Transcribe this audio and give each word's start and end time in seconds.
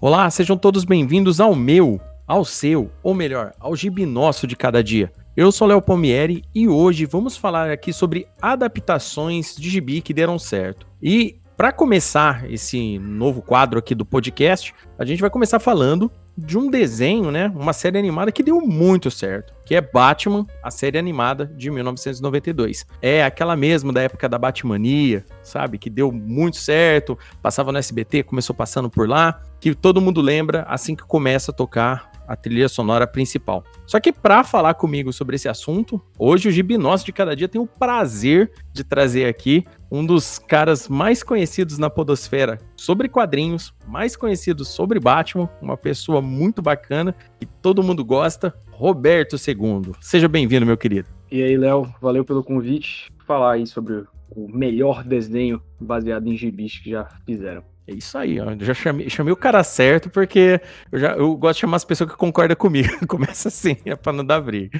Olá, 0.00 0.30
sejam 0.30 0.56
todos 0.56 0.84
bem-vindos 0.84 1.40
ao 1.40 1.56
meu, 1.56 2.00
ao 2.24 2.44
seu, 2.44 2.88
ou 3.02 3.12
melhor, 3.12 3.52
ao 3.58 3.74
gibi 3.74 4.06
nosso 4.06 4.46
de 4.46 4.54
cada 4.54 4.80
dia. 4.80 5.12
Eu 5.36 5.50
sou 5.50 5.66
Léo 5.66 5.82
Palmieri 5.82 6.44
e 6.54 6.68
hoje 6.68 7.04
vamos 7.04 7.36
falar 7.36 7.68
aqui 7.68 7.92
sobre 7.92 8.28
adaptações 8.40 9.56
de 9.56 9.68
gibi 9.68 10.00
que 10.00 10.14
deram 10.14 10.38
certo. 10.38 10.86
E 11.02 11.40
para 11.56 11.72
começar 11.72 12.48
esse 12.48 12.96
novo 13.00 13.42
quadro 13.42 13.76
aqui 13.76 13.92
do 13.92 14.06
podcast, 14.06 14.72
a 14.96 15.04
gente 15.04 15.20
vai 15.20 15.30
começar 15.30 15.58
falando 15.58 16.08
de 16.38 16.56
um 16.56 16.70
desenho, 16.70 17.32
né? 17.32 17.52
Uma 17.52 17.72
série 17.72 17.98
animada 17.98 18.30
que 18.30 18.44
deu 18.44 18.60
muito 18.60 19.10
certo, 19.10 19.52
que 19.66 19.74
é 19.74 19.80
Batman, 19.80 20.46
a 20.62 20.70
série 20.70 20.96
animada 20.96 21.46
de 21.46 21.68
1992. 21.68 22.86
É 23.02 23.24
aquela 23.24 23.56
mesmo 23.56 23.92
da 23.92 24.02
época 24.02 24.28
da 24.28 24.38
Batmania, 24.38 25.24
sabe? 25.42 25.78
Que 25.78 25.90
deu 25.90 26.12
muito 26.12 26.56
certo, 26.56 27.18
passava 27.42 27.72
no 27.72 27.78
SBT, 27.78 28.22
começou 28.22 28.54
passando 28.54 28.88
por 28.88 29.08
lá, 29.08 29.40
que 29.58 29.74
todo 29.74 30.00
mundo 30.00 30.20
lembra 30.20 30.64
assim 30.68 30.94
que 30.94 31.02
começa 31.02 31.50
a 31.50 31.54
tocar 31.54 32.07
a 32.28 32.36
trilha 32.36 32.68
sonora 32.68 33.06
principal. 33.06 33.64
Só 33.86 33.98
que 33.98 34.12
para 34.12 34.44
falar 34.44 34.74
comigo 34.74 35.12
sobre 35.12 35.36
esse 35.36 35.48
assunto, 35.48 36.00
hoje 36.18 36.48
o 36.48 36.52
Gibi 36.52 36.76
de 37.04 37.12
Cada 37.12 37.34
Dia 37.34 37.48
tem 37.48 37.60
o 37.60 37.66
prazer 37.66 38.52
de 38.72 38.84
trazer 38.84 39.24
aqui 39.24 39.64
um 39.90 40.04
dos 40.04 40.38
caras 40.38 40.86
mais 40.86 41.22
conhecidos 41.22 41.78
na 41.78 41.88
podosfera 41.88 42.58
sobre 42.76 43.08
quadrinhos, 43.08 43.74
mais 43.86 44.14
conhecidos 44.14 44.68
sobre 44.68 45.00
Batman, 45.00 45.48
uma 45.62 45.76
pessoa 45.76 46.20
muito 46.20 46.60
bacana 46.60 47.14
que 47.40 47.46
todo 47.46 47.82
mundo 47.82 48.04
gosta, 48.04 48.54
Roberto 48.70 49.36
II. 49.36 49.92
Seja 50.00 50.28
bem-vindo, 50.28 50.66
meu 50.66 50.76
querido. 50.76 51.08
E 51.30 51.42
aí, 51.42 51.56
Léo, 51.56 51.92
valeu 52.00 52.24
pelo 52.24 52.44
convite. 52.44 53.10
Falar 53.26 53.54
aí 53.54 53.66
sobre 53.66 54.04
o 54.30 54.48
melhor 54.48 55.02
desenho 55.02 55.62
baseado 55.80 56.26
em 56.28 56.36
gibis 56.36 56.78
que 56.78 56.90
já 56.90 57.08
fizeram. 57.24 57.62
É 57.88 57.94
isso 57.94 58.18
aí, 58.18 58.38
ó. 58.38 58.50
Eu 58.50 58.60
já 58.60 58.74
chamei, 58.74 59.08
chamei 59.08 59.32
o 59.32 59.36
cara 59.36 59.64
certo 59.64 60.10
porque 60.10 60.60
eu, 60.92 60.98
já, 60.98 61.12
eu 61.12 61.34
gosto 61.36 61.54
de 61.54 61.60
chamar 61.62 61.78
as 61.78 61.86
pessoas 61.86 62.10
que 62.10 62.16
concordam 62.18 62.54
comigo. 62.54 62.88
Começa 63.08 63.48
assim, 63.48 63.78
é 63.86 63.96
pra 63.96 64.12
não 64.12 64.24
dar 64.24 64.42
briga. 64.42 64.78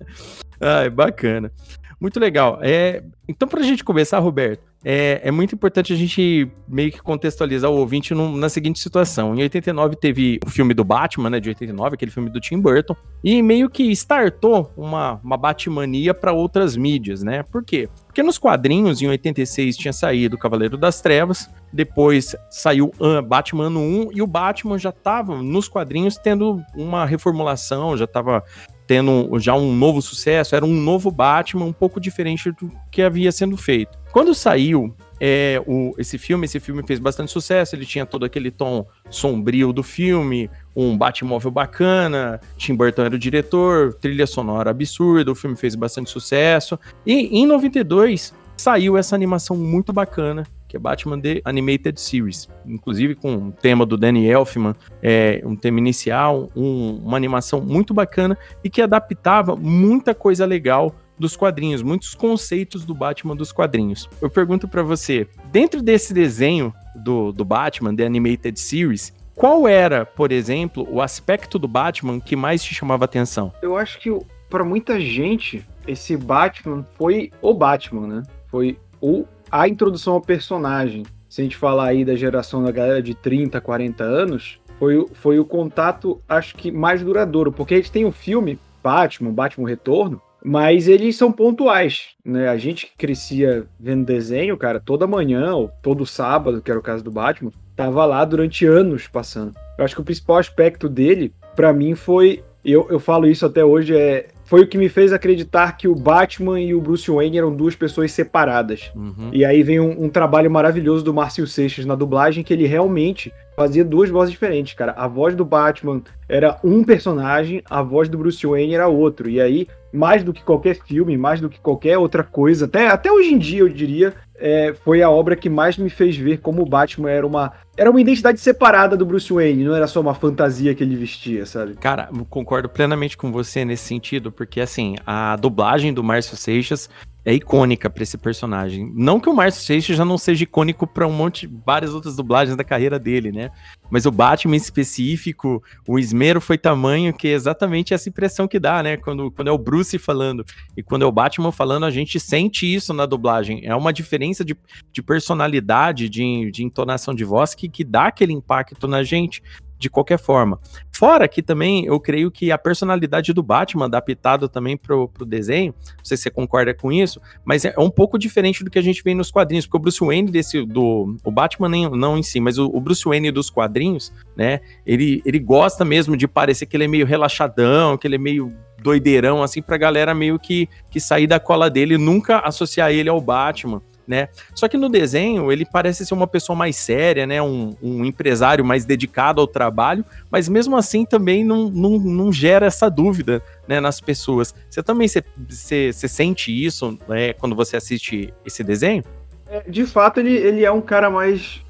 Ai, 0.60 0.90
bacana. 0.90 1.50
Muito 1.98 2.20
legal. 2.20 2.58
É, 2.60 3.02
então, 3.26 3.48
para 3.48 3.60
a 3.60 3.62
gente 3.62 3.82
começar, 3.82 4.18
Roberto, 4.18 4.62
é, 4.84 5.22
é, 5.24 5.30
muito 5.30 5.54
importante 5.54 5.94
a 5.94 5.96
gente 5.96 6.46
meio 6.68 6.92
que 6.92 7.00
contextualizar 7.00 7.70
o 7.70 7.78
ouvinte 7.78 8.14
na 8.14 8.50
seguinte 8.50 8.78
situação. 8.78 9.34
Em 9.34 9.40
89 9.40 9.96
teve 9.96 10.38
o 10.44 10.50
filme 10.50 10.74
do 10.74 10.84
Batman, 10.84 11.30
né, 11.30 11.40
de 11.40 11.48
89, 11.48 11.94
aquele 11.94 12.10
filme 12.10 12.28
do 12.28 12.40
Tim 12.40 12.60
Burton, 12.60 12.94
e 13.22 13.40
meio 13.40 13.70
que 13.70 13.90
startou 13.92 14.70
uma, 14.76 15.18
uma 15.24 15.38
Batmania 15.38 16.12
para 16.12 16.34
outras 16.34 16.76
mídias, 16.76 17.22
né? 17.22 17.42
Por 17.42 17.64
quê? 17.64 17.88
Porque 18.14 18.22
nos 18.22 18.38
quadrinhos, 18.38 19.02
em 19.02 19.08
86, 19.08 19.76
tinha 19.76 19.92
saído 19.92 20.38
Cavaleiro 20.38 20.78
das 20.78 21.00
Trevas, 21.00 21.50
depois 21.72 22.36
saiu 22.48 22.92
Batman 23.26 23.68
1, 23.70 24.10
e 24.14 24.22
o 24.22 24.26
Batman 24.28 24.78
já 24.78 24.90
estava 24.90 25.42
nos 25.42 25.66
quadrinhos 25.66 26.16
tendo 26.16 26.62
uma 26.76 27.04
reformulação, 27.04 27.96
já 27.96 28.04
estava 28.04 28.44
tendo 28.86 29.36
já 29.40 29.56
um 29.56 29.74
novo 29.74 30.00
sucesso, 30.00 30.54
era 30.54 30.64
um 30.64 30.80
novo 30.80 31.10
Batman, 31.10 31.64
um 31.64 31.72
pouco 31.72 31.98
diferente 31.98 32.52
do 32.52 32.70
que 32.88 33.02
havia 33.02 33.32
sendo 33.32 33.56
feito. 33.56 33.98
Quando 34.12 34.32
saiu 34.32 34.94
é, 35.20 35.62
o, 35.66 35.94
esse 35.98 36.18
filme, 36.18 36.44
esse 36.44 36.60
filme 36.60 36.82
fez 36.86 36.98
bastante 36.98 37.30
sucesso, 37.30 37.74
ele 37.74 37.86
tinha 37.86 38.04
todo 38.04 38.24
aquele 38.24 38.50
tom 38.50 38.86
sombrio 39.10 39.72
do 39.72 39.82
filme, 39.82 40.50
um 40.74 40.96
Batmóvel 40.96 41.50
bacana, 41.50 42.40
Tim 42.56 42.74
Burton 42.74 43.02
era 43.02 43.14
o 43.14 43.18
diretor, 43.18 43.94
trilha 43.94 44.26
sonora 44.26 44.70
absurda, 44.70 45.30
o 45.30 45.34
filme 45.34 45.56
fez 45.56 45.74
bastante 45.74 46.10
sucesso, 46.10 46.78
e 47.06 47.38
em 47.38 47.46
92 47.46 48.34
saiu 48.56 48.96
essa 48.96 49.14
animação 49.14 49.56
muito 49.56 49.92
bacana, 49.92 50.44
que 50.68 50.76
é 50.76 50.80
Batman 50.80 51.20
The 51.20 51.40
Animated 51.44 52.00
Series, 52.00 52.48
inclusive 52.66 53.14
com 53.14 53.32
um 53.32 53.50
tema 53.50 53.86
do 53.86 53.96
Danny 53.96 54.26
Elfman, 54.26 54.74
é, 55.02 55.40
um 55.44 55.54
tema 55.54 55.78
inicial, 55.78 56.48
um, 56.56 57.00
uma 57.04 57.16
animação 57.16 57.60
muito 57.60 57.94
bacana 57.94 58.36
e 58.62 58.70
que 58.70 58.82
adaptava 58.82 59.54
muita 59.54 60.14
coisa 60.14 60.44
legal 60.44 60.94
dos 61.18 61.36
quadrinhos, 61.36 61.82
muitos 61.82 62.14
conceitos 62.14 62.84
do 62.84 62.94
Batman 62.94 63.36
dos 63.36 63.52
quadrinhos. 63.52 64.08
Eu 64.20 64.30
pergunto 64.30 64.66
para 64.66 64.82
você, 64.82 65.28
dentro 65.50 65.82
desse 65.82 66.12
desenho 66.12 66.72
do, 66.94 67.32
do 67.32 67.44
Batman 67.44 67.94
The 67.94 68.06
Animated 68.06 68.58
Series, 68.58 69.12
qual 69.34 69.66
era, 69.66 70.06
por 70.06 70.30
exemplo, 70.30 70.86
o 70.90 71.00
aspecto 71.00 71.58
do 71.58 71.66
Batman 71.66 72.20
que 72.20 72.36
mais 72.36 72.62
te 72.62 72.74
chamava 72.74 73.04
atenção? 73.04 73.52
Eu 73.60 73.76
acho 73.76 73.98
que 73.98 74.10
para 74.48 74.64
muita 74.64 75.00
gente 75.00 75.66
esse 75.86 76.16
Batman 76.16 76.86
foi 76.96 77.32
o 77.42 77.52
Batman, 77.52 78.06
né? 78.06 78.22
Foi 78.48 78.78
o 79.00 79.26
a 79.50 79.68
introdução 79.68 80.14
ao 80.14 80.20
personagem, 80.20 81.04
se 81.28 81.40
a 81.40 81.44
gente 81.44 81.56
falar 81.56 81.86
aí 81.86 82.04
da 82.04 82.16
geração 82.16 82.62
da 82.62 82.72
galera 82.72 83.00
de 83.00 83.14
30, 83.14 83.60
40 83.60 84.02
anos, 84.02 84.58
foi, 84.78 85.06
foi 85.12 85.38
o 85.38 85.44
contato, 85.44 86.20
acho 86.28 86.56
que 86.56 86.72
mais 86.72 87.02
duradouro, 87.02 87.52
porque 87.52 87.74
a 87.74 87.76
gente 87.76 87.92
tem 87.92 88.04
o 88.04 88.08
um 88.08 88.12
filme 88.12 88.58
Batman, 88.82 89.32
Batman 89.32 89.68
Retorno, 89.68 90.20
mas 90.44 90.86
eles 90.86 91.16
são 91.16 91.32
pontuais, 91.32 92.08
né? 92.22 92.48
A 92.48 92.56
gente 92.58 92.86
que 92.86 92.96
crescia 92.98 93.64
vendo 93.80 94.04
desenho, 94.04 94.58
cara, 94.58 94.78
toda 94.78 95.06
manhã 95.06 95.54
ou 95.54 95.70
todo 95.82 96.04
sábado, 96.04 96.60
que 96.60 96.70
era 96.70 96.78
o 96.78 96.82
caso 96.82 97.02
do 97.02 97.10
Batman, 97.10 97.50
tava 97.74 98.04
lá 98.04 98.22
durante 98.26 98.66
anos 98.66 99.08
passando. 99.08 99.54
Eu 99.78 99.84
acho 99.84 99.94
que 99.94 100.02
o 100.02 100.04
principal 100.04 100.36
aspecto 100.36 100.86
dele, 100.86 101.32
para 101.56 101.72
mim, 101.72 101.94
foi. 101.94 102.44
Eu, 102.62 102.86
eu 102.90 103.00
falo 103.00 103.26
isso 103.26 103.44
até 103.44 103.64
hoje, 103.64 103.96
é 103.96 104.28
foi 104.44 104.62
o 104.62 104.66
que 104.66 104.76
me 104.76 104.88
fez 104.88 105.12
acreditar 105.12 105.76
que 105.76 105.88
o 105.88 105.94
Batman 105.94 106.60
e 106.60 106.74
o 106.74 106.80
Bruce 106.80 107.10
Wayne 107.10 107.38
eram 107.38 107.54
duas 107.54 107.74
pessoas 107.74 108.12
separadas. 108.12 108.90
Uhum. 108.94 109.30
E 109.32 109.44
aí 109.44 109.62
vem 109.62 109.80
um, 109.80 110.04
um, 110.04 110.08
trabalho 110.08 110.50
maravilhoso 110.50 111.02
do 111.02 111.14
Márcio 111.14 111.46
Seixas 111.46 111.86
na 111.86 111.94
dublagem, 111.94 112.44
que 112.44 112.52
ele 112.52 112.66
realmente 112.66 113.32
fazia 113.56 113.84
duas 113.84 114.10
vozes 114.10 114.32
diferentes, 114.32 114.74
cara. 114.74 114.92
A 114.92 115.06
voz 115.06 115.34
do 115.34 115.44
Batman 115.44 116.02
era 116.28 116.58
um 116.62 116.84
personagem, 116.84 117.62
a 117.68 117.82
voz 117.82 118.08
do 118.08 118.18
Bruce 118.18 118.46
Wayne 118.46 118.74
era 118.74 118.88
outro. 118.88 119.28
E 119.28 119.40
aí, 119.40 119.66
mais 119.92 120.22
do 120.22 120.32
que 120.32 120.42
qualquer 120.42 120.76
filme, 120.84 121.16
mais 121.16 121.40
do 121.40 121.48
que 121.48 121.60
qualquer 121.60 121.98
outra 121.98 122.22
coisa, 122.22 122.64
até, 122.66 122.88
até 122.88 123.10
hoje 123.10 123.32
em 123.32 123.38
dia 123.38 123.60
eu 123.60 123.68
diria, 123.68 124.14
é, 124.36 124.74
foi 124.84 125.02
a 125.02 125.10
obra 125.10 125.36
que 125.36 125.48
mais 125.48 125.76
me 125.76 125.88
fez 125.88 126.16
ver 126.16 126.38
como 126.38 126.62
o 126.62 126.66
Batman 126.66 127.10
era 127.10 127.26
uma 127.26 127.52
era 127.76 127.90
uma 127.90 128.00
identidade 128.00 128.40
separada 128.40 128.96
do 128.96 129.04
Bruce 129.04 129.32
Wayne, 129.32 129.64
não 129.64 129.74
era 129.74 129.86
só 129.86 130.00
uma 130.00 130.14
fantasia 130.14 130.74
que 130.74 130.82
ele 130.82 130.96
vestia, 130.96 131.44
sabe? 131.46 131.74
Cara, 131.74 132.08
concordo 132.30 132.68
plenamente 132.68 133.16
com 133.16 133.32
você 133.32 133.64
nesse 133.64 133.84
sentido, 133.84 134.30
porque 134.30 134.60
assim, 134.60 134.96
a 135.06 135.36
dublagem 135.36 135.92
do 135.92 136.02
Márcio 136.02 136.36
Seixas 136.36 136.88
é 137.24 137.32
icônica 137.32 137.88
para 137.88 138.02
esse 138.02 138.18
personagem. 138.18 138.92
Não 138.94 139.18
que 139.18 139.28
o 139.28 139.34
Márcio 139.34 139.62
Seixas 139.62 139.96
já 139.96 140.04
não 140.04 140.18
seja 140.18 140.44
icônico 140.44 140.86
para 140.86 141.06
um 141.06 141.12
monte, 141.12 141.50
várias 141.64 141.94
outras 141.94 142.14
dublagens 142.14 142.56
da 142.56 142.62
carreira 142.62 142.98
dele, 142.98 143.32
né? 143.32 143.50
Mas 143.90 144.04
o 144.04 144.10
Batman 144.10 144.56
em 144.56 144.58
específico, 144.58 145.62
o 145.88 145.98
esmero 145.98 146.40
foi 146.40 146.58
tamanho 146.58 147.14
que 147.14 147.28
é 147.28 147.32
exatamente 147.32 147.94
essa 147.94 148.08
impressão 148.08 148.46
que 148.46 148.60
dá, 148.60 148.82
né? 148.82 148.98
Quando, 148.98 149.30
quando 149.30 149.48
é 149.48 149.52
o 149.52 149.58
Bruce 149.58 149.98
falando 149.98 150.44
e 150.76 150.82
quando 150.82 151.02
é 151.02 151.06
o 151.06 151.12
Batman 151.12 151.50
falando, 151.50 151.86
a 151.86 151.90
gente 151.90 152.20
sente 152.20 152.72
isso 152.72 152.92
na 152.92 153.06
dublagem. 153.06 153.62
É 153.64 153.74
uma 153.74 153.92
diferença 153.92 154.44
de, 154.44 154.54
de 154.92 155.02
personalidade, 155.02 156.10
de, 156.10 156.50
de 156.50 156.62
entonação 156.62 157.14
de 157.14 157.24
voz 157.24 157.54
que, 157.54 157.63
que 157.68 157.84
dá 157.84 158.06
aquele 158.06 158.32
impacto 158.32 158.86
na 158.86 159.02
gente 159.02 159.42
de 159.84 159.90
qualquer 159.90 160.18
forma. 160.18 160.58
Fora 160.90 161.28
que 161.28 161.42
também 161.42 161.84
eu 161.84 162.00
creio 162.00 162.30
que 162.30 162.50
a 162.50 162.56
personalidade 162.56 163.32
do 163.32 163.42
Batman 163.42 163.86
adaptado 163.86 164.48
também 164.48 164.76
pro, 164.76 165.08
pro 165.08 165.26
desenho, 165.26 165.74
não 165.98 166.04
sei 166.04 166.16
se 166.16 166.24
você 166.24 166.30
concorda 166.30 166.72
com 166.72 166.90
isso, 166.90 167.20
mas 167.44 167.64
é 167.64 167.74
um 167.78 167.90
pouco 167.90 168.18
diferente 168.18 168.64
do 168.64 168.70
que 168.70 168.78
a 168.78 168.82
gente 168.82 169.02
vê 169.02 169.14
nos 169.14 169.30
quadrinhos, 169.30 169.66
porque 169.66 169.76
o 169.76 169.80
Bruce 169.80 170.04
Wayne 170.04 170.30
desse, 170.30 170.64
do, 170.64 171.16
o 171.22 171.30
Batman 171.30 171.68
nem, 171.68 171.90
não 171.90 172.16
em 172.16 172.22
si, 172.22 172.40
mas 172.40 172.58
o, 172.58 172.66
o 172.66 172.80
Bruce 172.80 173.04
Wayne 173.04 173.30
dos 173.30 173.50
quadrinhos, 173.50 174.12
né, 174.36 174.60
ele, 174.86 175.20
ele 175.24 175.38
gosta 175.38 175.84
mesmo 175.84 176.16
de 176.16 176.26
parecer 176.26 176.66
que 176.66 176.76
ele 176.76 176.84
é 176.84 176.88
meio 176.88 177.06
relaxadão, 177.06 177.98
que 177.98 178.06
ele 178.06 178.16
é 178.16 178.18
meio 178.18 178.54
doideirão, 178.82 179.42
assim, 179.42 179.62
pra 179.62 179.76
galera 179.76 180.14
meio 180.14 180.38
que, 180.38 180.68
que 180.90 181.00
sair 181.00 181.26
da 181.26 181.40
cola 181.40 181.70
dele 181.70 181.94
e 181.94 181.98
nunca 181.98 182.38
associar 182.40 182.90
ele 182.90 183.08
ao 183.08 183.20
Batman 183.20 183.82
né? 184.06 184.28
Só 184.54 184.68
que 184.68 184.76
no 184.76 184.88
desenho 184.88 185.50
ele 185.50 185.64
parece 185.64 186.04
ser 186.04 186.14
uma 186.14 186.26
pessoa 186.26 186.56
mais 186.56 186.76
séria, 186.76 187.26
né? 187.26 187.40
Um, 187.42 187.74
um 187.82 188.04
empresário 188.04 188.64
mais 188.64 188.84
dedicado 188.84 189.40
ao 189.40 189.46
trabalho, 189.46 190.04
mas 190.30 190.48
mesmo 190.48 190.76
assim 190.76 191.04
também 191.04 191.44
não, 191.44 191.68
não, 191.70 191.98
não 191.98 192.32
gera 192.32 192.66
essa 192.66 192.88
dúvida 192.88 193.42
né, 193.66 193.80
nas 193.80 194.00
pessoas. 194.00 194.54
Você 194.68 194.82
também 194.82 195.08
você, 195.08 195.22
você, 195.48 195.92
você 195.92 196.08
sente 196.08 196.52
isso 196.52 196.98
né, 197.08 197.32
quando 197.32 197.54
você 197.54 197.76
assiste 197.76 198.32
esse 198.44 198.62
desenho? 198.62 199.04
É, 199.48 199.62
de 199.68 199.86
fato, 199.86 200.20
ele, 200.20 200.34
ele 200.34 200.64
é 200.64 200.70
um 200.70 200.80
cara 200.80 201.10
mais 201.10 201.62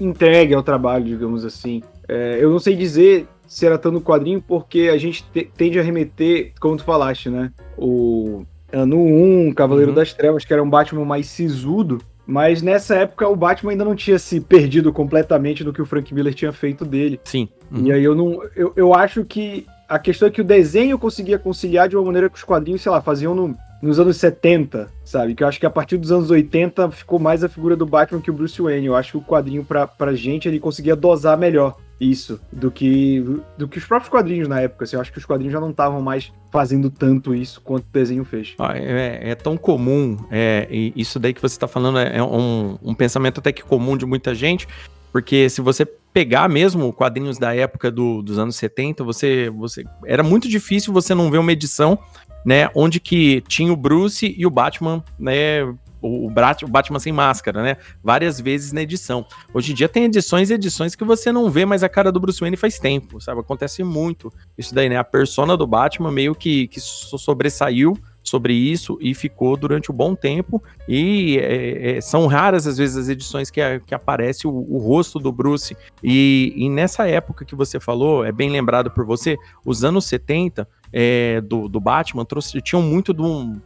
entregue 0.00 0.54
ao 0.54 0.62
trabalho, 0.62 1.04
digamos 1.04 1.44
assim. 1.44 1.82
É, 2.08 2.38
eu 2.40 2.50
não 2.50 2.58
sei 2.58 2.74
dizer 2.74 3.26
se 3.46 3.64
era 3.64 3.78
tanto 3.78 4.00
quadrinho, 4.00 4.42
porque 4.42 4.90
a 4.92 4.98
gente 4.98 5.24
te, 5.32 5.50
tende 5.56 5.78
a 5.78 5.82
remeter, 5.82 6.52
como 6.60 6.76
tu 6.76 6.84
falaste, 6.84 7.28
né? 7.30 7.52
O 7.76 8.44
ano 8.74 8.98
1, 8.98 9.54
Cavaleiro 9.54 9.90
uhum. 9.90 9.96
das 9.96 10.12
Trevas, 10.12 10.44
que 10.44 10.52
era 10.52 10.62
um 10.62 10.68
Batman 10.68 11.04
mais 11.04 11.26
sisudo. 11.26 11.98
Mas 12.26 12.62
nessa 12.62 12.96
época 12.96 13.28
o 13.28 13.36
Batman 13.36 13.72
ainda 13.72 13.84
não 13.84 13.94
tinha 13.94 14.18
se 14.18 14.40
perdido 14.40 14.92
completamente 14.92 15.62
do 15.62 15.72
que 15.72 15.82
o 15.82 15.86
Frank 15.86 16.12
Miller 16.14 16.34
tinha 16.34 16.52
feito 16.52 16.84
dele. 16.84 17.20
Sim. 17.24 17.48
Uhum. 17.70 17.86
E 17.86 17.92
aí 17.92 18.02
eu 18.02 18.14
não. 18.14 18.40
Eu, 18.56 18.72
eu 18.76 18.94
acho 18.94 19.24
que 19.24 19.66
a 19.88 19.98
questão 19.98 20.28
é 20.28 20.30
que 20.30 20.40
o 20.40 20.44
desenho 20.44 20.98
conseguia 20.98 21.38
conciliar 21.38 21.88
de 21.88 21.96
uma 21.96 22.04
maneira 22.04 22.30
que 22.30 22.36
os 22.36 22.44
quadrinhos, 22.44 22.80
sei 22.80 22.90
lá, 22.90 23.02
faziam 23.02 23.34
no, 23.34 23.54
nos 23.82 24.00
anos 24.00 24.16
70, 24.16 24.88
sabe? 25.04 25.34
Que 25.34 25.44
eu 25.44 25.48
acho 25.48 25.60
que 25.60 25.66
a 25.66 25.70
partir 25.70 25.98
dos 25.98 26.10
anos 26.10 26.30
80 26.30 26.90
ficou 26.90 27.18
mais 27.18 27.44
a 27.44 27.48
figura 27.48 27.76
do 27.76 27.84
Batman 27.84 28.20
que 28.20 28.30
o 28.30 28.34
Bruce 28.34 28.60
Wayne. 28.60 28.86
Eu 28.86 28.96
acho 28.96 29.12
que 29.12 29.18
o 29.18 29.22
quadrinho 29.22 29.64
pra, 29.64 29.86
pra 29.86 30.14
gente 30.14 30.48
ele 30.48 30.58
conseguia 30.58 30.96
dosar 30.96 31.36
melhor. 31.36 31.76
Isso 32.00 32.40
do 32.52 32.70
que 32.70 33.24
do 33.56 33.68
que 33.68 33.78
os 33.78 33.84
próprios 33.84 34.10
quadrinhos 34.10 34.48
na 34.48 34.60
época. 34.60 34.84
Assim, 34.84 34.96
eu 34.96 35.00
acho 35.00 35.12
que 35.12 35.18
os 35.18 35.24
quadrinhos 35.24 35.52
já 35.52 35.60
não 35.60 35.70
estavam 35.70 36.00
mais 36.00 36.32
fazendo 36.52 36.90
tanto 36.90 37.34
isso 37.34 37.60
quanto 37.60 37.84
o 37.84 37.92
desenho 37.92 38.24
fez. 38.24 38.54
É, 38.74 39.30
é, 39.30 39.34
tão 39.34 39.56
comum, 39.56 40.18
é, 40.30 40.68
isso 40.70 41.18
daí 41.18 41.32
que 41.32 41.42
você 41.42 41.54
está 41.54 41.66
falando 41.66 41.98
é, 41.98 42.18
é 42.18 42.22
um, 42.22 42.78
um 42.82 42.94
pensamento 42.94 43.40
até 43.40 43.52
que 43.52 43.62
comum 43.62 43.96
de 43.96 44.06
muita 44.06 44.34
gente, 44.34 44.68
porque 45.12 45.48
se 45.48 45.60
você 45.60 45.84
pegar 45.84 46.48
mesmo 46.48 46.92
quadrinhos 46.92 47.38
da 47.38 47.54
época 47.54 47.90
do, 47.90 48.22
dos 48.22 48.38
anos 48.38 48.54
70, 48.54 49.02
você, 49.02 49.50
você 49.50 49.84
era 50.06 50.22
muito 50.22 50.48
difícil 50.48 50.92
você 50.92 51.12
não 51.12 51.28
ver 51.28 51.38
uma 51.38 51.50
edição, 51.50 51.98
né, 52.46 52.70
onde 52.74 53.00
que 53.00 53.42
tinha 53.48 53.72
o 53.72 53.76
Bruce 53.76 54.32
e 54.38 54.46
o 54.46 54.50
Batman, 54.50 55.02
né, 55.18 55.62
o, 56.06 56.30
Batman 56.68 56.98
sem 56.98 57.12
máscara, 57.12 57.62
né? 57.62 57.76
Várias 58.02 58.40
vezes 58.40 58.72
na 58.72 58.82
edição. 58.82 59.26
Hoje 59.52 59.72
em 59.72 59.74
dia 59.74 59.88
tem 59.88 60.04
edições 60.04 60.50
e 60.50 60.54
edições 60.54 60.94
que 60.94 61.04
você 61.04 61.32
não 61.32 61.50
vê 61.50 61.64
mais 61.64 61.82
a 61.82 61.88
cara 61.88 62.12
do 62.12 62.20
Bruce 62.20 62.40
Wayne 62.40 62.56
faz 62.56 62.78
tempo, 62.78 63.20
sabe? 63.20 63.40
Acontece 63.40 63.82
muito 63.82 64.32
isso 64.56 64.74
daí, 64.74 64.88
né? 64.88 64.96
A 64.96 65.04
persona 65.04 65.56
do 65.56 65.66
Batman 65.66 66.10
meio 66.10 66.34
que, 66.34 66.68
que 66.68 66.80
sobressaiu 66.80 67.96
sobre 68.24 68.54
isso 68.54 68.96
e 69.00 69.14
ficou 69.14 69.56
durante 69.56 69.92
um 69.92 69.94
bom 69.94 70.14
tempo. 70.14 70.62
E 70.88 71.38
é, 71.38 71.96
é, 71.96 72.00
são 72.00 72.26
raras 72.26 72.66
às 72.66 72.78
vezes 72.78 72.96
as 72.96 73.08
edições 73.08 73.50
que, 73.50 73.60
que 73.80 73.94
aparece 73.94 74.46
o, 74.46 74.50
o 74.50 74.78
rosto 74.78 75.18
do 75.18 75.30
Bruce. 75.30 75.76
E, 76.02 76.52
e, 76.56 76.68
nessa 76.70 77.06
época 77.06 77.44
que 77.44 77.54
você 77.54 77.78
falou, 77.78 78.24
é 78.24 78.32
bem 78.32 78.50
lembrado 78.50 78.90
por 78.90 79.04
você, 79.04 79.36
os 79.64 79.84
anos 79.84 80.06
70 80.06 80.66
é, 80.92 81.40
do, 81.42 81.68
do 81.68 81.78
Batman 81.78 82.24
trouxe, 82.24 82.60
tinham 82.62 82.82
muito 82.82 83.12
de 83.12 83.22
um 83.22 83.60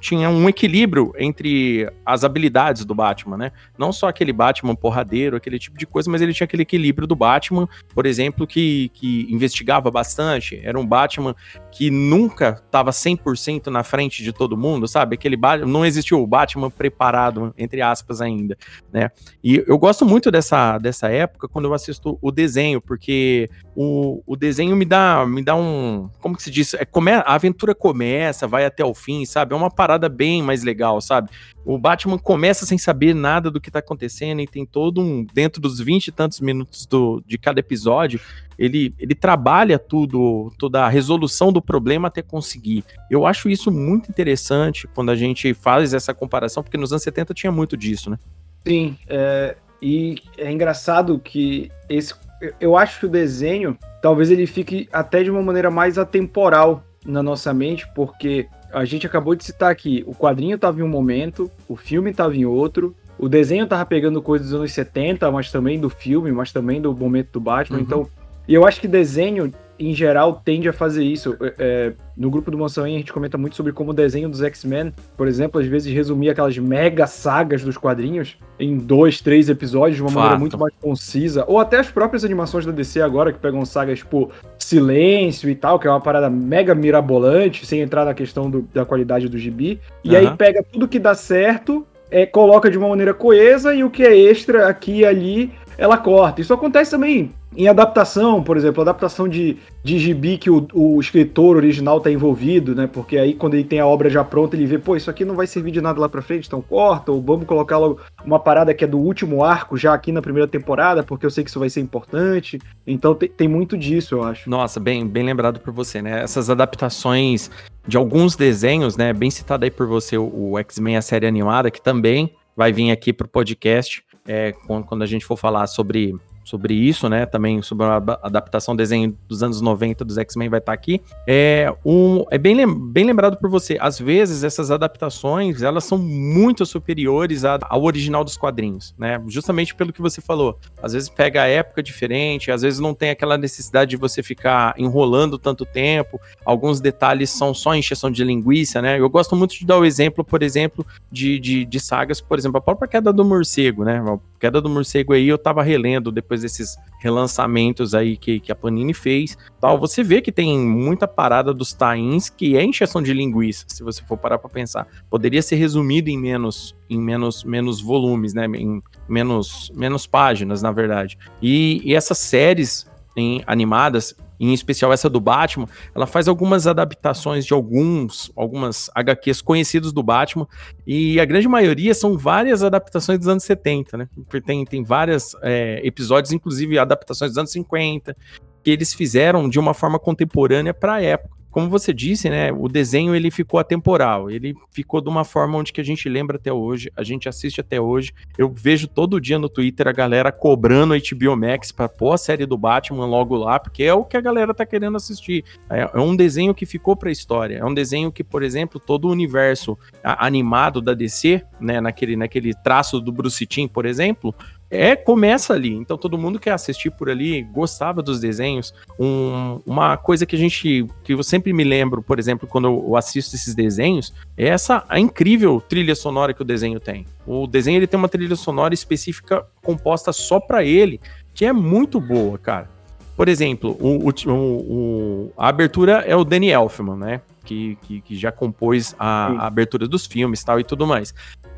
tinha 0.00 0.28
um 0.28 0.48
equilíbrio 0.48 1.12
entre 1.18 1.90
as 2.04 2.24
habilidades 2.24 2.84
do 2.84 2.94
Batman, 2.94 3.36
né? 3.36 3.52
Não 3.78 3.92
só 3.92 4.08
aquele 4.08 4.32
Batman 4.32 4.74
porradeiro, 4.74 5.36
aquele 5.36 5.58
tipo 5.58 5.78
de 5.78 5.86
coisa, 5.86 6.10
mas 6.10 6.20
ele 6.20 6.32
tinha 6.32 6.44
aquele 6.44 6.62
equilíbrio 6.62 7.06
do 7.06 7.16
Batman, 7.16 7.68
por 7.94 8.06
exemplo, 8.06 8.46
que, 8.46 8.90
que 8.94 9.26
investigava 9.30 9.90
bastante. 9.90 10.60
Era 10.62 10.78
um 10.78 10.86
Batman 10.86 11.34
que 11.70 11.90
nunca 11.90 12.62
estava 12.64 12.90
100% 12.90 13.68
na 13.68 13.82
frente 13.82 14.22
de 14.22 14.32
todo 14.32 14.56
mundo, 14.56 14.86
sabe? 14.86 15.14
Aquele 15.14 15.36
Batman, 15.36 15.70
não 15.70 15.86
existiu 15.86 16.22
o 16.22 16.26
Batman 16.26 16.70
preparado, 16.70 17.54
entre 17.56 17.80
aspas, 17.80 18.20
ainda, 18.20 18.56
né? 18.92 19.10
E 19.42 19.64
eu 19.66 19.78
gosto 19.78 20.04
muito 20.04 20.30
dessa, 20.30 20.78
dessa 20.78 21.08
época 21.08 21.48
quando 21.48 21.66
eu 21.66 21.74
assisto 21.74 22.18
o 22.20 22.30
desenho, 22.30 22.80
porque 22.80 23.48
o, 23.74 24.22
o 24.26 24.36
desenho 24.36 24.76
me 24.76 24.84
dá, 24.84 25.24
me 25.26 25.42
dá 25.42 25.54
um. 25.54 26.10
Como 26.20 26.36
que 26.36 26.42
se 26.42 26.50
diz? 26.50 26.74
É, 26.74 26.84
come, 26.84 27.12
a 27.12 27.20
aventura 27.20 27.74
começa, 27.74 28.46
vai 28.46 28.64
até 28.64 28.84
o 28.84 28.94
fim, 28.94 29.24
sabe? 29.24 29.53
É 29.54 29.58
uma 29.58 29.70
parada 29.70 30.08
bem 30.08 30.42
mais 30.42 30.62
legal, 30.62 31.00
sabe? 31.00 31.30
O 31.64 31.78
Batman 31.78 32.18
começa 32.18 32.66
sem 32.66 32.76
saber 32.76 33.14
nada 33.14 33.50
do 33.50 33.60
que 33.60 33.70
tá 33.70 33.78
acontecendo 33.78 34.40
e 34.40 34.46
tem 34.46 34.66
todo 34.66 35.00
um. 35.00 35.24
Dentro 35.32 35.60
dos 35.60 35.80
vinte 35.80 36.08
e 36.08 36.12
tantos 36.12 36.40
minutos 36.40 36.86
do, 36.86 37.22
de 37.26 37.38
cada 37.38 37.60
episódio, 37.60 38.20
ele, 38.58 38.94
ele 38.98 39.14
trabalha 39.14 39.78
tudo, 39.78 40.52
toda 40.58 40.84
a 40.84 40.88
resolução 40.88 41.52
do 41.52 41.62
problema 41.62 42.08
até 42.08 42.22
conseguir. 42.22 42.84
Eu 43.10 43.26
acho 43.26 43.48
isso 43.48 43.70
muito 43.70 44.10
interessante 44.10 44.86
quando 44.94 45.10
a 45.10 45.16
gente 45.16 45.54
faz 45.54 45.94
essa 45.94 46.12
comparação, 46.12 46.62
porque 46.62 46.76
nos 46.76 46.92
anos 46.92 47.02
70 47.02 47.32
tinha 47.34 47.52
muito 47.52 47.76
disso, 47.76 48.10
né? 48.10 48.18
Sim, 48.66 48.96
é, 49.08 49.56
e 49.80 50.16
é 50.38 50.50
engraçado 50.50 51.18
que 51.18 51.70
esse 51.88 52.14
eu 52.60 52.76
acho 52.76 53.00
que 53.00 53.06
o 53.06 53.08
desenho, 53.08 53.78
talvez 54.02 54.30
ele 54.30 54.46
fique 54.46 54.88
até 54.92 55.22
de 55.22 55.30
uma 55.30 55.42
maneira 55.42 55.70
mais 55.70 55.98
atemporal 55.98 56.84
na 57.04 57.22
nossa 57.22 57.52
mente, 57.54 57.86
porque 57.94 58.46
a 58.74 58.84
gente 58.84 59.06
acabou 59.06 59.34
de 59.34 59.44
citar 59.44 59.70
aqui, 59.70 60.02
o 60.06 60.14
quadrinho 60.14 60.56
estava 60.56 60.80
em 60.80 60.82
um 60.82 60.88
momento, 60.88 61.50
o 61.68 61.76
filme 61.76 62.10
estava 62.10 62.36
em 62.36 62.44
outro, 62.44 62.94
o 63.16 63.28
desenho 63.28 63.64
estava 63.64 63.86
pegando 63.86 64.20
coisas 64.20 64.48
dos 64.48 64.58
anos 64.58 64.72
70, 64.72 65.30
mas 65.30 65.50
também 65.50 65.78
do 65.78 65.88
filme, 65.88 66.32
mas 66.32 66.52
também 66.52 66.80
do 66.80 66.94
momento 66.94 67.30
do 67.32 67.40
Batman, 67.40 67.78
uhum. 67.78 67.82
então, 67.82 68.08
e 68.48 68.54
eu 68.54 68.66
acho 68.66 68.80
que 68.80 68.88
desenho 68.88 69.52
em 69.78 69.94
geral, 69.94 70.40
tende 70.44 70.68
a 70.68 70.72
fazer 70.72 71.04
isso. 71.04 71.36
É, 71.40 71.54
é 71.58 71.92
no 72.16 72.30
grupo 72.30 72.48
do 72.50 72.56
Mansão 72.56 72.84
a 72.84 72.88
gente 72.88 73.12
comenta 73.12 73.36
muito 73.36 73.56
sobre 73.56 73.72
como 73.72 73.90
o 73.90 73.94
desenho 73.94 74.28
dos 74.28 74.40
X-Men, 74.40 74.92
por 75.16 75.26
exemplo, 75.26 75.60
às 75.60 75.66
vezes 75.66 75.92
resumia 75.92 76.30
aquelas 76.30 76.56
mega 76.56 77.08
sagas 77.08 77.64
dos 77.64 77.76
quadrinhos 77.76 78.38
em 78.58 78.78
dois, 78.78 79.20
três 79.20 79.48
episódios 79.48 79.96
de 79.96 80.02
uma 80.02 80.10
Fato. 80.10 80.20
maneira 80.20 80.38
muito 80.38 80.56
mais 80.56 80.72
concisa. 80.80 81.44
Ou 81.48 81.58
até 81.58 81.78
as 81.78 81.90
próprias 81.90 82.24
animações 82.24 82.64
da 82.64 82.70
DC 82.70 83.00
agora, 83.00 83.32
que 83.32 83.38
pegam 83.38 83.64
sagas 83.64 83.98
tipo 83.98 84.30
Silêncio 84.58 85.50
e 85.50 85.54
tal, 85.54 85.78
que 85.78 85.88
é 85.88 85.90
uma 85.90 86.00
parada 86.00 86.30
mega 86.30 86.74
mirabolante, 86.74 87.66
sem 87.66 87.80
entrar 87.80 88.04
na 88.04 88.14
questão 88.14 88.48
do, 88.48 88.62
da 88.72 88.84
qualidade 88.84 89.28
do 89.28 89.36
gibi. 89.36 89.80
E 90.04 90.10
uhum. 90.10 90.16
aí 90.16 90.36
pega 90.36 90.62
tudo 90.62 90.86
que 90.86 91.00
dá 91.00 91.14
certo, 91.14 91.84
é, 92.10 92.24
coloca 92.24 92.70
de 92.70 92.78
uma 92.78 92.88
maneira 92.88 93.12
coesa 93.12 93.74
e 93.74 93.82
o 93.82 93.90
que 93.90 94.04
é 94.04 94.16
extra 94.16 94.68
aqui 94.68 95.00
e 95.00 95.04
ali 95.04 95.52
ela 95.76 95.98
corta. 95.98 96.40
Isso 96.40 96.54
acontece 96.54 96.92
também 96.92 97.32
em 97.56 97.68
adaptação, 97.68 98.42
por 98.42 98.56
exemplo, 98.56 98.82
adaptação 98.82 99.28
de, 99.28 99.56
de 99.82 99.98
gibi 99.98 100.38
que 100.38 100.50
o, 100.50 100.66
o 100.72 101.00
escritor 101.00 101.56
original 101.56 101.98
está 101.98 102.10
envolvido, 102.10 102.74
né? 102.74 102.86
Porque 102.86 103.16
aí 103.16 103.34
quando 103.34 103.54
ele 103.54 103.64
tem 103.64 103.80
a 103.80 103.86
obra 103.86 104.10
já 104.10 104.24
pronta, 104.24 104.56
ele 104.56 104.66
vê, 104.66 104.78
pô, 104.78 104.96
isso 104.96 105.10
aqui 105.10 105.24
não 105.24 105.34
vai 105.34 105.46
servir 105.46 105.70
de 105.70 105.80
nada 105.80 106.00
lá 106.00 106.08
pra 106.08 106.22
frente, 106.22 106.46
então 106.46 106.60
corta, 106.60 107.12
ou 107.12 107.22
vamos 107.22 107.46
colocar 107.46 107.78
logo 107.78 108.00
uma 108.24 108.38
parada 108.38 108.74
que 108.74 108.84
é 108.84 108.86
do 108.86 108.98
último 108.98 109.44
arco 109.44 109.76
já 109.76 109.94
aqui 109.94 110.10
na 110.10 110.22
primeira 110.22 110.48
temporada, 110.48 111.02
porque 111.02 111.24
eu 111.24 111.30
sei 111.30 111.44
que 111.44 111.50
isso 111.50 111.60
vai 111.60 111.70
ser 111.70 111.80
importante. 111.80 112.58
Então 112.86 113.14
tem, 113.14 113.28
tem 113.28 113.48
muito 113.48 113.76
disso, 113.76 114.16
eu 114.16 114.24
acho. 114.24 114.48
Nossa, 114.48 114.80
bem, 114.80 115.06
bem 115.06 115.24
lembrado 115.24 115.60
por 115.60 115.72
você, 115.72 116.02
né? 116.02 116.22
Essas 116.22 116.50
adaptações 116.50 117.50
de 117.86 117.96
alguns 117.96 118.34
desenhos, 118.34 118.96
né? 118.96 119.12
Bem 119.12 119.30
citado 119.30 119.64
aí 119.64 119.70
por 119.70 119.86
você, 119.86 120.16
o, 120.16 120.52
o 120.52 120.58
X-Men, 120.58 120.96
a 120.96 121.02
série 121.02 121.26
animada, 121.26 121.70
que 121.70 121.80
também 121.80 122.34
vai 122.56 122.72
vir 122.72 122.90
aqui 122.90 123.12
pro 123.12 123.28
podcast 123.28 124.02
é, 124.26 124.52
quando 124.86 125.02
a 125.02 125.06
gente 125.06 125.24
for 125.24 125.36
falar 125.36 125.66
sobre 125.66 126.14
sobre 126.44 126.74
isso, 126.74 127.08
né? 127.08 127.26
Também 127.26 127.62
sobre 127.62 127.86
a 127.86 127.96
adaptação 128.22 128.76
desenho 128.76 129.16
dos 129.26 129.42
anos 129.42 129.60
90 129.60 130.04
dos 130.04 130.18
X-Men 130.18 130.48
vai 130.48 130.58
estar 130.58 130.72
tá 130.72 130.74
aqui. 130.74 131.00
É, 131.26 131.74
um, 131.84 132.24
é 132.30 132.38
bem, 132.38 132.54
lem 132.54 132.66
bem 132.66 133.04
lembrado 133.04 133.38
por 133.38 133.48
você. 133.48 133.76
Às 133.80 133.98
vezes, 133.98 134.44
essas 134.44 134.70
adaptações, 134.70 135.62
elas 135.62 135.84
são 135.84 135.98
muito 135.98 136.64
superiores 136.66 137.44
a, 137.44 137.58
ao 137.62 137.82
original 137.84 138.22
dos 138.22 138.36
quadrinhos, 138.36 138.94
né? 138.98 139.20
Justamente 139.26 139.74
pelo 139.74 139.92
que 139.92 140.02
você 140.02 140.20
falou. 140.20 140.58
Às 140.82 140.92
vezes 140.92 141.08
pega 141.08 141.42
a 141.42 141.46
época 141.46 141.82
diferente, 141.82 142.50
às 142.50 142.62
vezes 142.62 142.78
não 142.78 142.94
tem 142.94 143.10
aquela 143.10 143.38
necessidade 143.38 143.90
de 143.90 143.96
você 143.96 144.22
ficar 144.22 144.74
enrolando 144.78 145.38
tanto 145.38 145.64
tempo. 145.64 146.20
Alguns 146.44 146.80
detalhes 146.80 147.30
são 147.30 147.54
só 147.54 147.74
encheção 147.74 148.10
de 148.10 148.22
linguiça, 148.22 148.82
né? 148.82 148.98
Eu 148.98 149.08
gosto 149.08 149.34
muito 149.34 149.54
de 149.54 149.64
dar 149.64 149.78
o 149.78 149.84
exemplo, 149.84 150.22
por 150.22 150.42
exemplo, 150.42 150.86
de, 151.10 151.38
de, 151.38 151.64
de 151.64 151.80
sagas, 151.80 152.20
por 152.20 152.38
exemplo, 152.38 152.58
a 152.58 152.60
própria 152.60 152.88
Queda 152.88 153.12
do 153.12 153.24
Morcego, 153.24 153.84
né? 153.84 154.02
A 154.06 154.18
Queda 154.38 154.60
do 154.60 154.68
Morcego 154.68 155.12
aí 155.12 155.28
eu 155.28 155.38
tava 155.38 155.62
relendo 155.62 156.12
depois 156.12 156.33
depois 156.34 156.42
desses 156.42 156.76
relançamentos 156.98 157.94
aí 157.94 158.16
que, 158.16 158.40
que 158.40 158.50
a 158.50 158.54
Panini 158.54 158.94
fez, 158.94 159.36
tal, 159.60 159.78
você 159.78 160.02
vê 160.02 160.20
que 160.20 160.32
tem 160.32 160.58
muita 160.58 161.06
parada 161.06 161.52
dos 161.52 161.72
tains 161.72 162.30
que 162.30 162.56
é 162.56 162.64
encheção 162.64 163.02
de 163.02 163.12
linguiça, 163.12 163.66
se 163.68 163.82
você 163.82 164.02
for 164.02 164.16
parar 164.16 164.38
para 164.38 164.48
pensar. 164.48 164.86
Poderia 165.10 165.42
ser 165.42 165.56
resumido 165.56 166.08
em 166.08 166.18
menos 166.18 166.74
em 166.88 167.00
menos, 167.00 167.44
menos 167.44 167.80
volumes, 167.80 168.34
né, 168.34 168.46
em 168.46 168.82
menos, 169.08 169.72
menos 169.74 170.06
páginas, 170.06 170.60
na 170.62 170.70
verdade. 170.70 171.18
E, 171.40 171.80
e 171.84 171.94
essas 171.94 172.18
séries 172.18 172.86
em, 173.16 173.42
animadas, 173.46 174.14
em 174.38 174.52
especial 174.52 174.92
essa 174.92 175.08
do 175.08 175.20
Batman, 175.20 175.66
ela 175.94 176.06
faz 176.06 176.28
algumas 176.28 176.66
adaptações 176.66 177.44
de 177.44 177.52
alguns, 177.52 178.32
algumas 178.36 178.90
HQs 178.94 179.40
conhecidos 179.42 179.92
do 179.92 180.02
Batman, 180.02 180.46
e 180.86 181.20
a 181.20 181.24
grande 181.24 181.48
maioria 181.48 181.94
são 181.94 182.18
várias 182.18 182.62
adaptações 182.62 183.18
dos 183.18 183.28
anos 183.28 183.44
70, 183.44 183.96
né? 183.96 184.08
Tem, 184.44 184.64
tem 184.64 184.82
vários 184.82 185.36
é, 185.42 185.80
episódios, 185.84 186.32
inclusive 186.32 186.78
adaptações 186.78 187.30
dos 187.30 187.38
anos 187.38 187.52
50, 187.52 188.16
que 188.62 188.70
eles 188.70 188.94
fizeram 188.94 189.48
de 189.48 189.58
uma 189.58 189.74
forma 189.74 189.98
contemporânea 189.98 190.72
para 190.74 190.94
a 190.94 191.02
época 191.02 191.43
como 191.54 191.70
você 191.70 191.92
disse, 191.92 192.28
né, 192.28 192.50
o 192.50 192.66
desenho 192.66 193.14
ele 193.14 193.30
ficou 193.30 193.60
atemporal, 193.60 194.28
ele 194.28 194.56
ficou 194.72 195.00
de 195.00 195.08
uma 195.08 195.24
forma 195.24 195.56
onde 195.56 195.72
que 195.72 195.80
a 195.80 195.84
gente 195.84 196.08
lembra 196.08 196.36
até 196.36 196.52
hoje, 196.52 196.90
a 196.96 197.04
gente 197.04 197.28
assiste 197.28 197.60
até 197.60 197.80
hoje. 197.80 198.12
Eu 198.36 198.52
vejo 198.52 198.88
todo 198.88 199.20
dia 199.20 199.38
no 199.38 199.48
Twitter 199.48 199.86
a 199.86 199.92
galera 199.92 200.32
cobrando 200.32 200.94
a 200.94 200.96
HBO 200.98 201.36
Max 201.36 201.70
para 201.70 201.88
pôr 201.88 202.12
a 202.12 202.18
série 202.18 202.44
do 202.44 202.58
Batman 202.58 203.06
logo 203.06 203.36
lá, 203.36 203.60
porque 203.60 203.84
é 203.84 203.94
o 203.94 204.04
que 204.04 204.16
a 204.16 204.20
galera 204.20 204.52
tá 204.52 204.66
querendo 204.66 204.96
assistir. 204.96 205.44
É, 205.70 205.88
é 205.94 206.00
um 206.00 206.16
desenho 206.16 206.52
que 206.56 206.66
ficou 206.66 206.96
para 206.96 207.08
a 207.08 207.12
história. 207.12 207.58
É 207.58 207.64
um 207.64 207.72
desenho 207.72 208.10
que, 208.10 208.24
por 208.24 208.42
exemplo, 208.42 208.80
todo 208.80 209.04
o 209.04 209.12
universo 209.12 209.78
animado 210.02 210.82
da 210.82 210.92
DC, 210.92 211.40
né, 211.60 211.80
naquele, 211.80 212.16
naquele 212.16 212.52
traço 212.52 213.00
do 213.00 213.12
Bruce 213.12 213.46
Timm, 213.46 213.68
por 213.68 213.86
exemplo, 213.86 214.34
é 214.70 214.96
começa 214.96 215.54
ali. 215.54 215.72
Então 215.72 215.96
todo 215.96 216.18
mundo 216.18 216.38
que 216.38 216.50
assistir 216.50 216.90
por 216.90 217.08
ali 217.10 217.42
gostava 217.42 218.02
dos 218.02 218.20
desenhos. 218.20 218.74
Um, 218.98 219.60
uma 219.66 219.96
coisa 219.96 220.26
que 220.26 220.36
a 220.36 220.38
gente 220.38 220.86
que 221.02 221.12
eu 221.12 221.22
sempre 221.22 221.52
me 221.52 221.64
lembro, 221.64 222.02
por 222.02 222.18
exemplo, 222.18 222.48
quando 222.48 222.66
eu 222.68 222.96
assisto 222.96 223.34
esses 223.36 223.54
desenhos, 223.54 224.12
é 224.36 224.48
essa 224.48 224.84
a 224.88 224.98
incrível 224.98 225.60
trilha 225.60 225.94
sonora 225.94 226.34
que 226.34 226.42
o 226.42 226.44
desenho 226.44 226.80
tem. 226.80 227.06
O 227.26 227.46
desenho 227.46 227.78
ele 227.78 227.86
tem 227.86 227.98
uma 227.98 228.08
trilha 228.08 228.36
sonora 228.36 228.74
específica 228.74 229.44
composta 229.62 230.12
só 230.12 230.40
para 230.40 230.64
ele, 230.64 231.00
que 231.32 231.44
é 231.44 231.52
muito 231.52 232.00
boa, 232.00 232.38
cara. 232.38 232.74
Por 233.16 233.28
exemplo, 233.28 233.76
o, 233.80 234.08
o, 234.08 234.32
o, 234.32 235.32
a 235.36 235.48
abertura 235.48 236.04
é 236.06 236.16
o 236.16 236.24
Danny 236.24 236.50
Elfman, 236.50 236.96
né? 236.96 237.20
Que, 237.44 237.76
que, 237.82 238.00
que 238.00 238.16
já 238.16 238.32
compôs 238.32 238.94
a, 238.98 239.26
a, 239.26 239.46
abertura 239.46 239.86
dos 239.86 240.06
filmes 240.06 240.42
tal 240.42 240.58
e 240.58 240.64
tudo 240.64 240.86
mais. 240.86 241.14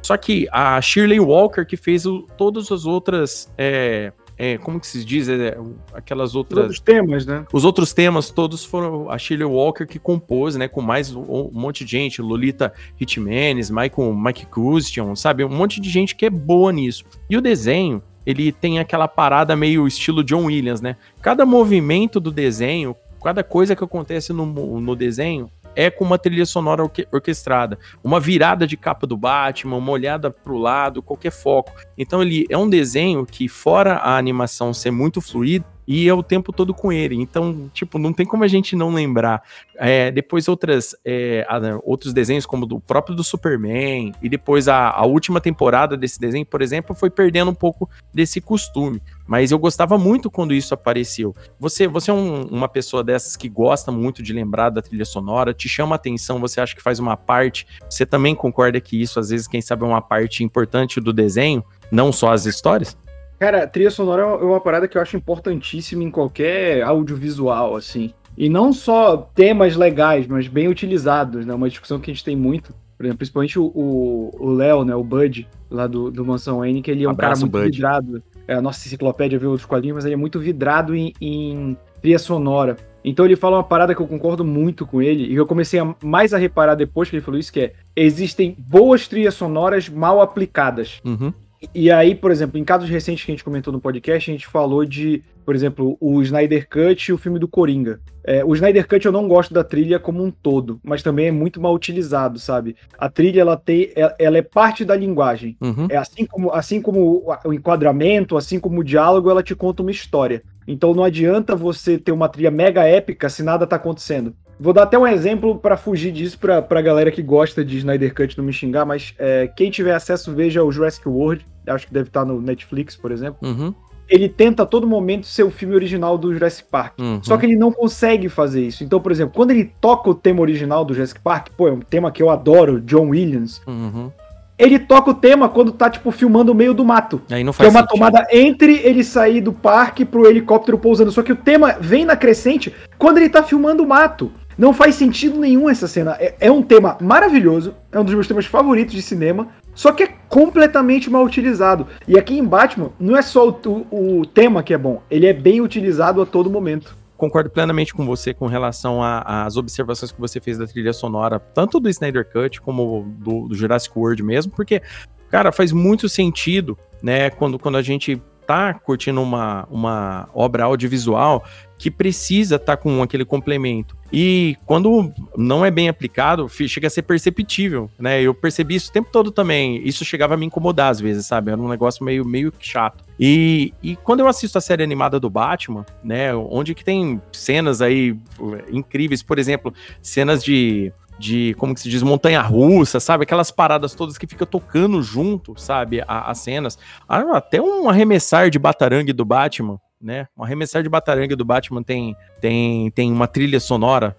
Só 0.06 0.16
que 0.16 0.46
a 0.52 0.80
Shirley 0.80 1.18
Walker, 1.18 1.64
que 1.64 1.76
fez 1.76 2.06
o, 2.06 2.28
todas 2.38 2.70
as 2.70 2.86
outras 2.86 3.52
é, 3.58 4.12
é, 4.38 4.56
como 4.56 4.78
que 4.78 4.86
se 4.86 5.04
diz? 5.04 5.28
É, 5.28 5.58
aquelas 5.92 6.36
outras. 6.36 6.58
Os 6.58 6.64
outros 6.64 6.80
temas, 6.80 7.26
né? 7.26 7.44
Os 7.52 7.64
outros 7.64 7.92
temas 7.92 8.30
todos 8.30 8.64
foram 8.64 9.10
a 9.10 9.18
Shirley 9.18 9.48
Walker 9.48 9.84
que 9.84 9.98
compôs, 9.98 10.54
né? 10.54 10.68
Com 10.68 10.80
mais 10.80 11.12
um, 11.12 11.22
um 11.22 11.50
monte 11.52 11.84
de 11.84 11.90
gente, 11.90 12.22
Lolita 12.22 12.72
Hitmanes, 13.00 13.68
Michael, 13.68 14.14
Mike 14.14 14.46
Christian, 14.46 15.16
sabe? 15.16 15.42
Um 15.44 15.48
monte 15.48 15.80
de 15.80 15.90
gente 15.90 16.14
que 16.14 16.26
é 16.26 16.30
boa 16.30 16.72
nisso. 16.72 17.04
E 17.28 17.36
o 17.36 17.40
desenho, 17.40 18.00
ele 18.24 18.52
tem 18.52 18.78
aquela 18.78 19.08
parada 19.08 19.56
meio 19.56 19.88
estilo 19.88 20.22
John 20.22 20.44
Williams, 20.44 20.80
né? 20.80 20.96
Cada 21.20 21.44
movimento 21.44 22.20
do 22.20 22.30
desenho, 22.30 22.94
cada 23.24 23.42
coisa 23.42 23.74
que 23.74 23.82
acontece 23.82 24.32
no, 24.32 24.46
no 24.80 24.94
desenho 24.94 25.50
é 25.76 25.90
com 25.90 26.04
uma 26.04 26.18
trilha 26.18 26.46
sonora 26.46 26.82
orque 26.82 27.06
orquestrada. 27.12 27.78
Uma 28.02 28.18
virada 28.18 28.66
de 28.66 28.76
capa 28.76 29.06
do 29.06 29.16
Batman, 29.16 29.76
uma 29.76 29.92
olhada 29.92 30.30
pro 30.30 30.56
lado, 30.56 31.02
qualquer 31.02 31.30
foco. 31.30 31.72
Então 31.96 32.22
ele 32.22 32.46
é 32.48 32.56
um 32.56 32.68
desenho 32.68 33.26
que, 33.26 33.46
fora 33.46 33.96
a 33.96 34.16
animação 34.16 34.72
ser 34.72 34.90
muito 34.90 35.20
fluida, 35.20 35.75
e 35.86 36.08
é 36.08 36.14
o 36.14 36.22
tempo 36.22 36.52
todo 36.52 36.74
com 36.74 36.92
ele. 36.92 37.14
Então, 37.14 37.70
tipo, 37.72 37.98
não 37.98 38.12
tem 38.12 38.26
como 38.26 38.42
a 38.44 38.48
gente 38.48 38.74
não 38.74 38.92
lembrar. 38.92 39.42
É, 39.76 40.10
depois 40.10 40.48
outras, 40.48 40.96
é, 41.04 41.46
outros 41.84 42.12
desenhos, 42.12 42.46
como 42.46 42.66
do 42.66 42.80
próprio 42.80 43.14
do 43.14 43.22
Superman, 43.22 44.12
e 44.22 44.28
depois 44.28 44.68
a, 44.68 44.90
a, 44.90 45.04
última 45.04 45.40
temporada 45.40 45.96
desse 45.96 46.18
desenho, 46.18 46.46
por 46.46 46.62
exemplo, 46.62 46.94
foi 46.94 47.10
perdendo 47.10 47.50
um 47.50 47.54
pouco 47.54 47.88
desse 48.12 48.40
costume. 48.40 49.00
Mas 49.26 49.50
eu 49.50 49.58
gostava 49.58 49.98
muito 49.98 50.30
quando 50.30 50.54
isso 50.54 50.72
apareceu. 50.72 51.34
Você, 51.60 51.86
você 51.86 52.10
é 52.10 52.14
um, 52.14 52.46
uma 52.46 52.68
pessoa 52.68 53.04
dessas 53.04 53.36
que 53.36 53.48
gosta 53.48 53.92
muito 53.92 54.22
de 54.22 54.32
lembrar 54.32 54.70
da 54.70 54.80
trilha 54.80 55.04
sonora, 55.04 55.52
te 55.52 55.68
chama 55.68 55.94
a 55.94 55.96
atenção, 55.96 56.40
você 56.40 56.60
acha 56.60 56.74
que 56.74 56.82
faz 56.82 56.98
uma 56.98 57.16
parte. 57.16 57.66
Você 57.88 58.06
também 58.06 58.34
concorda 58.34 58.80
que 58.80 59.00
isso, 59.00 59.20
às 59.20 59.30
vezes, 59.30 59.46
quem 59.46 59.60
sabe, 59.60 59.84
é 59.84 59.86
uma 59.86 60.02
parte 60.02 60.42
importante 60.42 61.00
do 61.00 61.12
desenho, 61.12 61.62
não 61.90 62.12
só 62.12 62.32
as 62.32 62.46
histórias? 62.46 62.96
Cara, 63.38 63.66
trilha 63.66 63.90
sonora 63.90 64.22
é 64.22 64.44
uma 64.44 64.60
parada 64.60 64.88
que 64.88 64.96
eu 64.96 65.02
acho 65.02 65.16
importantíssima 65.16 66.02
em 66.02 66.10
qualquer 66.10 66.82
audiovisual, 66.82 67.76
assim. 67.76 68.12
E 68.36 68.48
não 68.48 68.72
só 68.72 69.16
temas 69.34 69.76
legais, 69.76 70.26
mas 70.26 70.46
bem 70.48 70.68
utilizados, 70.68 71.46
né? 71.46 71.54
Uma 71.54 71.68
discussão 71.68 71.98
que 71.98 72.10
a 72.10 72.14
gente 72.14 72.24
tem 72.24 72.36
muito. 72.36 72.74
Por 72.96 73.04
exemplo, 73.04 73.18
principalmente 73.18 73.58
o 73.58 74.54
Léo, 74.54 74.84
né? 74.84 74.94
O 74.94 75.04
Bud, 75.04 75.46
lá 75.70 75.86
do, 75.86 76.10
do 76.10 76.24
Mansão 76.24 76.64
N, 76.64 76.80
que 76.80 76.90
ele 76.90 77.04
é 77.04 77.08
um 77.08 77.10
Abraço, 77.10 77.42
cara 77.42 77.52
muito 77.52 77.64
Bud. 77.64 77.76
vidrado. 77.76 78.22
É, 78.48 78.54
a 78.54 78.62
nossa 78.62 78.86
enciclopédia 78.86 79.38
vê 79.38 79.46
outros 79.46 79.66
quadrinhos, 79.66 79.96
mas 79.96 80.04
ele 80.04 80.14
é 80.14 80.18
muito 80.18 80.38
vidrado 80.38 80.94
em, 80.94 81.12
em 81.20 81.76
trilha 82.00 82.18
sonora. 82.18 82.76
Então 83.04 83.24
ele 83.24 83.36
fala 83.36 83.58
uma 83.58 83.64
parada 83.64 83.94
que 83.94 84.00
eu 84.00 84.06
concordo 84.06 84.44
muito 84.44 84.84
com 84.84 85.00
ele, 85.00 85.26
e 85.26 85.34
eu 85.34 85.46
comecei 85.46 85.78
a, 85.78 85.94
mais 86.02 86.34
a 86.34 86.38
reparar 86.38 86.74
depois 86.74 87.08
que 87.08 87.16
ele 87.16 87.22
falou 87.22 87.38
isso, 87.38 87.52
que 87.52 87.60
é, 87.60 87.72
existem 87.94 88.56
boas 88.58 89.06
trilhas 89.06 89.34
sonoras 89.34 89.88
mal 89.88 90.20
aplicadas. 90.20 91.00
Uhum. 91.04 91.32
E 91.74 91.90
aí, 91.90 92.14
por 92.14 92.30
exemplo, 92.30 92.58
em 92.58 92.64
casos 92.64 92.88
recentes 92.88 93.24
que 93.24 93.30
a 93.30 93.34
gente 93.34 93.44
comentou 93.44 93.72
no 93.72 93.80
podcast, 93.80 94.30
a 94.30 94.34
gente 94.34 94.46
falou 94.46 94.84
de, 94.84 95.22
por 95.44 95.54
exemplo, 95.54 95.96
o 96.00 96.20
Snyder 96.22 96.68
Cut 96.68 97.08
e 97.08 97.12
o 97.12 97.18
filme 97.18 97.38
do 97.38 97.48
Coringa. 97.48 98.00
É, 98.24 98.44
o 98.44 98.54
Snyder 98.54 98.86
Cut 98.86 99.06
eu 99.06 99.12
não 99.12 99.26
gosto 99.26 99.54
da 99.54 99.64
trilha 99.64 99.98
como 99.98 100.22
um 100.22 100.30
todo, 100.30 100.80
mas 100.82 101.02
também 101.02 101.28
é 101.28 101.30
muito 101.32 101.60
mal 101.60 101.74
utilizado, 101.74 102.38
sabe? 102.38 102.76
A 102.98 103.08
trilha 103.08 103.40
ela 103.40 103.56
tem, 103.56 103.90
ela 104.18 104.36
é 104.36 104.42
parte 104.42 104.84
da 104.84 104.94
linguagem. 104.94 105.56
Uhum. 105.60 105.86
É 105.88 105.96
assim 105.96 106.26
como, 106.26 106.52
assim 106.52 106.82
como 106.82 107.24
o 107.44 107.52
enquadramento, 107.52 108.36
assim 108.36 108.60
como 108.60 108.80
o 108.80 108.84
diálogo, 108.84 109.30
ela 109.30 109.42
te 109.42 109.54
conta 109.54 109.82
uma 109.82 109.90
história. 109.90 110.42
Então 110.66 110.92
não 110.92 111.04
adianta 111.04 111.54
você 111.54 111.96
ter 111.96 112.12
uma 112.12 112.28
trilha 112.28 112.50
mega 112.50 112.84
épica 112.84 113.28
se 113.28 113.42
nada 113.42 113.66
tá 113.66 113.76
acontecendo. 113.76 114.34
Vou 114.58 114.72
dar 114.72 114.84
até 114.84 114.98
um 114.98 115.06
exemplo 115.06 115.58
para 115.58 115.76
fugir 115.76 116.12
disso 116.12 116.38
pra, 116.38 116.62
pra 116.62 116.80
galera 116.80 117.10
que 117.10 117.22
gosta 117.22 117.64
de 117.64 117.78
Snyder 117.78 118.14
Cut 118.14 118.36
não 118.38 118.44
me 118.44 118.52
xingar, 118.52 118.86
mas 118.86 119.14
é, 119.18 119.48
quem 119.54 119.70
tiver 119.70 119.94
acesso 119.94 120.34
veja 120.34 120.64
o 120.64 120.72
Jurassic 120.72 121.06
World, 121.08 121.46
acho 121.66 121.86
que 121.86 121.92
deve 121.92 122.08
estar 122.08 122.24
no 122.24 122.40
Netflix, 122.40 122.96
por 122.96 123.12
exemplo. 123.12 123.38
Uhum. 123.46 123.74
Ele 124.08 124.28
tenta 124.28 124.62
a 124.62 124.66
todo 124.66 124.86
momento 124.86 125.26
ser 125.26 125.42
o 125.42 125.50
filme 125.50 125.74
original 125.74 126.16
do 126.16 126.32
Jurassic 126.32 126.68
Park. 126.70 126.98
Uhum. 126.98 127.20
Só 127.22 127.36
que 127.36 127.44
ele 127.44 127.56
não 127.56 127.72
consegue 127.72 128.28
fazer 128.28 128.64
isso. 128.64 128.84
Então, 128.84 129.00
por 129.00 129.10
exemplo, 129.10 129.34
quando 129.34 129.50
ele 129.50 129.72
toca 129.80 130.08
o 130.08 130.14
tema 130.14 130.40
original 130.40 130.84
do 130.84 130.94
Jurassic 130.94 131.20
Park, 131.20 131.48
pô, 131.56 131.66
é 131.66 131.72
um 131.72 131.80
tema 131.80 132.12
que 132.12 132.22
eu 132.22 132.30
adoro, 132.30 132.80
John 132.80 133.08
Williams. 133.08 133.60
Uhum 133.66 134.10
ele 134.58 134.78
toca 134.78 135.10
o 135.10 135.14
tema 135.14 135.48
quando 135.48 135.70
tá, 135.72 135.90
tipo, 135.90 136.10
filmando 136.10 136.52
o 136.52 136.54
meio 136.54 136.72
do 136.72 136.84
mato. 136.84 137.20
Aí 137.30 137.44
não 137.44 137.52
faz 137.52 137.68
que 137.68 137.76
é 137.76 137.78
uma 137.78 137.86
sentido. 137.86 137.98
tomada 137.98 138.26
entre 138.32 138.78
ele 138.78 139.04
sair 139.04 139.40
do 139.40 139.52
parque 139.52 140.04
pro 140.04 140.26
helicóptero 140.26 140.78
pousando. 140.78 141.12
Só 141.12 141.22
que 141.22 141.32
o 141.32 141.36
tema 141.36 141.76
vem 141.78 142.04
na 142.04 142.16
crescente 142.16 142.74
quando 142.96 143.18
ele 143.18 143.28
tá 143.28 143.42
filmando 143.42 143.82
o 143.82 143.86
mato. 143.86 144.32
Não 144.58 144.72
faz 144.72 144.94
sentido 144.94 145.38
nenhum 145.38 145.68
essa 145.68 145.86
cena. 145.86 146.16
É, 146.18 146.34
é, 146.40 146.50
um 146.50 146.62
tema 146.62 146.96
maravilhoso, 147.00 147.74
é 147.92 148.00
um 148.00 148.04
dos 148.04 148.14
meus 148.14 148.26
temas 148.26 148.46
favoritos 148.46 148.94
de 148.94 149.02
cinema, 149.02 149.48
só 149.74 149.92
que 149.92 150.04
é 150.04 150.14
completamente 150.28 151.10
mal 151.10 151.24
utilizado. 151.24 151.86
E 152.08 152.18
aqui 152.18 152.38
em 152.38 152.44
Batman, 152.44 152.90
não 152.98 153.16
é 153.16 153.22
só 153.22 153.48
o, 153.48 153.86
o, 153.90 154.20
o 154.20 154.26
tema 154.26 154.62
que 154.62 154.72
é 154.72 154.78
bom, 154.78 155.02
ele 155.10 155.26
é 155.26 155.32
bem 155.32 155.60
utilizado 155.60 156.22
a 156.22 156.26
todo 156.26 156.50
momento 156.50 156.96
concordo 157.16 157.50
plenamente 157.50 157.94
com 157.94 158.04
você 158.04 158.34
com 158.34 158.46
relação 158.46 159.00
às 159.02 159.56
observações 159.56 160.12
que 160.12 160.20
você 160.20 160.40
fez 160.40 160.58
da 160.58 160.66
trilha 160.66 160.92
sonora, 160.92 161.40
tanto 161.40 161.80
do 161.80 161.88
Snyder 161.88 162.30
Cut 162.30 162.60
como 162.60 163.06
do, 163.18 163.48
do, 163.48 163.54
Jurassic 163.54 163.98
World 163.98 164.22
mesmo, 164.22 164.52
porque, 164.52 164.82
cara, 165.30 165.50
faz 165.50 165.72
muito 165.72 166.08
sentido, 166.08 166.78
né, 167.02 167.30
quando, 167.30 167.58
quando 167.58 167.76
a 167.76 167.82
gente 167.82 168.20
tá 168.46 168.74
curtindo 168.74 169.20
uma, 169.20 169.66
uma 169.70 170.28
obra 170.32 170.64
audiovisual 170.64 171.44
que 171.76 171.90
precisa 171.90 172.56
estar 172.56 172.76
tá 172.76 172.82
com 172.82 173.02
aquele 173.02 173.24
complemento. 173.24 173.95
E 174.12 174.56
quando 174.64 175.12
não 175.36 175.64
é 175.64 175.70
bem 175.70 175.88
aplicado, 175.88 176.48
chega 176.48 176.86
a 176.86 176.90
ser 176.90 177.02
perceptível, 177.02 177.90
né? 177.98 178.22
Eu 178.22 178.34
percebi 178.34 178.76
isso 178.76 178.90
o 178.90 178.92
tempo 178.92 179.08
todo 179.10 179.30
também. 179.30 179.80
Isso 179.86 180.04
chegava 180.04 180.34
a 180.34 180.36
me 180.36 180.46
incomodar 180.46 180.90
às 180.90 181.00
vezes, 181.00 181.26
sabe? 181.26 181.50
Era 181.50 181.60
um 181.60 181.68
negócio 181.68 182.04
meio, 182.04 182.24
meio 182.24 182.52
chato. 182.58 183.04
E, 183.18 183.72
e 183.82 183.96
quando 183.96 184.20
eu 184.20 184.28
assisto 184.28 184.58
a 184.58 184.60
série 184.60 184.82
animada 184.82 185.18
do 185.18 185.28
Batman, 185.28 185.84
né? 186.04 186.34
Onde 186.34 186.74
que 186.74 186.84
tem 186.84 187.20
cenas 187.32 187.82
aí 187.82 188.12
uh, 188.38 188.58
incríveis, 188.70 189.22
por 189.22 189.38
exemplo, 189.38 189.72
cenas 190.00 190.42
de 190.44 190.92
de, 191.18 191.54
como 191.54 191.74
que 191.74 191.80
se 191.80 191.88
diz, 191.88 192.02
montanha 192.02 192.42
russa, 192.42 193.00
sabe? 193.00 193.24
Aquelas 193.24 193.50
paradas 193.50 193.94
todas 193.94 194.18
que 194.18 194.26
fica 194.26 194.44
tocando 194.44 195.02
junto, 195.02 195.58
sabe? 195.58 196.02
As 196.06 196.38
cenas. 196.38 196.78
Ah, 197.08 197.36
até 197.36 197.60
um 197.60 197.88
arremessar 197.88 198.50
de 198.50 198.58
batarangue 198.58 199.12
do 199.12 199.24
Batman, 199.24 199.80
né? 200.00 200.28
Um 200.36 200.44
arremessar 200.44 200.82
de 200.82 200.88
batarangue 200.88 201.34
do 201.34 201.44
Batman 201.44 201.82
tem, 201.82 202.16
tem, 202.40 202.90
tem 202.90 203.12
uma 203.12 203.26
trilha 203.26 203.58
sonora 203.58 204.16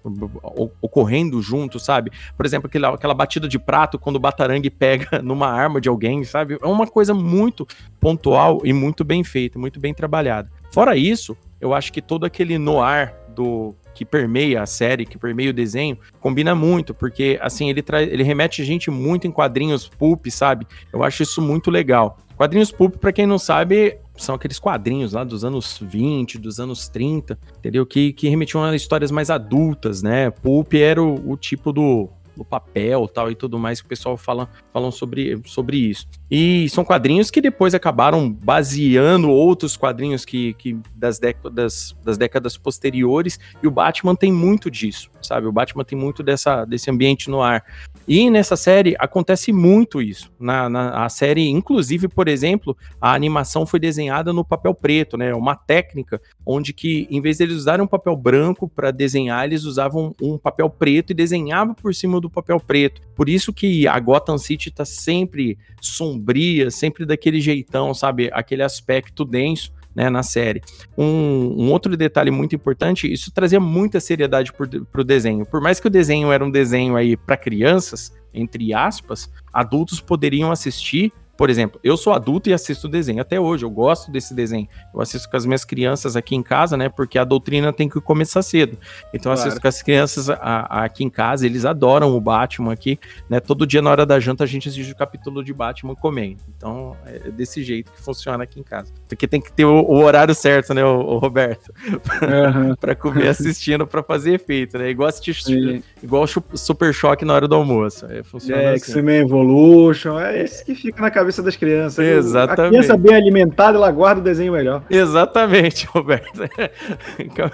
ocorrendo 0.81 1.41
junto, 1.41 1.79
sabe? 1.79 2.11
Por 2.35 2.45
exemplo, 2.45 2.67
aquela, 2.67 2.89
aquela 2.89 3.13
batida 3.13 3.47
de 3.47 3.59
prato 3.59 3.99
quando 3.99 4.15
o 4.15 4.19
batarangue 4.19 4.69
pega 4.69 5.21
numa 5.23 5.47
arma 5.47 5.79
de 5.79 5.89
alguém, 5.89 6.23
sabe? 6.23 6.57
É 6.61 6.65
uma 6.65 6.87
coisa 6.87 7.13
muito 7.13 7.67
pontual 7.99 8.61
e 8.63 8.73
muito 8.73 9.03
bem 9.03 9.23
feita, 9.23 9.59
muito 9.59 9.79
bem 9.79 9.93
trabalhada. 9.93 10.49
Fora 10.71 10.95
isso, 10.95 11.37
eu 11.61 11.73
acho 11.73 11.91
que 11.93 12.01
todo 12.01 12.25
aquele 12.25 12.57
noir 12.57 13.13
do 13.29 13.75
que 13.97 14.05
permeia 14.05 14.61
a 14.61 14.65
série, 14.67 15.07
que 15.07 15.17
permeia 15.17 15.49
o 15.49 15.53
desenho, 15.53 15.97
combina 16.19 16.53
muito, 16.53 16.93
porque 16.93 17.39
assim, 17.41 17.67
ele 17.67 17.81
traz, 17.81 18.07
ele 18.07 18.21
remete 18.21 18.61
a 18.61 18.65
gente 18.65 18.91
muito 18.91 19.25
em 19.25 19.31
quadrinhos 19.31 19.87
pulp, 19.87 20.27
sabe? 20.27 20.67
Eu 20.93 21.03
acho 21.03 21.23
isso 21.23 21.41
muito 21.41 21.71
legal. 21.71 22.19
Quadrinhos 22.35 22.71
pulp, 22.71 22.97
para 22.97 23.11
quem 23.11 23.25
não 23.25 23.39
sabe, 23.39 23.97
são 24.15 24.35
aqueles 24.35 24.59
quadrinhos 24.59 25.13
lá 25.13 25.23
dos 25.23 25.43
anos 25.43 25.79
20, 25.81 26.37
dos 26.37 26.59
anos 26.59 26.87
30, 26.87 27.39
entendeu? 27.57 27.87
Que, 27.87 28.13
que 28.13 28.29
remetiam 28.29 28.63
a 28.63 28.75
histórias 28.75 29.09
mais 29.09 29.31
adultas, 29.31 30.03
né? 30.03 30.29
Pulp 30.29 30.75
era 30.75 31.01
o, 31.01 31.31
o 31.31 31.35
tipo 31.35 31.73
do 31.73 32.07
no 32.37 32.45
papel 32.45 33.07
tal 33.07 33.31
e 33.31 33.35
tudo 33.35 33.57
mais 33.57 33.81
que 33.81 33.85
o 33.85 33.89
pessoal 33.89 34.15
fala, 34.15 34.49
falam 34.71 34.91
sobre, 34.91 35.41
sobre 35.45 35.77
isso. 35.77 36.07
E 36.29 36.69
são 36.69 36.83
quadrinhos 36.83 37.31
que 37.31 37.41
depois 37.41 37.73
acabaram 37.73 38.31
baseando 38.31 39.29
outros 39.29 39.75
quadrinhos 39.77 40.25
que, 40.25 40.53
que 40.53 40.77
das, 40.95 41.19
décadas, 41.19 41.95
das 42.03 42.17
décadas 42.17 42.57
posteriores, 42.57 43.39
e 43.61 43.67
o 43.67 43.71
Batman 43.71 44.15
tem 44.15 44.31
muito 44.31 44.69
disso, 44.69 45.09
sabe? 45.21 45.47
O 45.47 45.51
Batman 45.51 45.83
tem 45.83 45.97
muito 45.97 46.21
dessa, 46.21 46.65
desse 46.65 46.91
ambiente 46.91 47.29
no 47.29 47.41
ar. 47.41 47.63
E 48.07 48.29
nessa 48.29 48.55
série 48.55 48.95
acontece 48.99 49.51
muito 49.51 50.01
isso. 50.01 50.31
Na, 50.39 50.69
na 50.69 51.05
a 51.05 51.09
série, 51.09 51.49
inclusive, 51.49 52.07
por 52.07 52.27
exemplo, 52.27 52.75
a 53.01 53.13
animação 53.13 53.65
foi 53.65 53.79
desenhada 53.79 54.31
no 54.31 54.45
papel 54.45 54.73
preto, 54.73 55.17
né? 55.17 55.33
Uma 55.33 55.55
técnica 55.55 56.21
onde 56.45 56.73
que, 56.73 57.07
em 57.09 57.21
vez 57.21 57.37
deles 57.37 57.55
usarem 57.55 57.83
um 57.83 57.87
papel 57.87 58.15
branco 58.15 58.67
para 58.67 58.91
desenhar, 58.91 59.45
eles 59.45 59.63
usavam 59.63 60.15
um 60.21 60.37
papel 60.37 60.69
preto 60.69 61.11
e 61.11 61.13
desenhavam 61.13 61.73
por 61.73 61.93
cima 61.93 62.21
do 62.21 62.26
papel 62.29 62.59
preto. 62.59 63.01
Por 63.15 63.29
isso 63.29 63.53
que 63.53 63.87
a 63.87 63.99
Gotham 63.99 64.37
City 64.37 64.71
tá 64.71 64.85
sempre 64.85 65.57
sombria, 65.81 66.69
sempre 66.71 67.05
daquele 67.05 67.39
jeitão, 67.41 67.93
sabe? 67.93 68.29
Aquele 68.33 68.63
aspecto 68.63 69.25
denso. 69.25 69.75
Né, 69.95 70.11
na 70.11 70.21
série. 70.21 70.61
Um, 70.95 71.55
um, 71.57 71.71
outro 71.71 71.97
detalhe 71.97 72.29
muito 72.29 72.53
importante, 72.53 73.11
isso 73.11 73.31
trazia 73.31 73.59
muita 73.59 73.99
seriedade 73.99 74.53
para 74.53 75.01
o 75.01 75.03
desenho. 75.03 75.43
Por 75.43 75.59
mais 75.59 75.79
que 75.79 75.87
o 75.87 75.89
desenho 75.89 76.31
era 76.31 76.45
um 76.45 76.51
desenho 76.51 76.95
aí 76.95 77.17
para 77.17 77.35
crianças, 77.35 78.13
entre 78.31 78.75
aspas, 78.75 79.27
adultos 79.51 79.99
poderiam 79.99 80.51
assistir 80.51 81.11
Por 81.37 81.49
exemplo, 81.49 81.79
eu 81.83 81.95
sou 81.95 82.13
adulto 82.13 82.49
e 82.49 82.53
assisto 82.53 82.87
desenho 82.87 83.21
até 83.21 83.39
hoje, 83.39 83.63
eu 83.63 83.69
gosto 83.69 84.11
desse 84.11 84.33
desenho. 84.33 84.67
Eu 84.93 84.99
assisto 85.01 85.29
com 85.29 85.37
as 85.37 85.45
minhas 85.45 85.63
crianças 85.63 86.15
aqui 86.15 86.35
em 86.35 86.41
casa, 86.41 86.75
né? 86.75 86.89
Porque 86.89 87.19
a 87.19 87.23
doutrina 87.23 87.71
tem 87.71 87.87
que 87.87 88.01
começar 88.01 88.41
cedo. 88.41 88.77
Então 89.13 89.31
claro. 89.31 89.39
eu 89.39 89.43
assisto 89.43 89.61
com 89.61 89.67
as 89.67 89.81
crianças 89.83 90.29
a, 90.29 90.35
a, 90.35 90.83
aqui 90.85 91.03
em 91.03 91.09
casa, 91.09 91.45
eles 91.45 91.63
adoram 91.63 92.15
o 92.15 92.19
Batman 92.19 92.73
aqui, 92.73 92.99
né? 93.29 93.39
Todo 93.39 93.67
dia 93.67 93.81
na 93.81 93.91
hora 93.91 94.05
da 94.05 94.19
janta 94.19 94.43
a 94.43 94.47
gente 94.47 94.67
assiste 94.67 94.91
o 94.91 94.95
capítulo 94.95 95.43
de 95.43 95.53
Batman 95.53 95.95
comendo. 95.95 96.41
Então 96.57 96.97
é 97.05 97.29
desse 97.29 97.63
jeito 97.63 97.91
que 97.91 98.01
funciona 98.01 98.43
aqui 98.43 98.59
em 98.59 98.63
casa. 98.63 98.91
Porque 99.07 99.27
tem 99.27 99.39
que 99.39 99.51
ter 99.53 99.65
o, 99.65 99.81
o 99.81 100.03
horário 100.03 100.33
certo, 100.33 100.73
né, 100.73 100.83
o, 100.83 100.99
o 100.99 101.17
Roberto? 101.19 101.71
Uhum. 101.87 102.75
para 102.79 102.95
comer 102.95 103.27
assistindo 103.27 103.85
para 103.85 104.01
fazer 104.01 104.33
efeito, 104.33 104.77
né? 104.77 104.89
Igual 104.89 105.09
assistir 105.09 105.35
Sim. 105.35 105.83
igual 106.01 106.25
Super 106.27 106.93
Choque 106.93 107.23
na 107.23 107.33
hora 107.33 107.47
do 107.47 107.55
almoço. 107.55 108.05
É, 108.07 108.23
funciona 108.23 108.61
é, 108.61 108.73
assim. 108.73 108.93
X-Men 108.93 109.21
Evolution, 109.21 110.19
é 110.19 110.43
esse 110.43 110.65
que 110.65 110.73
fica 110.73 111.01
na 111.01 111.11
cabeça 111.11 111.26
das 111.35 111.55
crianças. 111.55 112.05
Exatamente. 112.05 112.61
A 112.61 112.69
criança 112.69 112.97
bem 112.97 113.15
alimentada, 113.15 113.77
ela 113.77 113.91
guarda 113.91 114.21
o 114.21 114.23
desenho 114.23 114.53
melhor. 114.53 114.83
Exatamente, 114.89 115.85
Roberto. 115.93 116.43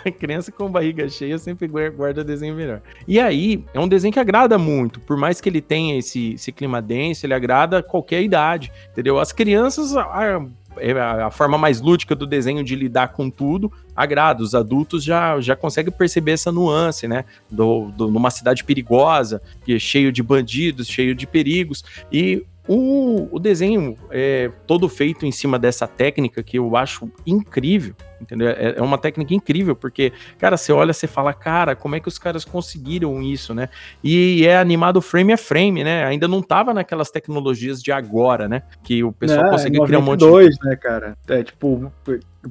a 0.06 0.12
criança 0.12 0.52
com 0.52 0.70
barriga 0.70 1.08
cheia 1.10 1.38
sempre 1.38 1.68
guarda 1.68 2.22
o 2.22 2.24
desenho 2.24 2.56
melhor. 2.56 2.82
E 3.08 3.20
aí, 3.20 3.64
é 3.74 3.80
um 3.80 3.88
desenho 3.88 4.14
que 4.14 4.20
agrada 4.20 4.58
muito, 4.58 5.00
por 5.00 5.18
mais 5.18 5.42
que 5.42 5.50
ele 5.50 5.62
tenha 5.62 5.98
esse, 5.98 6.34
esse 6.34 6.52
clima 6.52 6.82
denso, 6.82 7.26
ele 7.26 7.34
agrada 7.34 7.82
qualquer 7.82 8.22
idade, 8.22 8.72
entendeu? 8.92 9.20
As 9.20 9.32
crianças, 9.32 9.96
a, 9.96 10.42
é 10.78 10.92
a 10.92 11.30
forma 11.30 11.58
mais 11.58 11.82
lúdica 11.82 12.16
do 12.16 12.26
desenho 12.26 12.64
de 12.64 12.76
lidar 12.76 13.10
com 13.10 13.30
tudo 13.30 13.72
agrada. 13.96 14.42
Os 14.42 14.56
adultos 14.56 15.04
já, 15.04 15.40
já 15.40 15.56
conseguem 15.56 15.92
perceber 15.92 16.32
essa 16.32 16.52
nuance, 16.52 17.08
né? 17.08 17.26
Do, 17.50 17.92
do, 17.92 18.10
numa 18.10 18.32
cidade 18.32 18.64
perigosa, 18.64 19.42
que 19.64 19.76
é 19.76 19.80
cheio 19.80 20.12
de 20.12 20.24
bandidos, 20.24 20.88
cheio 20.88 21.14
de 21.14 21.28
perigos. 21.28 21.84
E 22.12 22.46
o, 22.68 23.28
o 23.32 23.40
desenho 23.40 23.96
é 24.10 24.50
todo 24.66 24.88
feito 24.88 25.26
em 25.26 25.32
cima 25.32 25.60
dessa 25.60 25.88
técnica 25.88 26.42
que 26.42 26.58
eu 26.58 26.76
acho 26.76 27.12
incrível, 27.26 27.96
entendeu? 28.24 28.50
É, 28.50 28.76
é, 28.78 28.82
uma 28.82 28.98
técnica 28.98 29.34
incrível, 29.34 29.76
porque, 29.76 30.12
cara, 30.40 30.58
você 30.58 30.74
olha, 30.74 30.94
você 30.94 31.08
fala, 31.08 31.34
cara, 31.34 31.76
como 31.76 31.96
é 31.96 32.00
que 32.00 32.08
os 32.08 32.18
caras 32.18 32.44
conseguiram 32.44 33.22
isso, 33.22 33.54
né? 33.54 33.70
E 34.04 34.46
é 34.46 34.58
animado 34.58 35.02
frame 35.02 35.34
a 35.34 35.38
frame, 35.38 35.84
né? 35.84 36.06
Ainda 36.06 36.28
não 36.28 36.42
tava 36.42 36.74
naquelas 36.74 37.12
tecnologias 37.12 37.82
de 37.82 37.92
agora, 37.92 38.48
né? 38.48 38.64
Que 38.84 39.04
o 39.04 39.12
pessoal 39.12 39.48
é, 39.48 39.52
consegue 39.52 39.80
criar 39.86 40.00
um 40.00 40.04
monte 40.04 40.22
de... 40.22 40.68
né, 40.68 40.76
cara? 40.76 41.16
É 41.28 41.44
tipo, 41.44 41.92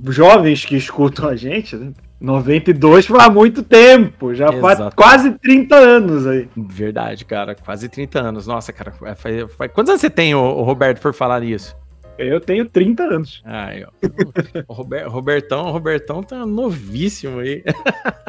jovens 0.09 0.65
que 0.65 0.77
escutam 0.77 1.29
a 1.29 1.37
gente, 1.37 1.77
né? 1.77 1.93
92 2.21 3.07
foi 3.07 3.21
há 3.21 3.29
muito 3.29 3.65
tempo, 3.65 4.33
já 4.33 4.53
faz 4.53 4.79
quase 4.95 5.33
30 5.33 5.75
anos 5.75 6.25
aí. 6.25 6.49
Verdade, 6.57 7.25
cara, 7.25 7.57
quase 7.57 7.89
30 7.89 8.21
anos. 8.21 8.47
Nossa, 8.47 8.73
cara, 8.73 8.93
faz, 8.93 9.53
faz... 9.57 9.73
quantos 9.73 9.91
anos 9.91 10.01
você 10.01 10.09
tem, 10.09 10.33
o 10.33 10.63
Roberto, 10.63 11.01
por 11.01 11.13
falar 11.13 11.43
isso? 11.43 11.77
Eu 12.19 12.41
tenho 12.41 12.69
30 12.69 13.03
anos. 13.03 13.43
Ó. 13.87 14.63
o 14.69 14.73
Robert, 14.73 15.09
Robertão, 15.09 15.71
Robertão 15.71 16.23
tá 16.23 16.45
novíssimo 16.47 17.41
aí. 17.41 17.63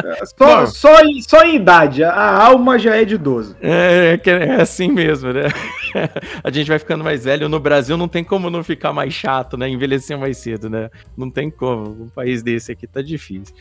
É, 0.03 0.25
só, 0.25 0.65
só, 0.65 1.01
em, 1.01 1.21
só 1.21 1.43
em 1.43 1.55
idade, 1.55 2.03
a 2.03 2.45
alma 2.45 2.77
já 2.77 2.95
é 2.95 3.05
de 3.05 3.17
12. 3.17 3.55
É, 3.61 4.19
é, 4.25 4.31
é 4.31 4.61
assim 4.61 4.91
mesmo, 4.91 5.31
né? 5.31 5.43
a 6.43 6.51
gente 6.51 6.67
vai 6.67 6.79
ficando 6.79 7.03
mais 7.03 7.23
velho. 7.23 7.49
No 7.49 7.59
Brasil 7.59 7.97
não 7.97 8.07
tem 8.07 8.23
como 8.23 8.49
não 8.49 8.63
ficar 8.63 8.93
mais 8.93 9.13
chato, 9.13 9.57
né? 9.57 9.69
Envelhecer 9.69 10.17
mais 10.17 10.37
cedo, 10.37 10.69
né? 10.69 10.89
Não 11.15 11.29
tem 11.29 11.49
como. 11.49 12.03
Um 12.03 12.09
país 12.09 12.43
desse 12.43 12.71
aqui 12.71 12.87
tá 12.87 13.01
difícil. 13.01 13.55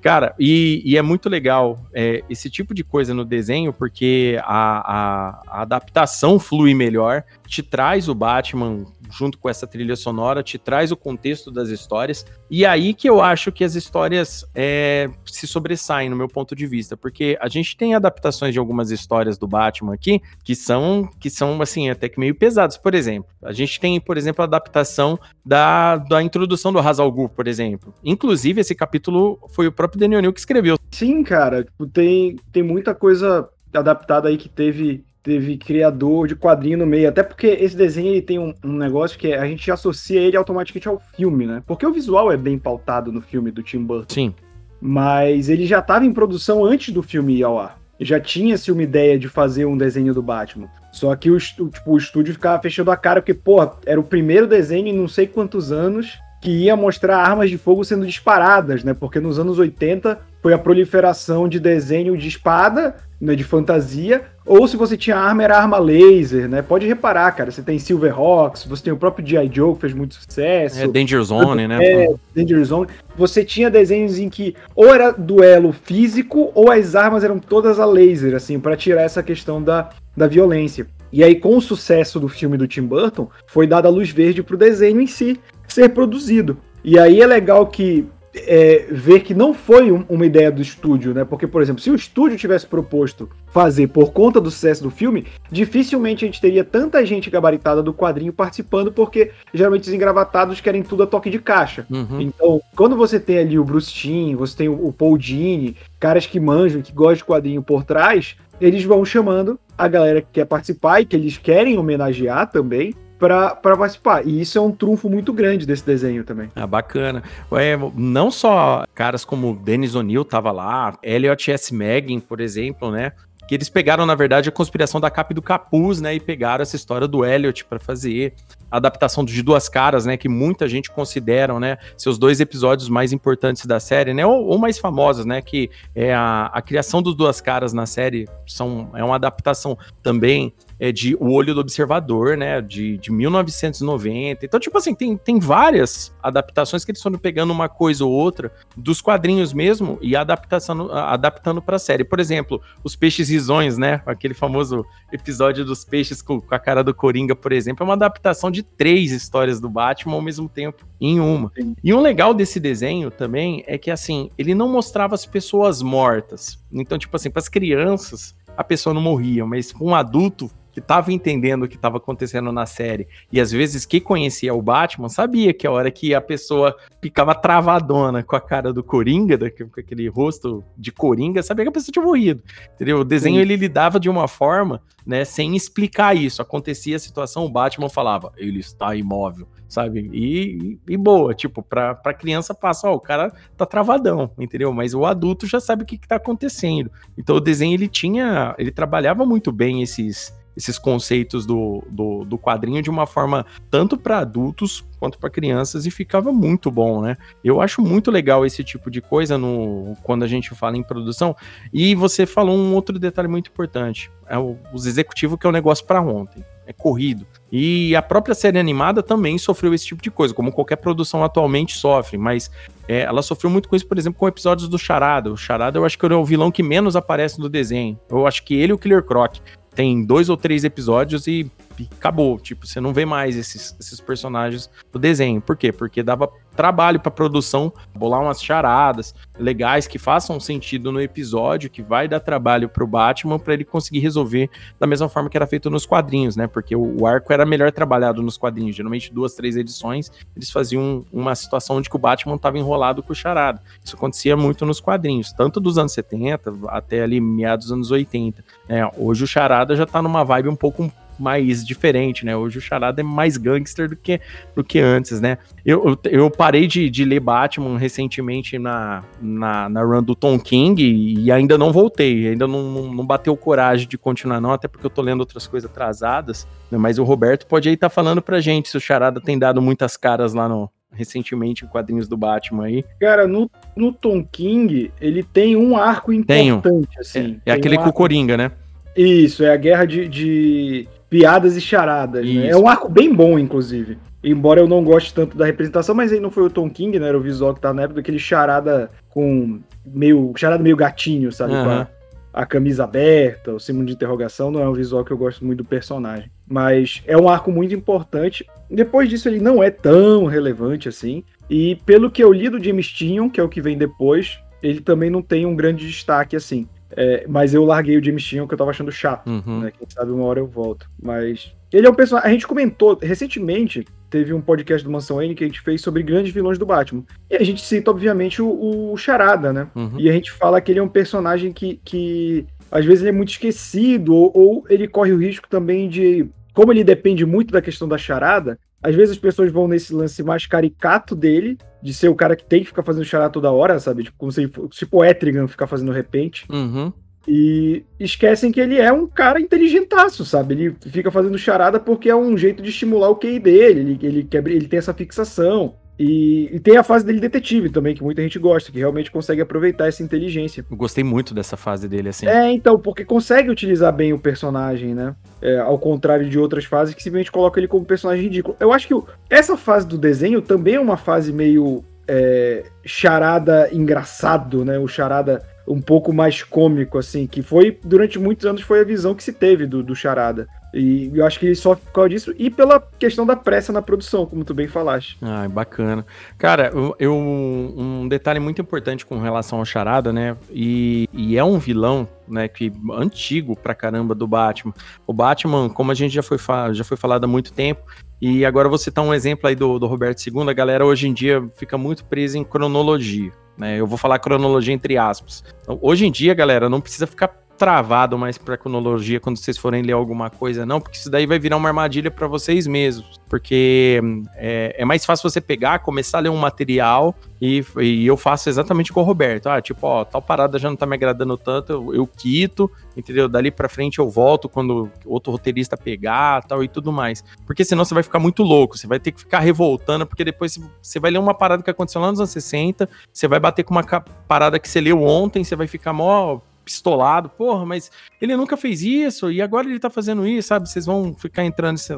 Cara, 0.00 0.34
e, 0.38 0.82
e 0.84 0.96
é 0.96 1.02
muito 1.02 1.28
legal 1.28 1.78
é, 1.94 2.22
esse 2.28 2.50
tipo 2.50 2.74
de 2.74 2.84
coisa 2.84 3.14
no 3.14 3.24
desenho, 3.24 3.72
porque 3.72 4.38
a, 4.42 4.48
a, 4.48 5.42
a 5.46 5.62
adaptação 5.62 6.38
flui 6.38 6.74
melhor, 6.74 7.24
te 7.46 7.62
traz 7.62 8.08
o 8.08 8.14
Batman 8.14 8.84
junto 9.10 9.38
com 9.38 9.48
essa 9.48 9.66
trilha 9.66 9.96
sonora, 9.96 10.42
te 10.42 10.58
traz 10.58 10.90
o 10.90 10.96
contexto 10.96 11.50
das 11.50 11.68
histórias. 11.68 12.26
E 12.50 12.64
aí 12.66 12.94
que 12.94 13.08
eu 13.08 13.22
acho 13.22 13.52
que 13.52 13.64
as 13.64 13.74
histórias 13.74 14.44
é, 14.54 15.08
se 15.24 15.46
sobressaem, 15.46 16.08
no 16.10 16.16
meu 16.16 16.28
ponto 16.28 16.54
de 16.54 16.66
vista, 16.66 16.96
porque 16.96 17.38
a 17.40 17.48
gente 17.48 17.76
tem 17.76 17.94
adaptações 17.94 18.52
de 18.52 18.58
algumas 18.58 18.90
histórias 18.90 19.38
do 19.38 19.46
Batman 19.46 19.94
aqui 19.94 20.20
que 20.42 20.54
são, 20.54 21.08
que 21.18 21.30
são 21.30 21.60
assim, 21.62 21.73
até 21.90 22.08
que 22.08 22.18
meio 22.18 22.34
pesadas. 22.34 22.76
Por 22.76 22.94
exemplo, 22.94 23.30
a 23.42 23.52
gente 23.52 23.78
tem, 23.78 24.00
por 24.00 24.16
exemplo, 24.16 24.42
a 24.42 24.46
adaptação 24.46 25.18
da, 25.44 25.96
da 25.96 26.22
introdução 26.22 26.72
do 26.72 26.78
Hazal 26.78 27.10
Ghul, 27.10 27.28
por 27.28 27.46
exemplo. 27.46 27.94
Inclusive, 28.02 28.60
esse 28.60 28.74
capítulo 28.74 29.38
foi 29.50 29.66
o 29.66 29.72
próprio 29.72 30.00
Daniel 30.00 30.20
New 30.20 30.32
que 30.32 30.40
escreveu. 30.40 30.76
Sim, 30.90 31.22
cara, 31.22 31.64
tipo, 31.64 31.86
tem, 31.86 32.36
tem 32.52 32.62
muita 32.62 32.94
coisa 32.94 33.48
adaptada 33.72 34.28
aí 34.28 34.36
que 34.36 34.48
teve 34.48 35.04
teve 35.24 35.56
criador 35.56 36.28
de 36.28 36.36
quadrinho 36.36 36.76
no 36.76 36.86
meio, 36.86 37.08
até 37.08 37.22
porque 37.22 37.46
esse 37.46 37.74
desenho 37.74 38.08
ele 38.08 38.20
tem 38.20 38.38
um, 38.38 38.52
um, 38.62 38.76
negócio 38.76 39.18
que 39.18 39.28
é, 39.28 39.38
a 39.38 39.46
gente 39.46 39.70
associa 39.70 40.20
ele 40.20 40.36
automaticamente 40.36 40.86
ao 40.86 40.98
filme, 41.16 41.46
né? 41.46 41.62
Porque 41.66 41.86
o 41.86 41.90
visual 41.90 42.30
é 42.30 42.36
bem 42.36 42.58
pautado 42.58 43.10
no 43.10 43.22
filme 43.22 43.50
do 43.50 43.62
Tim 43.62 43.82
Burton. 43.82 44.12
Sim. 44.12 44.34
Mas 44.78 45.48
ele 45.48 45.64
já 45.64 45.78
estava 45.78 46.04
em 46.04 46.12
produção 46.12 46.62
antes 46.62 46.92
do 46.92 47.02
filme 47.02 47.38
ir 47.38 47.42
ao 47.42 47.58
ar. 47.58 47.80
Já 48.00 48.18
tinha-se 48.18 48.72
uma 48.72 48.82
ideia 48.82 49.18
de 49.18 49.28
fazer 49.28 49.64
um 49.64 49.76
desenho 49.76 50.12
do 50.12 50.22
Batman. 50.22 50.68
Só 50.92 51.14
que 51.16 51.30
o, 51.30 51.38
tipo, 51.38 51.70
o 51.86 51.96
estúdio 51.96 52.34
ficava 52.34 52.60
fechando 52.60 52.90
a 52.90 52.96
cara, 52.96 53.20
porque, 53.20 53.34
pô, 53.34 53.58
era 53.86 53.98
o 53.98 54.04
primeiro 54.04 54.46
desenho 54.46 54.88
em 54.88 54.92
não 54.92 55.08
sei 55.08 55.26
quantos 55.26 55.72
anos 55.72 56.18
que 56.40 56.50
ia 56.50 56.76
mostrar 56.76 57.18
armas 57.18 57.48
de 57.48 57.56
fogo 57.56 57.84
sendo 57.84 58.06
disparadas, 58.06 58.84
né? 58.84 58.92
Porque 58.92 59.18
nos 59.18 59.38
anos 59.38 59.58
80 59.58 60.20
foi 60.44 60.52
a 60.52 60.58
proliferação 60.58 61.48
de 61.48 61.58
desenho 61.58 62.14
de 62.18 62.28
espada, 62.28 62.96
né, 63.18 63.34
de 63.34 63.42
fantasia, 63.42 64.26
ou 64.44 64.68
se 64.68 64.76
você 64.76 64.94
tinha 64.94 65.16
arma, 65.16 65.42
era 65.42 65.56
arma 65.56 65.78
laser, 65.78 66.46
né? 66.50 66.60
Pode 66.60 66.86
reparar, 66.86 67.32
cara, 67.32 67.50
você 67.50 67.62
tem 67.62 67.78
Silverhawks, 67.78 68.66
você 68.66 68.82
tem 68.82 68.92
o 68.92 68.96
próprio 68.98 69.26
G.I. 69.26 69.50
Joe, 69.50 69.74
que 69.74 69.80
fez 69.80 69.94
muito 69.94 70.16
sucesso. 70.16 70.82
É, 70.82 70.86
Danger 70.86 71.22
Zone, 71.22 71.66
né? 71.66 71.78
É, 71.82 72.14
Danger 72.36 72.62
Zone. 72.62 72.88
Você 73.16 73.42
tinha 73.42 73.70
desenhos 73.70 74.18
em 74.18 74.28
que 74.28 74.54
ou 74.76 74.94
era 74.94 75.12
duelo 75.12 75.72
físico, 75.72 76.52
ou 76.54 76.70
as 76.70 76.94
armas 76.94 77.24
eram 77.24 77.38
todas 77.38 77.80
a 77.80 77.86
laser, 77.86 78.34
assim, 78.34 78.60
para 78.60 78.76
tirar 78.76 79.00
essa 79.00 79.22
questão 79.22 79.62
da, 79.62 79.88
da 80.14 80.26
violência. 80.26 80.86
E 81.10 81.24
aí, 81.24 81.36
com 81.36 81.56
o 81.56 81.60
sucesso 81.62 82.20
do 82.20 82.28
filme 82.28 82.58
do 82.58 82.68
Tim 82.68 82.82
Burton, 82.82 83.30
foi 83.46 83.66
dada 83.66 83.88
a 83.88 83.90
luz 83.90 84.10
verde 84.10 84.42
pro 84.42 84.58
desenho 84.58 85.00
em 85.00 85.06
si 85.06 85.40
ser 85.66 85.88
produzido. 85.88 86.58
E 86.84 86.98
aí 86.98 87.22
é 87.22 87.26
legal 87.26 87.66
que 87.66 88.06
é, 88.34 88.86
ver 88.90 89.20
que 89.20 89.34
não 89.34 89.54
foi 89.54 89.92
um, 89.92 90.04
uma 90.08 90.26
ideia 90.26 90.50
do 90.50 90.60
estúdio, 90.60 91.14
né? 91.14 91.24
Porque, 91.24 91.46
por 91.46 91.62
exemplo, 91.62 91.80
se 91.80 91.90
o 91.90 91.94
estúdio 91.94 92.36
tivesse 92.36 92.66
proposto 92.66 93.28
fazer 93.52 93.88
por 93.88 94.12
conta 94.12 94.40
do 94.40 94.50
sucesso 94.50 94.82
do 94.82 94.90
filme, 94.90 95.26
dificilmente 95.50 96.24
a 96.24 96.28
gente 96.28 96.40
teria 96.40 96.64
tanta 96.64 97.04
gente 97.06 97.30
gabaritada 97.30 97.82
do 97.82 97.94
quadrinho 97.94 98.32
participando, 98.32 98.90
porque 98.90 99.30
geralmente 99.52 99.82
os 99.82 99.94
engravatados 99.94 100.60
querem 100.60 100.82
tudo 100.82 101.04
a 101.04 101.06
toque 101.06 101.30
de 101.30 101.38
caixa. 101.38 101.86
Uhum. 101.88 102.20
Então, 102.20 102.60
quando 102.74 102.96
você 102.96 103.20
tem 103.20 103.38
ali 103.38 103.58
o 103.58 103.64
Bruce 103.64 103.92
Timm, 103.92 104.36
você 104.36 104.56
tem 104.56 104.68
o 104.68 104.92
Paul 104.92 105.16
Dini, 105.16 105.76
caras 106.00 106.26
que 106.26 106.40
manjam, 106.40 106.82
que 106.82 106.92
gostam 106.92 107.14
de 107.14 107.24
quadrinho 107.24 107.62
por 107.62 107.84
trás, 107.84 108.36
eles 108.60 108.84
vão 108.84 109.04
chamando 109.04 109.58
a 109.76 109.88
galera 109.88 110.20
que 110.20 110.28
quer 110.32 110.44
participar 110.44 111.00
e 111.00 111.06
que 111.06 111.16
eles 111.16 111.38
querem 111.38 111.78
homenagear 111.78 112.50
também 112.50 112.94
para 113.28 113.76
participar. 113.76 114.26
E 114.26 114.40
isso 114.40 114.58
é 114.58 114.60
um 114.60 114.70
trunfo 114.70 115.08
muito 115.08 115.32
grande 115.32 115.66
desse 115.66 115.84
desenho 115.84 116.24
também. 116.24 116.48
Ah, 116.54 116.66
bacana. 116.66 117.22
É, 117.52 117.76
não 117.94 118.30
só 118.30 118.84
caras 118.94 119.24
como 119.24 119.54
Dennis 119.54 119.94
O'Neill 119.94 120.24
tava 120.24 120.52
lá, 120.52 120.96
Elliot 121.02 121.50
S. 121.50 121.74
Megan, 121.74 122.20
por 122.20 122.40
exemplo, 122.40 122.90
né? 122.90 123.12
que 123.46 123.54
eles 123.54 123.68
pegaram, 123.68 124.06
na 124.06 124.14
verdade, 124.14 124.48
a 124.48 124.52
conspiração 124.52 125.00
da 125.00 125.10
capa 125.10 125.34
do 125.34 125.42
capuz, 125.42 126.00
né, 126.00 126.14
e 126.14 126.20
pegaram 126.20 126.62
essa 126.62 126.76
história 126.76 127.06
do 127.06 127.24
Elliot 127.24 127.64
para 127.66 127.78
fazer 127.78 128.32
a 128.70 128.78
adaptação 128.78 129.24
de 129.24 129.42
Duas 129.42 129.68
Caras, 129.68 130.06
né, 130.06 130.16
que 130.16 130.28
muita 130.28 130.66
gente 130.68 130.90
considera, 130.90 131.58
né, 131.60 131.76
seus 131.96 132.18
dois 132.18 132.40
episódios 132.40 132.88
mais 132.88 133.12
importantes 133.12 133.66
da 133.66 133.78
série, 133.78 134.14
né, 134.14 134.24
ou, 134.24 134.46
ou 134.46 134.58
mais 134.58 134.78
famosos, 134.78 135.26
né, 135.26 135.42
que 135.42 135.70
é 135.94 136.14
a, 136.14 136.50
a 136.52 136.62
criação 136.62 137.02
dos 137.02 137.14
Duas 137.14 137.40
Caras 137.40 137.72
na 137.72 137.86
série 137.86 138.26
são 138.46 138.90
é 138.94 139.04
uma 139.04 139.16
adaptação 139.16 139.76
também 140.02 140.52
é 140.78 140.92
de 140.92 141.14
O 141.16 141.32
Olho 141.32 141.54
do 141.54 141.60
Observador, 141.60 142.36
né, 142.36 142.60
de, 142.60 142.98
de 142.98 143.12
1990. 143.12 144.44
Então, 144.44 144.60
tipo 144.60 144.76
assim, 144.76 144.94
tem, 144.94 145.16
tem 145.16 145.38
várias 145.38 146.14
adaptações 146.22 146.84
que 146.84 146.90
eles 146.90 147.02
foram 147.02 147.18
pegando 147.18 147.52
uma 147.52 147.68
coisa 147.68 148.04
ou 148.04 148.12
outra 148.12 148.52
dos 148.76 149.00
quadrinhos 149.00 149.52
mesmo 149.52 149.98
e 150.00 150.16
adaptação, 150.16 150.90
adaptando 150.92 151.60
para 151.62 151.76
a 151.76 151.78
série. 151.78 152.04
Por 152.04 152.20
exemplo, 152.20 152.60
Os 152.82 152.96
Peixes 152.96 153.28
Risões, 153.28 153.78
né, 153.78 154.02
aquele 154.06 154.34
famoso 154.34 154.84
episódio 155.12 155.64
dos 155.64 155.84
peixes 155.84 156.20
com, 156.20 156.40
com, 156.40 156.54
a 156.54 156.58
cara 156.58 156.82
do 156.82 156.94
Coringa, 156.94 157.36
por 157.36 157.52
exemplo, 157.52 157.82
é 157.82 157.86
uma 157.86 157.94
adaptação 157.94 158.50
de 158.50 158.62
três 158.62 159.12
histórias 159.12 159.60
do 159.60 159.68
Batman 159.68 160.14
ao 160.14 160.22
mesmo 160.22 160.48
tempo 160.48 160.86
em 161.00 161.20
uma. 161.20 161.52
E 161.82 161.92
um 161.92 162.00
legal 162.00 162.32
desse 162.32 162.58
desenho 162.58 163.10
também 163.10 163.62
é 163.66 163.76
que, 163.76 163.90
assim, 163.90 164.30
ele 164.38 164.54
não 164.54 164.68
mostrava 164.68 165.14
as 165.14 165.26
pessoas 165.26 165.82
mortas. 165.82 166.58
Então, 166.72 166.98
tipo 166.98 167.14
assim, 167.14 167.30
para 167.30 167.40
as 167.40 167.48
crianças, 167.48 168.34
a 168.56 168.64
pessoa 168.64 168.94
não 168.94 169.02
morria, 169.02 169.44
mas 169.44 169.72
com 169.72 169.86
um 169.86 169.94
adulto 169.94 170.50
que 170.74 170.80
tava 170.80 171.12
entendendo 171.12 171.62
o 171.62 171.68
que 171.68 171.76
estava 171.76 171.98
acontecendo 171.98 172.50
na 172.50 172.66
série, 172.66 173.06
e 173.30 173.40
às 173.40 173.52
vezes 173.52 173.86
quem 173.86 174.00
conhecia 174.00 174.52
o 174.52 174.60
Batman 174.60 175.08
sabia 175.08 175.54
que 175.54 175.68
a 175.68 175.70
hora 175.70 175.88
que 175.88 176.12
a 176.12 176.20
pessoa 176.20 176.76
ficava 177.00 177.32
travadona 177.32 178.24
com 178.24 178.34
a 178.34 178.40
cara 178.40 178.72
do 178.72 178.82
Coringa, 178.82 179.38
com 179.38 179.80
aquele 179.80 180.08
rosto 180.08 180.64
de 180.76 180.90
Coringa, 180.90 181.44
sabia 181.44 181.64
que 181.64 181.68
a 181.68 181.72
pessoa 181.72 181.92
tinha 181.92 182.04
morrido. 182.04 182.42
Entendeu? 182.74 182.98
O 182.98 183.04
desenho 183.04 183.36
Sim. 183.36 183.42
ele 183.42 183.56
lidava 183.56 184.00
de 184.00 184.10
uma 184.10 184.26
forma, 184.26 184.82
né, 185.06 185.24
sem 185.24 185.54
explicar 185.54 186.16
isso. 186.16 186.42
Acontecia 186.42 186.96
a 186.96 186.98
situação, 186.98 187.44
o 187.44 187.50
Batman 187.50 187.88
falava, 187.88 188.32
ele 188.36 188.58
está 188.58 188.96
imóvel 188.96 189.46
sabe? 189.74 190.08
E, 190.12 190.78
e, 190.88 190.96
boa, 190.96 191.34
tipo, 191.34 191.60
pra, 191.60 191.94
pra 191.94 192.14
criança 192.14 192.54
passa, 192.54 192.88
ó, 192.88 192.94
o 192.94 193.00
cara 193.00 193.32
tá 193.56 193.66
travadão, 193.66 194.30
entendeu? 194.38 194.72
Mas 194.72 194.94
o 194.94 195.04
adulto 195.04 195.46
já 195.46 195.58
sabe 195.58 195.82
o 195.82 195.86
que, 195.86 195.98
que 195.98 196.06
tá 196.06 196.16
acontecendo. 196.16 196.90
Então 197.18 197.36
o 197.36 197.40
desenho, 197.40 197.74
ele 197.74 197.88
tinha, 197.88 198.54
ele 198.56 198.70
trabalhava 198.70 199.26
muito 199.26 199.50
bem 199.50 199.82
esses, 199.82 200.32
esses 200.56 200.78
conceitos 200.78 201.46
do, 201.46 201.82
do, 201.90 202.24
do, 202.24 202.38
quadrinho 202.38 202.82
de 202.82 202.90
uma 202.90 203.06
forma 203.06 203.44
tanto 203.70 203.96
para 203.96 204.18
adultos 204.18 204.84
quanto 204.98 205.18
para 205.18 205.30
crianças 205.30 205.86
e 205.86 205.90
ficava 205.90 206.32
muito 206.32 206.70
bom, 206.70 207.02
né? 207.02 207.16
Eu 207.42 207.60
acho 207.60 207.82
muito 207.82 208.10
legal 208.10 208.46
esse 208.46 208.62
tipo 208.62 208.90
de 208.90 209.00
coisa 209.00 209.36
no 209.36 209.96
quando 210.02 210.22
a 210.22 210.28
gente 210.28 210.54
fala 210.54 210.76
em 210.76 210.82
produção. 210.82 211.36
E 211.72 211.94
você 211.94 212.26
falou 212.26 212.56
um 212.56 212.74
outro 212.74 212.98
detalhe 212.98 213.28
muito 213.28 213.50
importante, 213.50 214.10
é 214.28 214.38
o, 214.38 214.56
os 214.72 214.86
executivos 214.86 215.38
que 215.38 215.46
é 215.46 215.50
um 215.50 215.52
negócio 215.52 215.84
para 215.84 216.00
ontem 216.00 216.44
é 216.66 216.72
corrido. 216.72 217.26
E 217.52 217.94
a 217.94 218.02
própria 218.02 218.34
série 218.34 218.58
animada 218.58 219.02
também 219.02 219.38
sofreu 219.38 219.72
esse 219.74 219.86
tipo 219.86 220.02
de 220.02 220.10
coisa, 220.10 220.34
como 220.34 220.52
qualquer 220.52 220.76
produção 220.76 221.22
atualmente 221.22 221.76
sofre, 221.76 222.18
mas 222.18 222.50
é, 222.88 223.00
ela 223.00 223.22
sofreu 223.22 223.50
muito 223.50 223.68
com 223.68 223.76
isso, 223.76 223.86
por 223.86 223.98
exemplo, 223.98 224.18
com 224.18 224.26
episódios 224.26 224.68
do 224.68 224.78
Charada. 224.78 225.30
O 225.30 225.36
Charada 225.36 225.78
eu 225.78 225.84
acho 225.84 225.98
que 225.98 226.06
é 226.06 226.14
o 226.14 226.24
vilão 226.24 226.50
que 226.50 226.62
menos 226.62 226.96
aparece 226.96 227.38
no 227.38 227.48
desenho. 227.48 227.98
Eu 228.08 228.26
acho 228.26 228.42
que 228.44 228.54
ele 228.54 228.72
e 228.72 228.74
o 228.74 228.78
Killer 228.78 229.02
Croc 229.02 229.36
tem 229.74 230.04
dois 230.04 230.28
ou 230.28 230.36
três 230.36 230.64
episódios 230.64 231.26
e 231.26 231.50
e 231.78 231.88
acabou. 231.92 232.38
Tipo, 232.38 232.66
você 232.66 232.80
não 232.80 232.92
vê 232.92 233.04
mais 233.04 233.36
esses, 233.36 233.74
esses 233.78 234.00
personagens 234.00 234.70
do 234.92 234.98
desenho. 234.98 235.40
Por 235.40 235.56
quê? 235.56 235.72
Porque 235.72 236.02
dava 236.02 236.30
trabalho 236.54 237.00
para 237.00 237.10
produção 237.10 237.72
bolar 237.94 238.20
umas 238.20 238.42
charadas 238.42 239.14
legais 239.38 239.86
que 239.86 239.98
façam 239.98 240.38
sentido 240.38 240.92
no 240.92 241.00
episódio, 241.00 241.68
que 241.68 241.82
vai 241.82 242.06
dar 242.06 242.20
trabalho 242.20 242.68
pro 242.68 242.86
Batman 242.86 243.38
para 243.38 243.54
ele 243.54 243.64
conseguir 243.64 243.98
resolver 243.98 244.48
da 244.78 244.86
mesma 244.86 245.08
forma 245.08 245.28
que 245.28 245.36
era 245.36 245.46
feito 245.46 245.68
nos 245.68 245.84
quadrinhos, 245.84 246.36
né? 246.36 246.46
Porque 246.46 246.74
o, 246.76 247.06
arco 247.06 247.32
era 247.32 247.44
melhor 247.44 247.72
trabalhado 247.72 248.22
nos 248.22 248.36
quadrinhos. 248.36 248.76
Geralmente, 248.76 249.12
duas, 249.12 249.34
três 249.34 249.56
edições, 249.56 250.10
eles 250.36 250.50
faziam 250.50 251.04
uma 251.12 251.34
situação 251.34 251.76
onde 251.76 251.88
o 251.92 251.98
Batman 251.98 252.38
tava 252.38 252.58
enrolado 252.58 253.02
com 253.02 253.12
o 253.12 253.16
charada. 253.16 253.60
Isso 253.84 253.96
acontecia 253.96 254.36
muito 254.36 254.64
nos 254.64 254.80
quadrinhos, 254.80 255.32
tanto 255.32 255.60
dos 255.60 255.78
anos 255.78 255.92
70 255.92 256.52
até 256.68 257.02
ali 257.02 257.20
meados 257.20 257.66
dos 257.66 257.72
anos 257.72 257.90
80. 257.90 258.44
É, 258.68 258.88
hoje 258.96 259.24
o 259.24 259.26
charada 259.26 259.76
já 259.76 259.86
tá 259.86 260.00
numa 260.00 260.24
vibe 260.24 260.48
um 260.48 260.56
pouco 260.56 260.90
mais 261.18 261.64
diferente, 261.64 262.24
né? 262.24 262.36
Hoje 262.36 262.58
o 262.58 262.60
Charada 262.60 263.00
é 263.00 263.04
mais 263.04 263.36
gangster 263.36 263.88
do 263.88 263.96
que, 263.96 264.20
do 264.54 264.64
que 264.64 264.78
antes, 264.78 265.20
né? 265.20 265.38
Eu, 265.64 265.84
eu, 265.86 266.10
eu 266.10 266.30
parei 266.30 266.66
de, 266.66 266.90
de 266.90 267.04
ler 267.04 267.20
Batman 267.20 267.78
recentemente 267.78 268.58
na, 268.58 269.02
na, 269.20 269.68
na 269.68 269.82
run 269.82 270.02
do 270.02 270.14
Tom 270.14 270.38
King 270.38 270.82
e, 270.82 271.30
ainda 271.30 271.56
não 271.56 271.72
voltei, 271.72 272.28
ainda 272.28 272.46
não, 272.46 272.62
não, 272.62 272.94
não, 272.94 273.06
bateu 273.06 273.36
coragem 273.36 273.88
de 273.88 273.98
continuar 273.98 274.40
não, 274.40 274.52
até 274.52 274.68
porque 274.68 274.86
eu 274.86 274.90
tô 274.90 275.02
lendo 275.02 275.20
outras 275.20 275.46
coisas 275.46 275.70
atrasadas, 275.70 276.46
né? 276.70 276.78
mas 276.78 276.98
o 276.98 277.04
Roberto 277.04 277.46
pode 277.46 277.68
aí 277.68 277.74
estar 277.74 277.88
tá 277.88 277.94
falando 277.94 278.20
pra 278.20 278.40
gente 278.40 278.68
se 278.68 278.76
o 278.76 278.80
Charada 278.80 279.20
tem 279.20 279.38
dado 279.38 279.60
muitas 279.62 279.96
caras 279.96 280.34
lá 280.34 280.48
no, 280.48 280.70
recentemente 280.94 281.64
em 281.64 281.68
quadrinhos 281.68 282.08
do 282.08 282.16
Batman 282.16 282.66
aí. 282.66 282.84
Cara, 283.00 283.26
no, 283.26 283.50
no 283.76 283.92
Tom 283.92 284.24
King, 284.24 284.90
ele 285.00 285.22
tem 285.22 285.56
um 285.56 285.76
arco 285.76 286.12
importante, 286.12 286.62
Tenho. 286.62 286.82
assim. 286.98 287.40
É, 287.44 287.50
é 287.50 287.54
aquele 287.54 287.78
um 287.78 287.82
com 287.82 287.88
o 287.88 287.92
Coringa, 287.92 288.36
né? 288.36 288.52
Isso, 288.96 289.42
é 289.42 289.52
a 289.52 289.56
guerra 289.56 289.84
de, 289.84 290.08
de 290.08 290.88
piadas 291.14 291.56
e 291.56 291.60
charadas. 291.60 292.26
Né? 292.26 292.48
É 292.48 292.56
um 292.56 292.66
arco 292.66 292.88
bem 292.88 293.14
bom, 293.14 293.38
inclusive. 293.38 293.98
Embora 294.22 294.60
eu 294.60 294.66
não 294.66 294.82
goste 294.82 295.14
tanto 295.14 295.36
da 295.36 295.46
representação, 295.46 295.94
mas 295.94 296.12
aí 296.12 296.18
não 296.18 296.30
foi 296.30 296.42
o 296.42 296.50
Tom 296.50 296.68
King, 296.68 296.98
né? 296.98 297.06
Era 297.06 297.16
o 297.16 297.20
visual 297.20 297.54
que 297.54 297.60
tá 297.60 297.72
na 297.72 297.82
época, 297.82 298.00
aquele 298.00 298.18
charada 298.18 298.90
com 299.10 299.60
meio. 299.86 300.32
charada 300.36 300.60
meio 300.60 300.76
gatinho, 300.76 301.30
sabe? 301.30 301.52
Uhum. 301.52 301.62
Com 301.62 301.70
a, 301.70 301.88
a, 302.32 302.44
camisa 302.44 302.82
aberta, 302.82 303.52
o 303.52 303.60
símbolo 303.60 303.86
de 303.86 303.92
interrogação, 303.92 304.50
não 304.50 304.60
é 304.60 304.68
um 304.68 304.72
visual 304.72 305.04
que 305.04 305.12
eu 305.12 305.16
gosto 305.16 305.44
muito 305.44 305.58
do 305.58 305.68
personagem. 305.68 306.28
Mas 306.48 307.00
é 307.06 307.16
um 307.16 307.28
arco 307.28 307.52
muito 307.52 307.72
importante. 307.72 308.44
Depois 308.68 309.08
disso, 309.08 309.28
ele 309.28 309.38
não 309.38 309.62
é 309.62 309.70
tão 309.70 310.24
relevante 310.24 310.88
assim. 310.88 311.22
E 311.48 311.76
pelo 311.86 312.10
que 312.10 312.24
eu 312.24 312.32
li 312.32 312.48
do 312.48 312.62
James 312.62 312.88
Tinyon, 312.88 313.30
que 313.30 313.38
é 313.38 313.42
o 313.44 313.48
que 313.48 313.60
vem 313.60 313.78
depois, 313.78 314.40
ele 314.60 314.80
também 314.80 315.10
não 315.10 315.22
tem 315.22 315.46
um 315.46 315.54
grande 315.54 315.86
destaque 315.86 316.34
assim. 316.34 316.66
É, 316.96 317.26
mas 317.28 317.54
eu 317.54 317.64
larguei 317.64 317.96
o 317.96 318.04
James 318.04 318.24
Tinham 318.24 318.46
que 318.46 318.54
eu 318.54 318.58
tava 318.58 318.70
achando 318.70 318.92
chato, 318.92 319.28
uhum. 319.28 319.60
né? 319.60 319.72
Quem 319.76 319.86
sabe 319.88 320.12
uma 320.12 320.24
hora 320.24 320.40
eu 320.40 320.46
volto. 320.46 320.88
Mas 321.02 321.52
ele 321.72 321.86
é 321.86 321.90
um 321.90 321.94
personagem. 321.94 322.30
A 322.30 322.32
gente 322.32 322.46
comentou 322.46 322.98
recentemente, 323.00 323.84
teve 324.08 324.32
um 324.32 324.40
podcast 324.40 324.84
do 324.84 324.90
Mansão 324.92 325.20
N 325.20 325.34
que 325.34 325.42
a 325.42 325.46
gente 325.46 325.60
fez 325.60 325.80
sobre 325.80 326.02
grandes 326.02 326.32
vilões 326.32 326.56
do 326.56 326.66
Batman. 326.66 327.02
E 327.28 327.36
a 327.36 327.42
gente 327.42 327.62
cita, 327.62 327.90
obviamente, 327.90 328.40
o, 328.40 328.92
o 328.92 328.96
Charada, 328.96 329.52
né? 329.52 329.66
Uhum. 329.74 329.98
E 329.98 330.08
a 330.08 330.12
gente 330.12 330.30
fala 330.30 330.60
que 330.60 330.70
ele 330.70 330.78
é 330.78 330.82
um 330.82 330.88
personagem 330.88 331.52
que, 331.52 331.80
que 331.84 332.46
às 332.70 332.84
vezes 332.84 333.00
ele 333.00 333.10
é 333.10 333.12
muito 333.12 333.30
esquecido, 333.30 334.14
ou, 334.14 334.32
ou 334.34 334.64
ele 334.68 334.86
corre 334.86 335.12
o 335.12 335.18
risco 335.18 335.48
também 335.48 335.88
de. 335.88 336.26
Como 336.52 336.72
ele 336.72 336.84
depende 336.84 337.26
muito 337.26 337.50
da 337.52 337.60
questão 337.60 337.88
da 337.88 337.98
charada, 337.98 338.56
às 338.84 338.94
vezes 338.94 339.12
as 339.12 339.18
pessoas 339.18 339.50
vão 339.50 339.66
nesse 339.66 339.94
lance 339.94 340.22
mais 340.22 340.44
caricato 340.44 341.16
dele 341.16 341.56
de 341.82 341.94
ser 341.94 342.08
o 342.08 342.14
cara 342.14 342.36
que 342.36 342.44
tem 342.44 342.60
que 342.60 342.66
ficar 342.66 342.82
fazendo 342.82 343.04
chará 343.04 343.30
toda 343.30 343.50
hora, 343.50 343.80
sabe? 343.80 344.04
Tipo, 344.04 344.18
como 344.18 344.30
se 344.30 344.46
tipo 344.46 344.98
o 344.98 345.04
Etrigan 345.04 345.48
ficar 345.48 345.66
fazendo 345.66 345.90
repente. 345.90 346.46
Uhum. 346.52 346.92
E 347.26 347.82
esquecem 347.98 348.52
que 348.52 348.60
ele 348.60 348.78
é 348.78 348.92
um 348.92 349.06
cara 349.06 349.40
inteligentaço, 349.40 350.26
sabe? 350.26 350.54
Ele 350.54 350.76
fica 350.90 351.10
fazendo 351.10 351.38
charada 351.38 351.80
porque 351.80 352.10
é 352.10 352.14
um 352.14 352.36
jeito 352.36 352.62
de 352.62 352.68
estimular 352.68 353.08
o 353.08 353.16
QI 353.16 353.38
dele. 353.38 353.80
Ele, 353.80 353.98
ele, 354.02 354.24
quer, 354.24 354.46
ele 354.46 354.68
tem 354.68 354.78
essa 354.78 354.92
fixação. 354.92 355.76
E, 355.98 356.56
e, 356.56 356.60
tem 356.60 356.76
a 356.76 356.82
fase 356.82 357.06
dele 357.06 357.20
detetive 357.20 357.70
também, 357.70 357.94
que 357.94 358.02
muita 358.02 358.20
gente 358.20 358.38
gosta, 358.38 358.72
que 358.72 358.78
realmente 358.78 359.10
consegue 359.10 359.40
aproveitar 359.40 359.86
essa 359.86 360.02
inteligência. 360.02 360.64
Eu 360.68 360.76
gostei 360.76 361.04
muito 361.04 361.32
dessa 361.32 361.56
fase 361.56 361.88
dele, 361.88 362.08
assim. 362.08 362.26
É, 362.26 362.50
então, 362.50 362.74
porque 362.78 363.04
consegue 363.04 363.48
utilizar 363.48 363.94
bem 363.94 364.12
o 364.12 364.18
personagem, 364.18 364.94
né? 364.94 365.14
É, 365.40 365.58
ao 365.60 365.78
contrário 365.78 366.28
de 366.28 366.38
outras 366.38 366.64
fases 366.64 366.94
que 366.94 367.02
simplesmente 367.02 367.30
coloca 367.30 367.60
ele 367.60 367.68
como 367.68 367.84
personagem 367.84 368.24
ridículo. 368.24 368.56
Eu 368.58 368.72
acho 368.72 368.88
que 368.88 368.94
o, 368.94 369.06
essa 369.30 369.56
fase 369.56 369.86
do 369.86 369.96
desenho 369.96 370.42
também 370.42 370.74
é 370.74 370.80
uma 370.80 370.96
fase 370.96 371.32
meio 371.32 371.84
é, 372.08 372.64
charada 372.84 373.68
engraçado, 373.72 374.64
né? 374.64 374.78
O 374.78 374.88
charada 374.88 375.42
um 375.66 375.80
pouco 375.80 376.12
mais 376.12 376.42
cômico, 376.42 376.98
assim, 376.98 377.26
que 377.26 377.40
foi, 377.40 377.78
durante 377.84 378.18
muitos 378.18 378.44
anos, 378.46 378.62
foi 378.62 378.80
a 378.80 378.84
visão 378.84 379.14
que 379.14 379.22
se 379.22 379.32
teve 379.32 379.66
do, 379.66 379.82
do 379.82 379.94
charada. 379.94 380.46
E 380.74 381.10
eu 381.14 381.24
acho 381.24 381.38
que 381.38 381.54
sofre 381.54 381.84
por 381.86 381.92
causa 381.92 382.08
disso 382.08 382.34
e 382.36 382.50
pela 382.50 382.80
questão 382.98 383.24
da 383.24 383.36
pressa 383.36 383.72
na 383.72 383.80
produção, 383.80 384.26
como 384.26 384.44
tu 384.44 384.52
bem 384.52 384.66
falaste. 384.66 385.16
Ah, 385.22 385.48
bacana. 385.48 386.04
Cara, 386.36 386.72
eu, 386.74 386.96
eu, 386.98 387.16
um 387.16 388.08
detalhe 388.08 388.40
muito 388.40 388.60
importante 388.60 389.06
com 389.06 389.20
relação 389.20 389.60
ao 389.60 389.64
Charada, 389.64 390.12
né? 390.12 390.36
E, 390.50 391.08
e 391.12 391.38
é 391.38 391.44
um 391.44 391.58
vilão, 391.58 392.08
né? 392.26 392.48
Que 392.48 392.72
antigo 392.92 393.56
pra 393.56 393.74
caramba 393.74 394.14
do 394.14 394.26
Batman. 394.26 394.74
O 395.06 395.12
Batman, 395.12 395.68
como 395.68 395.92
a 395.92 395.94
gente 395.94 396.12
já 396.12 396.22
foi, 396.22 396.38
já 396.72 396.82
foi 396.82 396.96
falado 396.96 397.24
há 397.24 397.28
muito 397.28 397.52
tempo, 397.52 397.82
e 398.20 398.44
agora 398.44 398.68
você 398.68 398.90
tá 398.90 399.02
um 399.02 399.14
exemplo 399.14 399.48
aí 399.48 399.54
do, 399.54 399.78
do 399.78 399.86
Roberto 399.86 400.26
II, 400.26 400.48
a 400.48 400.52
galera 400.52 400.84
hoje 400.84 401.06
em 401.06 401.12
dia 401.12 401.46
fica 401.56 401.78
muito 401.78 402.04
presa 402.04 402.36
em 402.36 402.42
cronologia. 402.42 403.30
Né? 403.56 403.78
Eu 403.78 403.86
vou 403.86 403.96
falar 403.96 404.18
cronologia 404.18 404.74
entre 404.74 404.96
aspas. 404.96 405.44
Então, 405.62 405.78
hoje 405.80 406.06
em 406.06 406.10
dia, 406.10 406.34
galera, 406.34 406.68
não 406.68 406.80
precisa 406.80 407.06
ficar 407.06 407.28
travado 407.64 408.18
mais 408.18 408.36
para 408.36 408.58
cronologia 408.58 409.18
quando 409.18 409.38
vocês 409.38 409.56
forem 409.56 409.82
ler 409.82 409.94
alguma 409.94 410.28
coisa, 410.28 410.66
não, 410.66 410.82
porque 410.82 410.98
isso 410.98 411.10
daí 411.10 411.24
vai 411.24 411.38
virar 411.38 411.56
uma 411.56 411.66
armadilha 411.66 412.10
para 412.10 412.26
vocês 412.26 412.66
mesmos. 412.66 413.18
Porque 413.26 414.02
é, 414.36 414.76
é, 414.76 414.84
mais 414.84 415.06
fácil 415.06 415.30
você 415.30 415.40
pegar, 415.40 415.78
começar 415.78 416.18
a 416.18 416.20
ler 416.20 416.28
um 416.28 416.36
material 416.36 417.14
e, 417.40 417.64
e, 417.80 418.06
eu 418.06 418.18
faço 418.18 418.50
exatamente 418.50 418.92
com 418.92 419.00
o 419.00 419.02
Roberto. 419.02 419.48
Ah, 419.48 419.62
tipo, 419.62 419.86
ó, 419.86 420.04
tal 420.04 420.20
parada 420.20 420.58
já 420.58 420.68
não 420.68 420.76
tá 420.76 420.84
me 420.84 420.94
agradando 420.94 421.38
tanto, 421.38 421.72
eu, 421.72 421.94
eu 421.94 422.06
quito, 422.06 422.70
entendeu? 422.94 423.30
Dali 423.30 423.50
para 423.50 423.66
frente 423.66 423.98
eu 423.98 424.10
volto 424.10 424.46
quando 424.46 424.90
outro 425.06 425.32
roteirista 425.32 425.74
pegar 425.74 426.44
tal 426.44 426.62
e 426.62 426.68
tudo 426.68 426.92
mais. 426.92 427.24
Porque 427.46 427.64
senão 427.64 427.82
você 427.82 427.94
vai 427.94 428.02
ficar 428.02 428.18
muito 428.18 428.42
louco, 428.42 428.76
você 428.76 428.86
vai 428.86 429.00
ter 429.00 429.10
que 429.10 429.20
ficar 429.20 429.38
revoltando, 429.38 430.06
porque 430.06 430.22
depois 430.22 430.60
você 430.82 431.00
vai 431.00 431.10
ler 431.10 431.18
uma 431.18 431.32
parada 431.32 431.62
que 431.62 431.70
aconteceu 431.70 431.98
lá 432.02 432.10
nos 432.10 432.20
anos 432.20 432.30
60, 432.30 432.86
você 433.10 433.26
vai 433.26 433.40
bater 433.40 433.64
com 433.64 433.72
uma 433.72 433.84
parada 434.28 434.58
que 434.58 434.68
você 434.68 434.82
leu 434.82 435.02
ontem, 435.02 435.42
você 435.42 435.56
vai 435.56 435.66
ficar 435.66 435.94
mó 435.94 436.40
pistolado, 436.64 437.28
porra, 437.28 437.66
mas 437.66 437.90
ele 438.20 438.36
nunca 438.36 438.56
fez 438.56 438.82
isso 438.82 439.30
e 439.30 439.42
agora 439.42 439.68
ele 439.68 439.78
tá 439.78 439.90
fazendo 439.90 440.26
isso, 440.26 440.48
sabe? 440.48 440.68
Vocês 440.68 440.86
vão 440.86 441.14
ficar 441.14 441.44
entrando 441.44 441.72
nesse, 441.72 441.94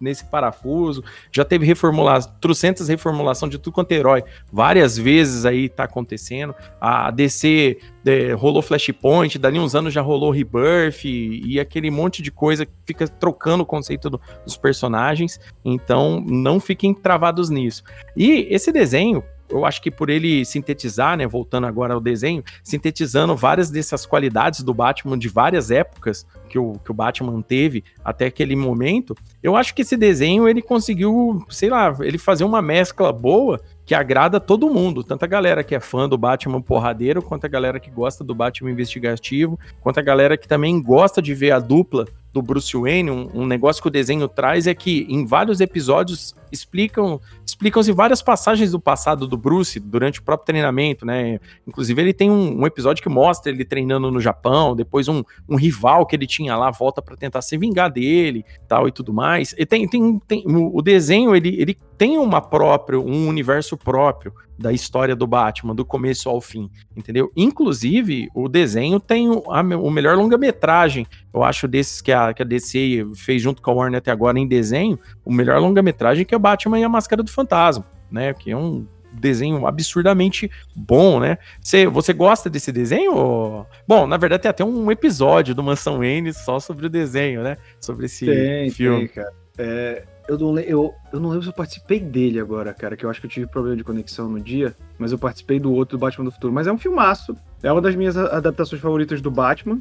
nesse 0.00 0.24
parafuso. 0.24 1.02
Já 1.30 1.44
teve 1.44 1.64
reformulação, 1.64 2.32
trocentas 2.40 2.88
reformulação 2.88 3.48
de 3.48 3.58
tudo 3.58 3.74
quanto 3.74 3.92
é 3.92 3.96
herói. 3.96 4.24
Várias 4.52 4.96
vezes 4.96 5.44
aí 5.44 5.68
tá 5.68 5.84
acontecendo. 5.84 6.54
A 6.80 7.10
DC 7.10 7.78
de, 8.02 8.32
rolou 8.32 8.62
Flashpoint, 8.62 9.38
dali 9.38 9.58
uns 9.58 9.74
anos 9.74 9.92
já 9.92 10.00
rolou 10.00 10.30
Rebirth 10.30 11.04
e, 11.04 11.42
e 11.44 11.60
aquele 11.60 11.90
monte 11.90 12.22
de 12.22 12.30
coisa 12.30 12.64
que 12.66 12.72
fica 12.86 13.06
trocando 13.06 13.62
o 13.62 13.66
conceito 13.66 14.10
do, 14.10 14.20
dos 14.44 14.56
personagens. 14.56 15.38
Então, 15.64 16.20
não 16.26 16.58
fiquem 16.58 16.94
travados 16.94 17.50
nisso. 17.50 17.82
E 18.16 18.46
esse 18.50 18.72
desenho, 18.72 19.22
eu 19.50 19.64
acho 19.64 19.80
que 19.80 19.90
por 19.90 20.10
ele 20.10 20.44
sintetizar, 20.44 21.16
né, 21.16 21.26
voltando 21.26 21.66
agora 21.66 21.94
ao 21.94 22.00
desenho, 22.00 22.42
sintetizando 22.62 23.36
várias 23.36 23.70
dessas 23.70 24.04
qualidades 24.04 24.62
do 24.62 24.74
Batman 24.74 25.18
de 25.18 25.28
várias 25.28 25.70
épocas 25.70 26.26
que 26.48 26.58
o, 26.58 26.74
que 26.84 26.90
o 26.90 26.94
Batman 26.94 27.40
teve 27.42 27.84
até 28.04 28.26
aquele 28.26 28.56
momento, 28.56 29.14
eu 29.42 29.56
acho 29.56 29.74
que 29.74 29.82
esse 29.82 29.96
desenho 29.96 30.48
ele 30.48 30.62
conseguiu, 30.62 31.44
sei 31.48 31.70
lá, 31.70 31.94
ele 32.00 32.18
fazer 32.18 32.44
uma 32.44 32.62
mescla 32.62 33.12
boa 33.12 33.60
que 33.84 33.94
agrada 33.94 34.38
todo 34.38 34.68
mundo, 34.68 35.02
tanto 35.02 35.24
a 35.24 35.26
galera 35.26 35.64
que 35.64 35.74
é 35.74 35.80
fã 35.80 36.06
do 36.06 36.18
Batman 36.18 36.60
porradeiro, 36.60 37.22
quanto 37.22 37.46
a 37.46 37.48
galera 37.48 37.80
que 37.80 37.90
gosta 37.90 38.22
do 38.22 38.34
Batman 38.34 38.70
investigativo, 38.70 39.58
quanto 39.80 39.98
a 39.98 40.02
galera 40.02 40.36
que 40.36 40.46
também 40.46 40.80
gosta 40.82 41.22
de 41.22 41.34
ver 41.34 41.52
a 41.52 41.58
dupla 41.58 42.06
do 42.32 42.42
Bruce 42.42 42.76
Wayne, 42.76 43.10
um, 43.10 43.30
um, 43.34 43.46
negócio 43.46 43.80
que 43.80 43.88
o 43.88 43.90
desenho 43.90 44.28
traz 44.28 44.66
é 44.66 44.74
que 44.74 45.06
em 45.08 45.24
vários 45.24 45.60
episódios 45.60 46.34
explicam 46.52 47.20
explicam-se 47.44 47.90
várias 47.92 48.22
passagens 48.22 48.70
do 48.70 48.80
passado 48.80 49.26
do 49.26 49.36
Bruce 49.36 49.80
durante 49.80 50.20
o 50.20 50.22
próprio 50.22 50.46
treinamento, 50.46 51.06
né? 51.06 51.40
Inclusive 51.66 52.00
ele 52.00 52.12
tem 52.12 52.30
um, 52.30 52.60
um 52.60 52.66
episódio 52.66 53.02
que 53.02 53.08
mostra 53.08 53.50
ele 53.50 53.64
treinando 53.64 54.10
no 54.10 54.20
Japão, 54.20 54.76
depois 54.76 55.08
um, 55.08 55.22
um 55.48 55.56
rival 55.56 56.06
que 56.06 56.14
ele 56.14 56.26
tinha 56.26 56.56
lá 56.56 56.70
volta 56.70 57.00
para 57.00 57.16
tentar 57.16 57.42
se 57.42 57.56
vingar 57.56 57.90
dele, 57.90 58.44
tal 58.66 58.86
e 58.86 58.92
tudo 58.92 59.12
mais. 59.12 59.54
E 59.56 59.64
tem, 59.64 59.88
tem, 59.88 60.18
tem 60.20 60.44
o 60.46 60.82
desenho 60.82 61.34
ele, 61.34 61.60
ele 61.60 61.76
tem 61.96 62.18
uma 62.18 62.40
própria 62.40 63.00
um 63.00 63.26
universo 63.26 63.76
próprio 63.76 64.32
da 64.58 64.72
história 64.72 65.14
do 65.14 65.26
Batman, 65.26 65.74
do 65.74 65.84
começo 65.84 66.28
ao 66.28 66.40
fim, 66.40 66.68
entendeu? 66.96 67.30
Inclusive, 67.36 68.28
o 68.34 68.48
desenho 68.48 68.98
tem 68.98 69.30
o, 69.30 69.44
a, 69.50 69.60
o 69.60 69.90
melhor 69.90 70.16
longa-metragem, 70.16 71.06
eu 71.32 71.44
acho, 71.44 71.68
desses 71.68 72.00
que 72.00 72.10
a, 72.10 72.34
que 72.34 72.42
a 72.42 72.44
DC 72.44 73.06
fez 73.14 73.40
junto 73.40 73.62
com 73.62 73.70
a 73.70 73.74
Warner 73.74 73.98
até 73.98 74.10
agora 74.10 74.38
em 74.38 74.48
desenho, 74.48 74.98
o 75.24 75.32
melhor 75.32 75.60
longa-metragem 75.60 76.24
que 76.24 76.34
é 76.34 76.36
o 76.36 76.40
Batman 76.40 76.80
e 76.80 76.84
a 76.84 76.88
Máscara 76.88 77.22
do 77.22 77.30
Fantasma, 77.30 77.84
né? 78.10 78.34
Que 78.34 78.50
é 78.50 78.56
um 78.56 78.86
desenho 79.12 79.66
absurdamente 79.66 80.50
bom, 80.74 81.20
né? 81.20 81.38
Você, 81.60 81.86
você 81.86 82.12
gosta 82.12 82.50
desse 82.50 82.72
desenho? 82.72 83.66
Bom, 83.86 84.06
na 84.06 84.16
verdade 84.16 84.42
tem 84.42 84.50
até 84.50 84.64
um 84.64 84.90
episódio 84.90 85.54
do 85.54 85.62
Mansão 85.62 86.02
N 86.02 86.32
só 86.32 86.60
sobre 86.60 86.86
o 86.86 86.90
desenho, 86.90 87.42
né? 87.42 87.56
Sobre 87.80 88.06
esse 88.06 88.26
tem, 88.26 88.70
filme. 88.70 89.08
Tem, 89.08 89.08
cara. 89.08 89.32
É, 89.58 90.04
eu 90.28 90.38
não, 90.38 90.58
eu, 90.58 90.94
eu 91.10 91.18
não 91.18 91.30
lembro 91.30 91.42
se 91.42 91.48
eu 91.48 91.54
participei 91.54 91.98
dele 91.98 92.38
agora, 92.38 92.74
cara, 92.74 92.96
que 92.96 93.04
eu 93.04 93.08
acho 93.10 93.18
que 93.18 93.26
eu 93.26 93.30
tive 93.30 93.46
problema 93.46 93.76
de 93.76 93.82
conexão 93.82 94.28
no 94.28 94.38
dia, 94.38 94.76
mas 94.98 95.10
eu 95.10 95.18
participei 95.18 95.58
do 95.58 95.72
outro 95.72 95.96
do 95.96 96.00
Batman 96.00 96.26
do 96.26 96.30
Futuro. 96.30 96.52
Mas 96.52 96.66
é 96.66 96.72
um 96.72 96.78
filmaço. 96.78 97.34
É 97.62 97.72
uma 97.72 97.80
das 97.80 97.96
minhas 97.96 98.16
adaptações 98.16 98.80
favoritas 98.80 99.22
do 99.22 99.30
Batman. 99.30 99.80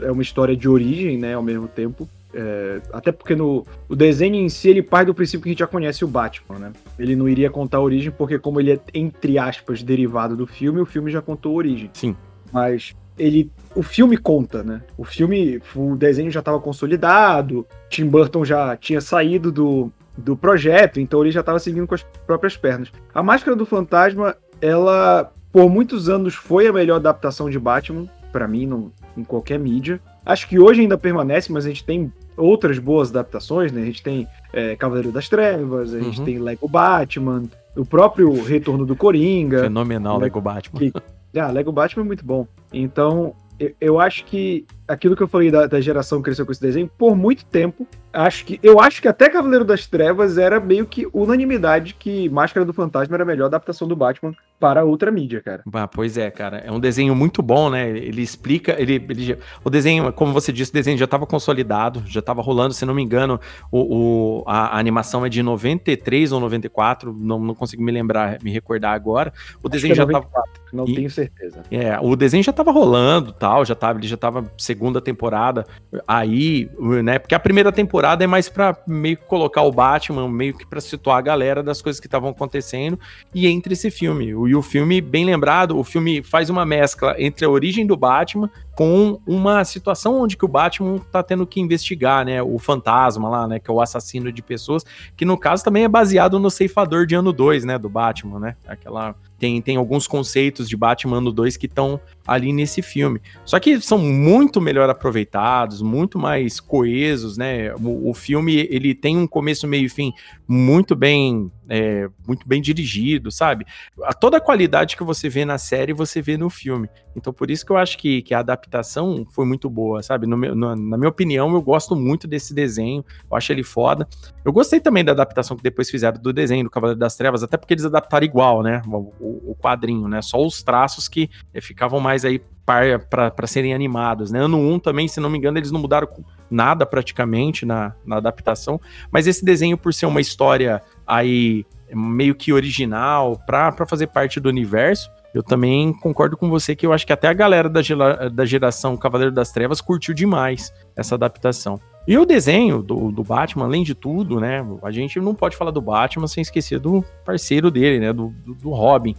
É 0.00 0.10
uma 0.10 0.22
história 0.22 0.56
de 0.56 0.68
origem, 0.68 1.18
né, 1.18 1.34
ao 1.34 1.42
mesmo 1.42 1.68
tempo. 1.68 2.08
É, 2.32 2.80
até 2.92 3.12
porque 3.12 3.36
no, 3.36 3.64
o 3.88 3.94
desenho 3.94 4.34
em 4.34 4.48
si, 4.48 4.68
ele 4.68 4.82
parte 4.82 5.06
do 5.06 5.14
princípio 5.14 5.42
que 5.42 5.50
a 5.50 5.52
gente 5.52 5.60
já 5.60 5.66
conhece 5.66 6.04
o 6.04 6.08
Batman, 6.08 6.58
né? 6.58 6.72
Ele 6.98 7.14
não 7.14 7.28
iria 7.28 7.48
contar 7.48 7.78
a 7.78 7.80
origem, 7.82 8.10
porque 8.10 8.38
como 8.38 8.58
ele 8.58 8.72
é, 8.72 8.80
entre 8.92 9.38
aspas, 9.38 9.82
derivado 9.82 10.36
do 10.36 10.46
filme, 10.46 10.80
o 10.80 10.86
filme 10.86 11.10
já 11.10 11.22
contou 11.22 11.52
a 11.52 11.56
origem. 11.56 11.90
Sim. 11.92 12.16
Mas 12.52 12.94
ele 13.18 13.50
o 13.74 13.82
filme 13.82 14.16
conta, 14.16 14.62
né? 14.62 14.82
O 14.96 15.04
filme, 15.04 15.60
o 15.74 15.96
desenho 15.96 16.30
já 16.30 16.40
estava 16.40 16.60
consolidado, 16.60 17.66
Tim 17.88 18.06
Burton 18.06 18.44
já 18.44 18.76
tinha 18.76 19.00
saído 19.00 19.50
do, 19.50 19.90
do 20.16 20.36
projeto, 20.36 21.00
então 21.00 21.20
ele 21.20 21.32
já 21.32 21.40
estava 21.40 21.58
seguindo 21.58 21.86
com 21.86 21.94
as 21.94 22.02
próprias 22.26 22.56
pernas. 22.56 22.90
A 23.12 23.22
Máscara 23.22 23.56
do 23.56 23.66
Fantasma, 23.66 24.36
ela 24.60 25.32
por 25.52 25.68
muitos 25.70 26.08
anos 26.08 26.34
foi 26.34 26.66
a 26.66 26.72
melhor 26.72 26.96
adaptação 26.96 27.48
de 27.48 27.58
Batman 27.58 28.08
para 28.32 28.48
mim 28.48 28.66
no, 28.66 28.92
em 29.16 29.22
qualquer 29.22 29.58
mídia. 29.58 30.00
Acho 30.26 30.48
que 30.48 30.58
hoje 30.58 30.80
ainda 30.80 30.98
permanece, 30.98 31.52
mas 31.52 31.64
a 31.64 31.68
gente 31.68 31.84
tem 31.84 32.12
outras 32.36 32.78
boas 32.78 33.10
adaptações, 33.10 33.70
né? 33.70 33.82
A 33.82 33.84
gente 33.84 34.02
tem 34.02 34.26
é, 34.52 34.74
Cavaleiro 34.74 35.12
das 35.12 35.28
Trevas, 35.28 35.94
a 35.94 36.00
gente 36.00 36.18
uhum. 36.18 36.24
tem 36.24 36.38
Lego 36.38 36.68
Batman, 36.68 37.44
o 37.76 37.84
próprio 37.84 38.42
Retorno 38.42 38.84
do 38.84 38.96
Coringa. 38.96 39.62
Fenomenal 39.62 40.14
Lego, 40.14 40.24
Lego 40.24 40.40
Batman. 40.40 40.80
Que, 40.80 40.92
ah, 41.38 41.50
Lego 41.50 41.72
Batman 41.72 42.02
é 42.02 42.06
muito 42.06 42.24
bom. 42.24 42.46
Então, 42.74 43.34
eu, 43.80 44.00
acho 44.00 44.24
que 44.24 44.66
aquilo 44.86 45.16
que 45.16 45.22
eu 45.22 45.28
falei 45.28 45.50
da, 45.50 45.66
da, 45.66 45.80
geração 45.80 46.18
que 46.18 46.24
cresceu 46.24 46.44
com 46.44 46.52
esse 46.52 46.60
desenho, 46.60 46.90
por 46.98 47.16
muito 47.16 47.44
tempo, 47.44 47.86
acho 48.12 48.44
que 48.44 48.60
eu 48.62 48.80
acho 48.80 49.00
que 49.00 49.08
até 49.08 49.28
Cavaleiro 49.28 49.64
das 49.64 49.86
Trevas 49.86 50.38
era 50.38 50.60
meio 50.60 50.86
que 50.86 51.08
unanimidade 51.12 51.94
que 51.94 52.28
Máscara 52.28 52.64
do 52.64 52.72
Fantasma 52.72 53.16
era 53.16 53.22
a 53.22 53.26
melhor 53.26 53.46
adaptação 53.46 53.88
do 53.88 53.96
Batman 53.96 54.34
para 54.58 54.84
outra 54.84 55.10
mídia, 55.10 55.42
cara. 55.42 55.62
Ah, 55.72 55.86
pois 55.86 56.16
é, 56.16 56.30
cara. 56.30 56.58
É 56.58 56.70
um 56.70 56.80
desenho 56.80 57.14
muito 57.14 57.42
bom, 57.42 57.68
né? 57.68 57.90
Ele 57.90 58.22
explica, 58.22 58.74
ele, 58.80 58.94
ele 58.94 59.36
o 59.62 59.68
desenho, 59.68 60.12
como 60.12 60.32
você 60.32 60.52
disse, 60.52 60.70
o 60.70 60.74
desenho 60.74 60.96
já 60.96 61.04
estava 61.04 61.26
consolidado, 61.26 62.02
já 62.06 62.20
estava 62.20 62.40
rolando, 62.40 62.72
se 62.72 62.86
não 62.86 62.94
me 62.94 63.02
engano, 63.02 63.38
o, 63.70 64.40
o 64.40 64.44
a, 64.46 64.76
a, 64.76 64.78
animação 64.78 65.26
é 65.26 65.28
de 65.28 65.42
93 65.42 66.32
ou 66.32 66.40
94, 66.40 67.12
não, 67.12 67.38
não 67.38 67.54
consigo 67.54 67.82
me 67.82 67.92
lembrar, 67.92 68.38
me 68.42 68.50
recordar 68.50 68.94
agora. 68.94 69.32
O 69.62 69.66
acho 69.66 69.70
desenho 69.70 69.92
é 69.92 69.96
já 69.96 70.04
estava 70.04 70.26
não 70.72 70.84
e, 70.88 70.94
tenho 70.94 71.10
certeza. 71.10 71.62
É, 71.70 71.98
o 72.00 72.16
desenho 72.16 72.42
já 72.42 72.50
estava 72.50 72.72
rolando, 72.72 73.32
tal, 73.32 73.64
já 73.64 73.74
tava, 73.74 73.98
ele 73.98 74.08
já 74.08 74.16
estava 74.16 74.50
segunda 74.74 75.00
temporada 75.00 75.64
aí, 76.06 76.68
né? 77.04 77.18
Porque 77.20 77.34
a 77.34 77.38
primeira 77.38 77.70
temporada 77.70 78.24
é 78.24 78.26
mais 78.26 78.48
para 78.48 78.76
meio 78.86 79.16
que 79.16 79.24
colocar 79.24 79.62
o 79.62 79.70
Batman, 79.70 80.28
meio 80.28 80.52
que 80.52 80.66
para 80.66 80.80
situar 80.80 81.18
a 81.18 81.20
galera 81.20 81.62
das 81.62 81.80
coisas 81.80 82.00
que 82.00 82.08
estavam 82.08 82.30
acontecendo 82.30 82.98
e 83.32 83.46
entre 83.46 83.72
esse 83.74 83.90
filme. 83.90 84.26
E 84.26 84.54
o 84.54 84.62
filme, 84.62 85.00
bem 85.00 85.24
lembrado, 85.24 85.78
o 85.78 85.84
filme 85.84 86.22
faz 86.22 86.50
uma 86.50 86.66
mescla 86.66 87.14
entre 87.18 87.44
a 87.44 87.48
origem 87.48 87.86
do 87.86 87.96
Batman 87.96 88.50
com 88.76 89.20
uma 89.26 89.64
situação 89.64 90.20
onde 90.20 90.36
que 90.36 90.44
o 90.44 90.48
Batman 90.48 90.98
tá 91.10 91.22
tendo 91.22 91.46
que 91.46 91.60
investigar, 91.60 92.24
né, 92.24 92.42
o 92.42 92.58
fantasma 92.58 93.28
lá, 93.28 93.46
né, 93.46 93.58
que 93.58 93.70
é 93.70 93.74
o 93.74 93.80
assassino 93.80 94.32
de 94.32 94.42
pessoas, 94.42 94.84
que 95.16 95.24
no 95.24 95.38
caso 95.38 95.64
também 95.64 95.84
é 95.84 95.88
baseado 95.88 96.38
no 96.38 96.50
ceifador 96.50 97.06
de 97.06 97.14
ano 97.14 97.32
2, 97.32 97.64
né, 97.64 97.78
do 97.78 97.88
Batman, 97.88 98.38
né? 98.38 98.56
Aquela 98.66 99.14
tem, 99.38 99.60
tem 99.60 99.76
alguns 99.76 100.06
conceitos 100.06 100.68
de 100.68 100.76
Batman 100.76 101.18
ano 101.18 101.30
2 101.30 101.56
que 101.56 101.66
estão 101.66 102.00
ali 102.26 102.52
nesse 102.52 102.80
filme. 102.80 103.20
Só 103.44 103.60
que 103.60 103.80
são 103.80 103.98
muito 103.98 104.60
melhor 104.60 104.88
aproveitados, 104.88 105.82
muito 105.82 106.18
mais 106.18 106.60
coesos, 106.60 107.36
né? 107.36 107.74
O, 107.74 108.10
o 108.10 108.14
filme 108.14 108.66
ele 108.70 108.94
tem 108.94 109.18
um 109.18 109.26
começo, 109.26 109.66
meio 109.66 109.84
e 109.84 109.88
fim 109.88 110.12
muito 110.46 110.94
bem 110.94 111.50
é, 111.68 112.08
muito 112.26 112.46
bem 112.46 112.60
dirigido, 112.60 113.30
sabe? 113.30 113.64
A, 114.02 114.12
toda 114.12 114.36
a 114.36 114.40
qualidade 114.40 114.96
que 114.96 115.04
você 115.04 115.28
vê 115.28 115.44
na 115.44 115.58
série, 115.58 115.92
você 115.92 116.20
vê 116.20 116.36
no 116.36 116.50
filme. 116.50 116.88
Então, 117.16 117.32
por 117.32 117.50
isso 117.50 117.64
que 117.64 117.72
eu 117.72 117.76
acho 117.76 117.96
que, 117.98 118.22
que 118.22 118.34
a 118.34 118.40
adaptação 118.40 119.26
foi 119.30 119.44
muito 119.44 119.70
boa, 119.70 120.02
sabe? 120.02 120.26
Meu, 120.26 120.54
no, 120.54 120.74
na 120.74 120.96
minha 120.96 121.08
opinião, 121.08 121.52
eu 121.54 121.62
gosto 121.62 121.94
muito 121.94 122.26
desse 122.26 122.52
desenho, 122.52 123.04
eu 123.30 123.36
acho 123.36 123.52
ele 123.52 123.62
foda. 123.62 124.08
Eu 124.44 124.52
gostei 124.52 124.80
também 124.80 125.04
da 125.04 125.12
adaptação 125.12 125.56
que 125.56 125.62
depois 125.62 125.90
fizeram 125.90 126.20
do 126.20 126.32
desenho 126.32 126.64
do 126.64 126.70
Cavaleiro 126.70 126.98
das 126.98 127.16
Trevas, 127.16 127.42
até 127.42 127.56
porque 127.56 127.74
eles 127.74 127.84
adaptaram 127.84 128.24
igual, 128.24 128.62
né? 128.62 128.82
O, 128.86 128.96
o, 129.20 129.50
o 129.52 129.56
quadrinho, 129.56 130.08
né? 130.08 130.20
Só 130.22 130.44
os 130.44 130.62
traços 130.62 131.08
que 131.08 131.30
é, 131.52 131.60
ficavam 131.60 132.00
mais 132.00 132.24
aí 132.24 132.40
para 132.64 133.46
serem 133.46 133.74
animados, 133.74 134.30
né? 134.30 134.40
Ano 134.40 134.58
1 134.58 134.78
também, 134.78 135.08
se 135.08 135.20
não 135.20 135.30
me 135.30 135.38
engano, 135.38 135.58
eles 135.58 135.70
não 135.70 135.80
mudaram 135.80 136.08
nada 136.50 136.86
praticamente 136.86 137.66
na, 137.66 137.94
na 138.04 138.16
adaptação, 138.16 138.80
mas 139.10 139.26
esse 139.26 139.44
desenho, 139.44 139.76
por 139.76 139.92
ser 139.92 140.06
uma 140.06 140.20
história 140.20 140.82
aí 141.06 141.64
meio 141.92 142.34
que 142.34 142.52
original, 142.52 143.40
para 143.46 143.86
fazer 143.86 144.08
parte 144.08 144.40
do 144.40 144.48
universo, 144.48 145.10
eu 145.34 145.42
também 145.42 145.92
concordo 145.92 146.36
com 146.36 146.48
você 146.48 146.76
que 146.76 146.86
eu 146.86 146.92
acho 146.92 147.06
que 147.06 147.12
até 147.12 147.26
a 147.26 147.32
galera 147.32 147.68
da, 147.68 147.80
da 148.28 148.44
geração 148.44 148.96
Cavaleiro 148.96 149.32
das 149.32 149.50
Trevas 149.50 149.80
curtiu 149.80 150.14
demais 150.14 150.72
essa 150.96 151.16
adaptação. 151.16 151.80
E 152.06 152.16
o 152.16 152.24
desenho 152.24 152.82
do, 152.82 153.10
do 153.10 153.24
Batman, 153.24 153.64
além 153.64 153.82
de 153.82 153.94
tudo, 153.94 154.38
né? 154.38 154.64
A 154.82 154.90
gente 154.90 155.18
não 155.18 155.34
pode 155.34 155.56
falar 155.56 155.70
do 155.70 155.80
Batman 155.80 156.28
sem 156.28 156.42
esquecer 156.42 156.78
do 156.78 157.02
parceiro 157.24 157.70
dele, 157.70 157.98
né? 157.98 158.12
Do, 158.12 158.28
do, 158.44 158.54
do 158.54 158.70
Robin. 158.70 159.16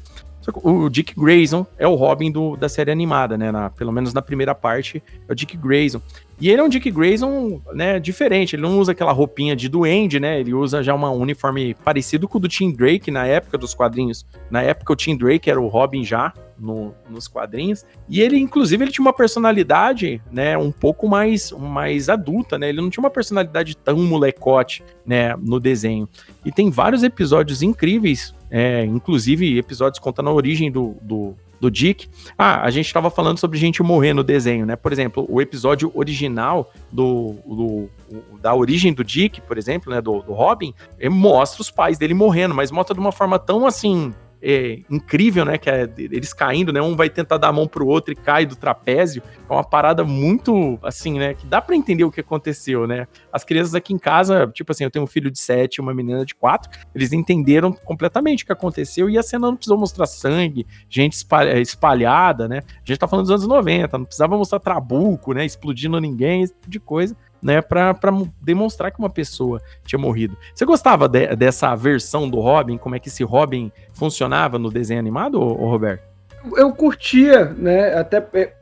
O 0.64 0.90
Dick 0.90 1.14
Grayson 1.18 1.66
é 1.78 1.88
o 1.88 1.96
Robin 1.96 2.32
do, 2.32 2.56
da 2.56 2.70
série 2.70 2.92
animada, 2.92 3.38
né? 3.38 3.52
Na, 3.52 3.70
pelo 3.70 3.92
menos 3.92 4.14
na 4.14 4.22
primeira 4.22 4.54
parte, 4.54 5.02
é 5.28 5.32
o 5.32 5.36
Dick 5.36 5.58
Grayson. 5.58 6.02
E 6.40 6.50
ele 6.50 6.60
é 6.60 6.64
um 6.64 6.70
Dick 6.70 6.92
Grayson, 6.92 7.62
né, 7.74 8.00
diferente. 8.00 8.56
Ele 8.56 8.64
não 8.64 8.78
usa 8.78 8.92
aquela 8.92 9.12
roupinha 9.12 9.56
de 9.56 9.70
duende, 9.70 10.20
né? 10.20 10.40
Ele 10.40 10.54
usa 10.54 10.84
já 10.84 10.94
um 10.94 11.12
uniforme 11.14 11.74
parecido 11.76 12.28
com 12.28 12.38
o 12.38 12.42
do 12.42 12.48
Tim 12.48 12.72
Drake 12.72 13.10
na 13.10 13.26
época 13.26 13.58
dos 13.58 13.74
quadrinhos. 13.74 14.26
Na 14.50 14.62
época 14.62 14.94
o 14.94 14.96
Tim 14.96 15.16
Drake 15.16 15.50
era 15.50 15.60
o 15.60 15.68
Robin 15.68 16.04
já 16.04 16.34
no, 16.58 16.94
nos 17.10 17.28
quadrinhos. 17.28 17.86
E 18.08 18.22
ele, 18.22 18.38
inclusive, 18.38 18.84
ele 18.84 18.92
tinha 18.92 19.04
uma 19.04 19.14
personalidade, 19.14 20.22
né, 20.32 20.58
um 20.58 20.72
pouco 20.72 21.08
mais, 21.08 21.52
mais 21.52 22.10
adulta, 22.10 22.58
né? 22.58 22.70
Ele 22.70 22.82
não 22.82 22.90
tinha 22.90 23.04
uma 23.04 23.10
personalidade 23.10 23.76
tão 23.78 23.98
molecote, 23.98 24.84
né, 25.06 25.36
no 25.36 25.60
desenho. 25.60 26.08
E 26.44 26.52
tem 26.52 26.70
vários 26.70 27.04
episódios 27.04 27.62
incríveis, 27.62 28.34
é, 28.50 28.86
inclusive 28.86 29.58
episódios 29.58 30.00
contando 30.00 30.30
a 30.30 30.34
origem 30.34 30.72
do, 30.72 30.96
do 31.02 31.36
do 31.60 31.72
Dick. 31.72 32.08
Ah, 32.38 32.62
a 32.64 32.70
gente 32.70 32.86
estava 32.86 33.10
falando 33.10 33.38
sobre 33.38 33.58
gente 33.58 33.82
morrer 33.82 34.14
no 34.14 34.24
desenho, 34.24 34.66
né? 34.66 34.76
Por 34.76 34.92
exemplo, 34.92 35.26
o 35.30 35.42
episódio 35.42 35.92
original 35.96 36.72
do, 36.92 37.36
do 37.46 37.90
da 38.42 38.54
origem 38.54 38.94
do 38.94 39.04
Dick, 39.04 39.42
por 39.42 39.58
exemplo, 39.58 39.92
né? 39.92 40.02
Do, 40.02 40.22
do 40.22 40.34
Robin, 40.34 40.74
mostra 41.10 41.62
os 41.62 41.72
pais 41.72 41.98
dele 41.98 42.14
morrendo, 42.14 42.54
mas 42.54 42.72
mostra 42.72 42.94
de 42.94 43.00
uma 43.00 43.12
forma 43.12 43.40
tão 43.40 43.66
assim 43.66 44.14
é, 44.48 44.80
incrível, 44.92 45.44
né? 45.44 45.58
Que 45.58 45.70
é 45.72 45.90
eles 45.98 46.32
caindo, 46.32 46.72
né? 46.72 46.80
Um 46.80 46.96
vai 46.96 47.10
tentar 47.10 47.38
dar 47.38 47.48
a 47.48 47.52
mão 47.52 47.68
pro 47.68 47.88
outro 47.88 48.14
e 48.14 48.16
cai 48.16 48.46
do 48.46 48.56
trapézio. 48.56 49.24
É 49.50 49.52
uma 49.52 49.64
parada 49.64 50.04
muito, 50.04 50.78
assim, 50.84 51.18
né? 51.18 51.34
Que 51.34 51.48
dá 51.48 51.60
para 51.60 51.76
entender 51.76 52.04
o 52.04 52.12
que 52.12 52.22
aconteceu, 52.22 52.86
né? 52.86 53.08
As 53.34 53.44
crianças 53.44 53.74
aqui 53.74 53.92
em 53.92 53.98
casa, 53.98 54.48
tipo 54.54 54.72
assim, 54.72 54.84
eu 54.84 54.92
tenho 54.92 55.04
um 55.04 55.08
filho 55.08 55.32
de 55.32 55.40
sete 55.40 55.78
e 55.78 55.82
uma 55.82 55.96
menina 55.96 56.24
de 56.24 56.36
quatro, 56.36 56.70
eles 56.94 57.12
entenderam 57.12 57.74
completamente 57.74 58.44
o 58.44 58.46
que 58.46 58.54
aconteceu 58.54 59.10
e 59.10 59.18
a 59.18 59.24
cena 59.24 59.48
não 59.48 59.56
precisou 59.56 59.80
mostrar 59.80 60.06
sangue, 60.06 60.68
gente 60.88 61.18
espalhada, 61.62 62.48
né? 62.48 62.60
A 62.68 62.86
gente 62.86 63.00
tá 63.00 63.08
falando 63.08 63.26
dos 63.26 63.32
anos 63.32 63.48
90, 63.48 63.98
não 63.98 64.06
precisava 64.06 64.38
mostrar 64.38 64.60
trabuco, 64.60 65.34
né? 65.34 65.44
Explodindo 65.44 66.00
ninguém, 66.00 66.44
esse 66.44 66.54
tipo 66.54 66.70
de 66.70 66.80
coisa 66.80 67.18
né, 67.42 67.62
para 67.62 67.96
demonstrar 68.42 68.92
que 68.92 69.00
uma 69.00 69.10
pessoa 69.10 69.62
tinha 69.86 70.00
morrido. 70.00 70.38
Você 70.54 70.66
gostava 70.66 71.08
de, 71.08 71.36
dessa 71.36 71.76
versão 71.76 72.30
do 72.30 72.40
Robin, 72.40 72.78
como 72.78 72.96
é 72.96 73.00
que 73.00 73.10
esse 73.10 73.24
Robin 73.24 73.72
funcionava 73.94 74.58
no 74.58 74.72
desenho 74.72 75.00
animado, 75.00 75.40
ô, 75.40 75.64
ô 75.64 75.70
Roberto? 75.70 76.04
Eu 76.56 76.72
curtia, 76.74 77.46
né, 77.58 77.94
até 77.96 78.22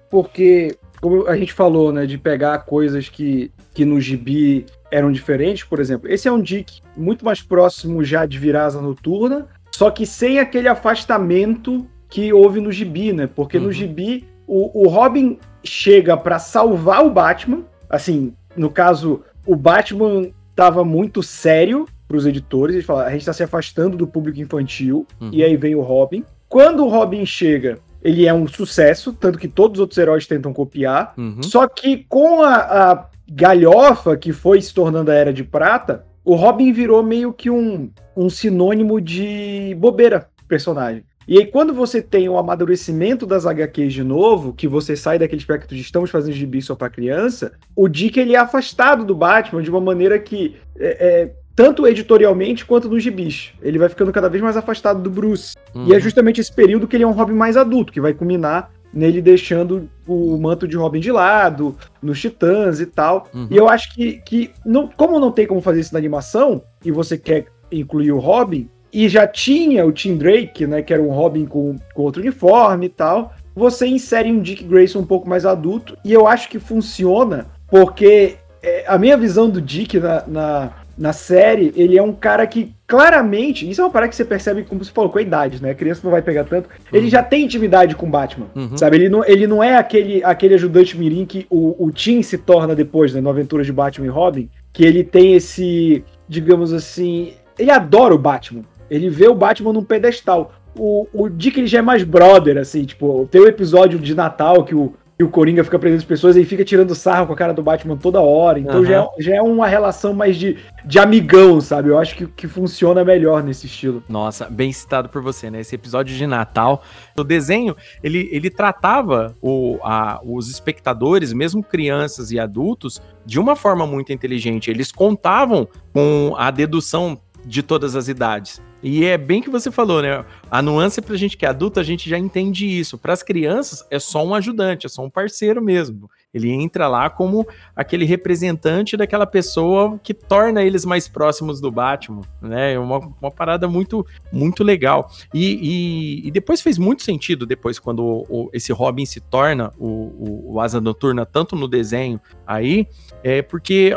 porque, 0.10 0.78
como 1.02 1.28
a 1.28 1.36
gente 1.36 1.54
falou, 1.54 1.92
né, 1.92 2.06
de 2.06 2.18
pegar 2.18 2.60
coisas 2.60 3.10
que, 3.10 3.52
que 3.74 3.84
no 3.84 4.00
gibi 4.00 4.66
eram 4.92 5.12
diferentes, 5.12 5.64
por 5.64 5.80
exemplo, 5.80 6.10
esse 6.10 6.28
é 6.28 6.32
um 6.32 6.42
Dick 6.42 6.82
muito 6.96 7.26
mais 7.26 7.42
próximo 7.42 8.04
já 8.04 8.26
de 8.26 8.38
Virasa 8.38 8.80
Noturna, 8.80 9.48
só 9.72 9.90
que 9.90 10.06
sem 10.06 10.40
aquele 10.40 10.68
afastamento 10.68 11.88
que 12.08 12.32
houve 12.32 12.62
no 12.62 12.72
gibi, 12.72 13.12
né, 13.12 13.28
porque 13.28 13.58
uhum. 13.58 13.64
no 13.66 13.72
gibi 13.72 14.28
o, 14.48 14.84
o 14.84 14.88
Robin 14.88 15.40
chega 15.64 16.16
para 16.16 16.38
salvar 16.38 17.06
o 17.06 17.10
Batman, 17.10 17.64
assim, 17.90 18.34
no 18.56 18.70
caso, 18.70 19.22
o 19.46 19.56
Batman 19.56 20.30
estava 20.50 20.84
muito 20.84 21.22
sério 21.24 21.88
para 22.08 22.18
os 22.18 22.26
editores. 22.26 22.76
Eles 22.76 22.86
falaram, 22.86 23.08
a 23.08 23.12
gente 23.12 23.22
está 23.22 23.34
se 23.34 23.44
afastando 23.44 23.98
do 23.98 24.08
público 24.08 24.40
infantil. 24.40 25.08
Uhum. 25.20 25.30
E 25.32 25.44
aí 25.44 25.58
vem 25.58 25.76
o 25.76 25.82
Robin. 25.82 26.24
Quando 26.48 26.86
o 26.86 26.90
Robin 26.90 27.26
chega, 27.26 27.80
ele 28.04 28.28
é 28.28 28.34
um 28.34 28.48
sucesso, 28.48 29.14
tanto 29.14 29.40
que 29.40 29.48
todos 29.48 29.78
os 29.78 29.82
outros 29.82 29.98
heróis 29.98 30.28
tentam 30.28 30.54
copiar. 30.54 31.14
Uhum. 31.18 31.42
Só 31.42 31.68
que 31.68 32.06
com 32.08 32.44
a, 32.44 32.56
a, 32.56 33.06
galhofa 33.28 34.18
que 34.18 34.32
foi 34.32 34.62
se 34.62 34.74
tornando 34.74 35.10
a 35.10 35.16
Era 35.16 35.34
de 35.34 35.44
Prata, 35.44 36.06
o 36.24 36.36
Robin 36.36 36.72
virou 36.72 37.02
meio 37.02 37.34
que 37.34 37.50
um, 37.50 37.90
um 38.16 38.30
sinônimo 38.30 39.02
de 39.02 39.76
bobeira 39.80 40.30
personagem. 40.48 41.04
E 41.28 41.38
aí, 41.38 41.46
quando 41.46 41.74
você 41.74 42.02
tem 42.02 42.28
o 42.28 42.38
amadurecimento 42.38 43.26
das 43.26 43.46
HQs 43.46 43.94
de 43.94 44.04
novo, 44.04 44.54
que 44.54 44.68
você 44.68 44.96
sai 44.96 45.18
daquele 45.18 45.42
aspecto 45.42 45.74
de 45.74 45.82
estamos 45.82 46.10
fazendo 46.10 46.34
gibi 46.34 46.62
só 46.62 46.76
para 46.76 46.90
criança, 46.90 47.54
o 47.76 47.88
Dick 47.88 48.20
ele 48.20 48.36
é 48.36 48.40
afastado 48.40 49.06
do 49.06 49.16
Batman 49.16 49.62
de 49.62 49.70
uma 49.70 49.82
maneira 49.82 50.20
que 50.20 50.56
é, 50.78 50.88
é, 51.00 51.32
tanto 51.56 51.88
editorialmente 51.88 52.66
quanto 52.66 52.90
nos 52.90 53.04
gibis. 53.04 53.52
Ele 53.62 53.78
vai 53.78 53.90
ficando 53.90 54.12
cada 54.12 54.30
vez 54.30 54.44
mais 54.44 54.58
afastado 54.58 55.02
do 55.02 55.10
Bruce. 55.10 55.56
Uhum. 55.74 55.88
E 55.88 55.92
é 55.92 55.96
uhum. 55.96 56.02
justamente 56.02 56.42
esse 56.42 56.52
período 56.52 56.88
que 56.88 56.96
ele 56.96 57.04
é 57.04 57.08
um 57.08 57.12
Robin 57.12 57.34
mais 57.34 57.56
adulto, 57.56 57.94
que 57.94 58.02
vai 58.02 58.14
culminar 58.14 58.72
nele 58.94 59.22
deixando 59.22 59.90
o 60.08 60.38
manto 60.38 60.68
de 60.68 60.78
Robin 60.78 61.00
de 61.00 61.12
lado, 61.12 61.76
nos 62.02 62.22
Titãs 62.22 62.80
e 62.80 62.86
tal. 62.86 63.28
Uhum. 63.34 63.48
E 63.50 63.58
eu 63.58 63.68
acho 63.68 63.94
que, 63.94 64.22
que 64.24 64.52
não, 64.64 64.88
como 64.88 65.20
não 65.20 65.32
tem 65.32 65.48
como 65.48 65.62
fazer 65.62 65.80
isso 65.80 65.94
na 65.94 66.00
animação, 66.00 66.62
e 66.86 66.92
você 66.92 67.18
quer 67.18 67.48
incluir 67.72 68.12
o 68.12 68.20
Robin, 68.20 68.70
e 68.94 69.10
já 69.10 69.26
tinha 69.26 69.86
o 69.86 69.92
Tim 69.92 70.16
Drake, 70.16 70.68
né, 70.68 70.84
que 70.84 70.94
era 70.94 71.02
um 71.02 71.10
Robin 71.10 71.46
com, 71.46 71.78
com 71.94 72.02
outro 72.04 72.22
uniforme 72.22 72.86
e 72.86 72.90
tal, 72.90 73.34
você 73.56 73.88
insere 73.88 74.32
um 74.32 74.40
Dick 74.40 74.64
Grayson 74.64 75.00
um 75.00 75.06
pouco 75.06 75.28
mais 75.28 75.46
adulto, 75.46 75.98
e 76.06 76.14
eu 76.14 76.28
acho 76.28 76.48
que 76.50 76.60
funciona, 76.60 77.48
porque 77.70 78.36
é, 78.62 78.86
a 78.88 78.98
minha 78.98 79.18
visão 79.18 79.50
do 79.50 79.60
Dick 79.60 80.00
na, 80.00 80.24
na, 80.28 80.72
na, 80.98 81.14
série, 81.14 81.74
ele 81.76 81.98
é 81.98 82.04
um 82.04 82.14
cara 82.14 82.46
que 82.46 82.74
claramente, 82.88 83.68
isso 83.68 83.82
é 83.82 83.84
uma 83.84 83.90
parada 83.90 84.10
que 84.10 84.16
você 84.16 84.26
percebe, 84.26 84.64
como 84.64 84.84
você 84.84 84.92
falou, 84.92 85.10
com 85.10 85.18
a 85.18 85.22
idade, 85.22 85.62
né, 85.62 85.72
a 85.72 85.76
criança 85.76 86.02
não 86.04 86.12
vai 86.12 86.22
pegar 86.22 86.44
tanto, 86.44 86.70
uhum. 86.70 86.98
ele 86.98 87.10
já 87.10 87.24
tem 87.24 87.46
intimidade 87.46 87.96
com 87.96 88.10
Batman, 88.10 88.48
uhum. 88.56 88.78
sabe, 88.78 88.98
ele 88.98 89.10
não, 89.10 89.26
ele 89.26 89.48
não 89.48 89.64
é 89.64 89.76
aquele, 89.76 90.24
aquele 90.24 90.54
ajudante 90.54 90.98
mirim 90.98 91.26
que 91.26 91.48
o, 91.50 91.84
o 91.84 91.92
Tim 91.92 92.22
se 92.22 92.38
torna 92.38 92.76
depois, 92.76 93.14
né, 93.14 93.22
no 93.22 93.30
Aventuras 93.30 93.66
de 93.66 93.74
Batman 93.74 94.06
e 94.06 94.10
Robin, 94.10 94.50
que 94.72 94.84
ele 94.84 95.04
tem 95.04 95.34
esse, 95.34 96.04
digamos 96.28 96.74
assim, 96.74 97.34
ele 97.58 97.72
adora 97.72 98.16
o 98.16 98.18
Batman, 98.18 98.64
ele 98.94 99.10
vê 99.10 99.28
o 99.28 99.34
Batman 99.34 99.74
num 99.74 99.84
pedestal. 99.84 100.54
O, 100.78 101.08
o 101.14 101.30
Dick 101.30 101.60
ele 101.60 101.68
já 101.68 101.80
é 101.80 101.82
mais 101.82 102.04
brother, 102.04 102.58
assim, 102.58 102.84
tipo, 102.84 103.28
tem 103.30 103.42
o 103.42 103.46
um 103.46 103.48
episódio 103.48 103.98
de 104.00 104.14
Natal 104.16 104.64
que 104.64 104.76
o, 104.76 104.94
que 105.18 105.24
o 105.24 105.30
Coringa 105.30 105.64
fica 105.64 105.78
prendendo 105.78 106.00
as 106.00 106.06
pessoas 106.06 106.36
e 106.36 106.44
fica 106.46 106.64
tirando 106.64 106.96
sarro 106.96 107.28
com 107.28 107.34
a 107.34 107.36
cara 107.36 107.54
do 107.54 107.62
Batman 107.62 107.96
toda 107.96 108.22
hora. 108.22 108.60
Então 108.60 108.80
uhum. 108.80 108.86
já, 108.86 109.04
é, 109.04 109.10
já 109.20 109.36
é 109.36 109.42
uma 109.42 109.68
relação 109.68 110.14
mais 110.14 110.36
de, 110.36 110.58
de 110.86 111.00
amigão, 111.00 111.62
sabe? 111.62 111.90
Eu 111.90 111.98
acho 111.98 112.16
que, 112.16 112.28
que 112.28 112.48
funciona 112.48 113.04
melhor 113.04 113.44
nesse 113.44 113.68
estilo. 113.68 114.04
Nossa, 114.10 114.50
bem 114.50 114.72
citado 114.72 115.10
por 115.10 115.22
você, 115.22 115.50
né? 115.50 115.62
Esse 115.62 115.76
episódio 115.76 116.16
de 116.16 116.26
Natal. 116.26 116.84
O 117.18 117.24
desenho, 117.24 117.76
ele, 118.04 118.28
ele 118.32 118.50
tratava 118.50 119.36
o, 119.42 119.80
a, 119.84 120.20
os 120.24 120.50
espectadores, 120.50 121.32
mesmo 121.34 121.64
crianças 121.64 122.32
e 122.32 122.40
adultos, 122.40 123.02
de 123.26 123.40
uma 123.40 123.56
forma 123.56 123.86
muito 123.86 124.12
inteligente. 124.12 124.72
Eles 124.72 124.92
contavam 124.92 125.68
com 125.94 126.34
a 126.38 126.50
dedução 126.50 127.20
de 127.46 127.64
todas 127.64 127.96
as 127.96 128.08
idades. 128.08 128.62
E 128.82 129.06
é 129.06 129.18
bem 129.18 129.42
que 129.42 129.50
você 129.50 129.72
falou, 129.72 130.02
né? 130.02 130.26
A 130.52 130.62
nuance 130.62 131.02
pra 131.02 131.16
gente 131.16 131.38
que 131.38 131.46
é 131.46 131.50
adulto, 131.50 131.80
a 131.80 131.84
gente 131.84 132.10
já 132.10 132.18
entende 132.18 132.68
isso. 132.68 132.98
Para 132.98 133.14
as 133.14 133.24
crianças, 133.24 133.86
é 133.90 133.98
só 133.98 134.26
um 134.26 134.36
ajudante, 134.36 134.86
é 134.86 134.90
só 134.90 135.04
um 135.04 135.10
parceiro 135.10 135.62
mesmo. 135.62 136.10
Ele 136.34 136.52
entra 136.52 136.88
lá 136.88 137.10
como 137.10 137.48
aquele 137.76 138.06
representante 138.06 138.98
daquela 138.98 139.26
pessoa 139.26 140.00
que 140.02 140.14
torna 140.14 140.64
eles 140.64 140.84
mais 140.84 141.08
próximos 141.08 141.62
do 141.62 141.70
Batman, 141.70 142.22
né? 142.42 142.74
É 142.74 142.80
uma, 142.80 142.98
uma 143.22 143.30
parada 143.30 143.68
muito, 143.68 144.06
muito 144.32 144.64
legal. 144.64 145.12
E, 145.32 146.24
e, 146.24 146.28
e, 146.28 146.32
depois 146.32 146.60
fez 146.60 146.80
muito 146.80 147.04
sentido, 147.04 147.46
depois, 147.46 147.78
quando 147.78 148.04
o, 148.04 148.26
o, 148.28 148.50
esse 148.52 148.74
Robin 148.74 149.06
se 149.06 149.20
torna 149.20 149.72
o, 149.78 150.54
o, 150.54 150.60
Asa 150.60 150.82
Noturna, 150.82 151.24
tanto 151.24 151.56
no 151.56 151.68
desenho 151.68 152.20
aí, 152.48 152.88
é 153.24 153.44
porque 153.44 153.96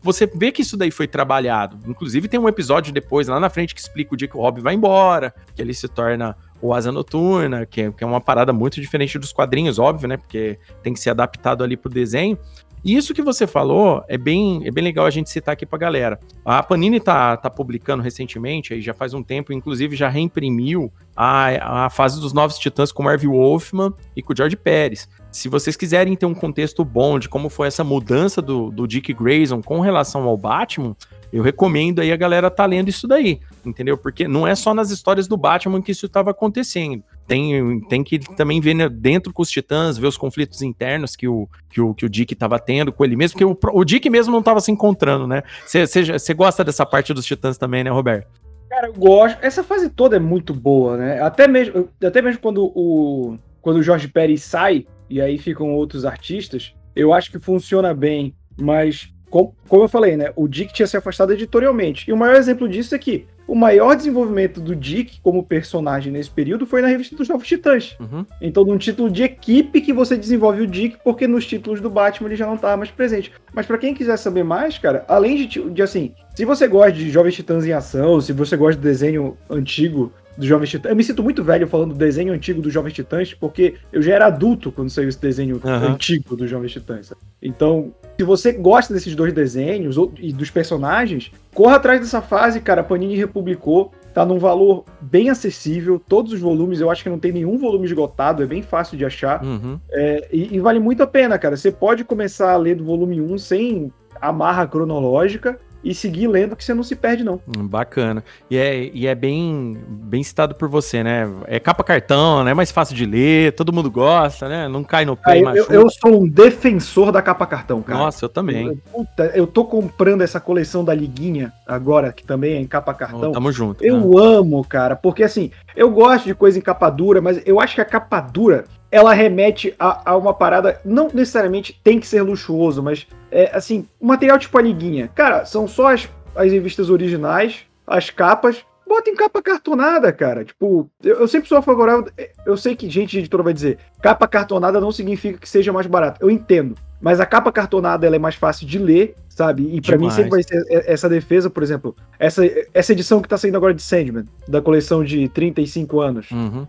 você 0.00 0.26
vê 0.26 0.50
que 0.50 0.62
isso 0.62 0.78
daí 0.78 0.90
foi 0.90 1.06
trabalhado. 1.06 1.78
Inclusive, 1.86 2.28
tem 2.28 2.40
um 2.40 2.48
episódio 2.48 2.94
depois, 2.94 3.28
lá 3.28 3.38
na 3.38 3.50
frente, 3.50 3.74
que 3.74 3.80
explica 3.80 4.14
o 4.14 4.16
dia 4.16 4.26
que 4.28 4.36
o 4.36 4.40
Robin 4.40 4.62
vai 4.62 4.74
embora, 4.74 5.34
que 5.54 5.60
ele 5.60 5.74
se 5.74 5.86
torna 5.86 6.34
o 6.64 6.72
Asa 6.72 6.90
Noturna, 6.90 7.66
que 7.66 7.82
é, 7.82 7.92
que 7.92 8.02
é 8.02 8.06
uma 8.06 8.22
parada 8.22 8.50
muito 8.50 8.80
diferente 8.80 9.18
dos 9.18 9.34
quadrinhos, 9.34 9.78
óbvio, 9.78 10.08
né? 10.08 10.16
Porque 10.16 10.58
tem 10.82 10.94
que 10.94 10.98
ser 10.98 11.10
adaptado 11.10 11.62
ali 11.62 11.76
pro 11.76 11.90
desenho. 11.90 12.38
E 12.82 12.96
isso 12.96 13.12
que 13.12 13.20
você 13.20 13.46
falou 13.46 14.02
é 14.08 14.16
bem, 14.16 14.66
é 14.66 14.70
bem 14.70 14.82
legal 14.82 15.04
a 15.04 15.10
gente 15.10 15.28
citar 15.28 15.52
aqui 15.52 15.66
pra 15.66 15.78
galera. 15.78 16.18
A 16.42 16.62
Panini 16.62 17.00
tá, 17.00 17.36
tá 17.36 17.50
publicando 17.50 18.02
recentemente, 18.02 18.72
aí 18.72 18.80
já 18.80 18.94
faz 18.94 19.12
um 19.12 19.22
tempo, 19.22 19.52
inclusive 19.52 19.94
já 19.94 20.08
reimprimiu 20.08 20.90
a, 21.14 21.84
a 21.84 21.90
fase 21.90 22.18
dos 22.18 22.32
Novos 22.32 22.58
Titãs 22.58 22.90
com 22.90 23.02
Marvel 23.02 23.32
Wolfman 23.32 23.92
e 24.16 24.22
com 24.22 24.32
o 24.32 24.36
George 24.36 24.56
Pérez. 24.56 25.06
Se 25.30 25.50
vocês 25.50 25.76
quiserem 25.76 26.16
ter 26.16 26.24
um 26.24 26.34
contexto 26.34 26.82
bom 26.82 27.18
de 27.18 27.28
como 27.28 27.50
foi 27.50 27.68
essa 27.68 27.84
mudança 27.84 28.40
do, 28.40 28.70
do 28.70 28.86
Dick 28.86 29.12
Grayson 29.12 29.60
com 29.60 29.80
relação 29.80 30.24
ao 30.24 30.36
Batman, 30.36 30.96
eu 31.34 31.42
recomendo 31.42 32.00
aí 32.00 32.12
a 32.12 32.16
galera 32.16 32.48
tá 32.48 32.64
lendo 32.64 32.88
isso 32.88 33.08
daí, 33.08 33.40
entendeu? 33.66 33.98
Porque 33.98 34.28
não 34.28 34.46
é 34.46 34.54
só 34.54 34.72
nas 34.72 34.92
histórias 34.92 35.26
do 35.26 35.36
Batman 35.36 35.82
que 35.82 35.90
isso 35.90 36.06
estava 36.06 36.30
acontecendo. 36.30 37.02
Tem, 37.26 37.80
tem 37.88 38.04
que 38.04 38.20
também 38.36 38.60
ver 38.60 38.74
né, 38.74 38.88
dentro 38.88 39.32
com 39.32 39.42
os 39.42 39.50
titãs, 39.50 39.98
ver 39.98 40.06
os 40.06 40.16
conflitos 40.16 40.62
internos 40.62 41.16
que 41.16 41.26
o, 41.26 41.48
que 41.68 41.80
o, 41.80 41.92
que 41.92 42.06
o 42.06 42.08
Dick 42.08 42.34
estava 42.34 42.56
tendo 42.60 42.92
com 42.92 43.04
ele 43.04 43.16
mesmo, 43.16 43.36
porque 43.36 43.44
o, 43.44 43.80
o 43.80 43.84
Dick 43.84 44.08
mesmo 44.08 44.30
não 44.30 44.38
estava 44.38 44.60
se 44.60 44.70
encontrando, 44.70 45.26
né? 45.26 45.42
Você 45.66 46.34
gosta 46.34 46.62
dessa 46.62 46.86
parte 46.86 47.12
dos 47.12 47.26
titãs 47.26 47.58
também, 47.58 47.82
né, 47.82 47.90
Roberto? 47.90 48.28
Cara, 48.70 48.86
eu 48.86 48.92
gosto. 48.92 49.38
Essa 49.42 49.64
fase 49.64 49.90
toda 49.90 50.14
é 50.14 50.20
muito 50.20 50.54
boa, 50.54 50.96
né? 50.96 51.20
Até 51.20 51.48
mesmo, 51.48 51.88
até 52.00 52.22
mesmo 52.22 52.40
quando 52.40 52.64
o, 52.64 53.36
quando 53.60 53.78
o 53.78 53.82
Jorge 53.82 54.06
Pérez 54.06 54.44
sai, 54.44 54.86
e 55.10 55.20
aí 55.20 55.36
ficam 55.36 55.74
outros 55.74 56.04
artistas, 56.04 56.74
eu 56.94 57.12
acho 57.12 57.28
que 57.32 57.40
funciona 57.40 57.92
bem, 57.92 58.36
mas 58.56 59.12
como, 59.34 59.52
como 59.68 59.82
eu 59.82 59.88
falei, 59.88 60.16
né? 60.16 60.32
O 60.36 60.46
Dick 60.46 60.72
tinha 60.72 60.86
se 60.86 60.96
afastado 60.96 61.32
editorialmente. 61.32 62.08
E 62.08 62.12
o 62.12 62.16
maior 62.16 62.36
exemplo 62.36 62.68
disso 62.68 62.94
é 62.94 62.98
que 63.00 63.26
o 63.48 63.54
maior 63.56 63.96
desenvolvimento 63.96 64.60
do 64.60 64.76
Dick 64.76 65.20
como 65.20 65.42
personagem 65.42 66.12
nesse 66.12 66.30
período 66.30 66.64
foi 66.64 66.80
na 66.80 66.86
revista 66.86 67.16
dos 67.16 67.28
Novos 67.28 67.48
Titãs. 67.48 67.96
Uhum. 67.98 68.24
Então, 68.40 68.64
num 68.64 68.78
título 68.78 69.10
de 69.10 69.24
equipe 69.24 69.80
que 69.80 69.92
você 69.92 70.16
desenvolve 70.16 70.62
o 70.62 70.68
Dick, 70.68 70.98
porque 71.02 71.26
nos 71.26 71.44
títulos 71.44 71.80
do 71.80 71.90
Batman 71.90 72.28
ele 72.28 72.36
já 72.36 72.46
não 72.46 72.54
estava 72.54 72.76
mais 72.76 72.92
presente. 72.92 73.32
Mas 73.52 73.66
para 73.66 73.76
quem 73.76 73.92
quiser 73.92 74.16
saber 74.18 74.44
mais, 74.44 74.78
cara, 74.78 75.04
além 75.08 75.48
de, 75.48 75.68
de 75.68 75.82
assim, 75.82 76.14
se 76.36 76.44
você 76.44 76.68
gosta 76.68 76.92
de 76.92 77.10
Jovens 77.10 77.34
Titãs 77.34 77.66
em 77.66 77.72
ação, 77.72 78.20
se 78.20 78.32
você 78.32 78.56
gosta 78.56 78.80
de 78.80 78.86
desenho 78.86 79.36
antigo 79.50 80.12
do 80.38 80.46
Jovens 80.46 80.70
Titãs. 80.70 80.90
Eu 80.90 80.96
me 80.96 81.02
sinto 81.02 81.24
muito 81.24 81.42
velho 81.42 81.66
falando 81.66 81.92
do 81.92 81.98
desenho 81.98 82.32
antigo 82.32 82.62
do 82.62 82.70
Jovens 82.70 82.92
Titãs, 82.92 83.34
porque 83.34 83.74
eu 83.92 84.00
já 84.00 84.14
era 84.14 84.26
adulto 84.26 84.70
quando 84.70 84.90
saiu 84.90 85.08
esse 85.08 85.20
desenho 85.20 85.60
uhum. 85.62 85.92
antigo 85.92 86.36
do 86.36 86.46
Jovens 86.46 86.72
Titãs. 86.72 87.12
Então, 87.42 87.92
se 88.16 88.24
você 88.24 88.52
gosta 88.52 88.94
desses 88.94 89.14
dois 89.14 89.32
desenhos 89.32 89.96
e 90.18 90.32
dos 90.32 90.50
personagens, 90.50 91.32
corra 91.52 91.76
atrás 91.76 92.00
dessa 92.00 92.22
fase, 92.22 92.60
cara. 92.60 92.80
A 92.80 92.84
Panini 92.84 93.16
republicou, 93.16 93.92
tá 94.12 94.24
num 94.24 94.38
valor 94.38 94.84
bem 95.00 95.30
acessível. 95.30 96.00
Todos 96.08 96.32
os 96.32 96.40
volumes, 96.40 96.80
eu 96.80 96.90
acho 96.90 97.02
que 97.02 97.10
não 97.10 97.18
tem 97.18 97.32
nenhum 97.32 97.58
volume 97.58 97.86
esgotado, 97.86 98.42
é 98.42 98.46
bem 98.46 98.62
fácil 98.62 98.96
de 98.96 99.04
achar. 99.04 99.44
Uhum. 99.44 99.80
É, 99.90 100.28
e, 100.32 100.56
e, 100.56 100.60
vale 100.60 100.78
muito 100.78 101.02
a 101.02 101.06
pena, 101.06 101.38
cara. 101.38 101.56
Você 101.56 101.72
pode 101.72 102.04
começar 102.04 102.52
a 102.52 102.56
ler 102.56 102.76
do 102.76 102.84
volume 102.84 103.20
1 103.20 103.38
sem 103.38 103.92
amarra 104.20 104.66
cronológica 104.66 105.58
e 105.84 105.94
seguir 105.94 106.26
lendo 106.26 106.56
que 106.56 106.64
você 106.64 106.72
não 106.72 106.82
se 106.82 106.96
perde, 106.96 107.22
não. 107.22 107.40
Hum, 107.46 107.66
bacana. 107.66 108.24
E 108.50 108.56
é, 108.56 108.90
e 108.92 109.06
é 109.06 109.14
bem, 109.14 109.76
bem 109.86 110.22
citado 110.22 110.54
por 110.54 110.68
você, 110.68 111.04
né? 111.04 111.30
É 111.46 111.60
capa 111.60 111.84
cartão, 111.84 112.42
né? 112.42 112.52
É 112.52 112.54
mais 112.54 112.72
fácil 112.72 112.96
de 112.96 113.04
ler, 113.04 113.52
todo 113.52 113.72
mundo 113.72 113.90
gosta, 113.90 114.48
né? 114.48 114.66
Não 114.66 114.82
cai 114.82 115.04
no 115.04 115.16
pé 115.16 115.42
ah, 115.46 115.54
eu, 115.54 115.66
eu, 115.66 115.90
sou 115.90 116.22
um 116.22 116.28
defensor 116.28 117.12
da 117.12 117.20
capa 117.20 117.46
cartão, 117.46 117.82
cara. 117.82 117.98
Nossa, 117.98 118.24
eu 118.24 118.28
também. 118.28 118.66
Eu, 118.66 118.78
puta, 118.90 119.32
eu 119.34 119.46
tô 119.46 119.64
comprando 119.64 120.22
essa 120.22 120.40
coleção 120.40 120.84
da 120.84 120.94
Liguinha 120.94 121.52
agora, 121.66 122.12
que 122.12 122.24
também 122.24 122.54
é 122.54 122.60
em 122.60 122.66
capa 122.66 122.94
cartão. 122.94 123.30
Oh, 123.30 123.32
tamo 123.32 123.52
junto. 123.52 123.84
Eu 123.84 123.98
né? 123.98 124.20
amo, 124.20 124.64
cara, 124.64 124.96
porque 124.96 125.22
assim, 125.22 125.50
eu 125.76 125.90
gosto 125.90 126.24
de 126.24 126.34
coisa 126.34 126.58
em 126.58 126.62
capa 126.62 126.88
dura, 126.88 127.20
mas 127.20 127.42
eu 127.44 127.60
acho 127.60 127.74
que 127.74 127.80
a 127.80 127.84
capa 127.84 128.20
dura 128.20 128.64
ela 128.94 129.12
remete 129.12 129.74
a, 129.76 130.12
a, 130.12 130.16
uma 130.16 130.32
parada, 130.32 130.80
não 130.84 131.08
necessariamente 131.12 131.80
tem 131.82 131.98
que 131.98 132.06
ser 132.06 132.22
luxuoso, 132.22 132.80
mas 132.80 133.08
é 133.28 133.50
assim, 133.52 133.88
material 134.00 134.38
tipo 134.38 134.56
a 134.56 134.62
liguinha. 134.62 135.10
Cara, 135.12 135.44
são 135.44 135.66
só 135.66 135.92
as, 135.92 136.08
as 136.36 136.52
revistas 136.52 136.90
originais, 136.90 137.62
as 137.84 138.08
capas. 138.10 138.64
Bota 138.86 139.10
em 139.10 139.16
capa 139.16 139.42
cartonada, 139.42 140.12
cara. 140.12 140.44
Tipo, 140.44 140.88
eu, 141.02 141.16
eu 141.16 141.26
sempre 141.26 141.48
sou 141.48 141.60
favorável. 141.60 142.06
Eu 142.46 142.56
sei 142.56 142.76
que 142.76 142.88
gente 142.88 143.10
de 143.10 143.18
editora 143.18 143.42
vai 143.42 143.52
dizer 143.52 143.78
capa 144.00 144.28
cartonada 144.28 144.80
não 144.80 144.92
significa 144.92 145.38
que 145.38 145.48
seja 145.48 145.72
mais 145.72 145.88
barato. 145.88 146.24
Eu 146.24 146.30
entendo. 146.30 146.76
Mas 147.00 147.18
a 147.18 147.26
capa 147.26 147.50
cartonada 147.50 148.06
ela 148.06 148.14
é 148.14 148.18
mais 148.20 148.36
fácil 148.36 148.64
de 148.64 148.78
ler, 148.78 149.16
sabe? 149.28 149.74
E 149.74 149.80
para 149.80 149.98
mim 149.98 150.08
sempre 150.08 150.30
vai 150.30 150.42
ser 150.44 150.64
essa 150.70 151.08
defesa, 151.08 151.50
por 151.50 151.64
exemplo, 151.64 151.96
essa, 152.16 152.42
essa 152.72 152.92
edição 152.92 153.20
que 153.20 153.28
tá 153.28 153.36
saindo 153.36 153.56
agora 153.56 153.74
de 153.74 153.82
Sandman, 153.82 154.24
da 154.46 154.62
coleção 154.62 155.02
de 155.02 155.28
35 155.30 156.00
anos. 156.00 156.30
Uhum. 156.30 156.64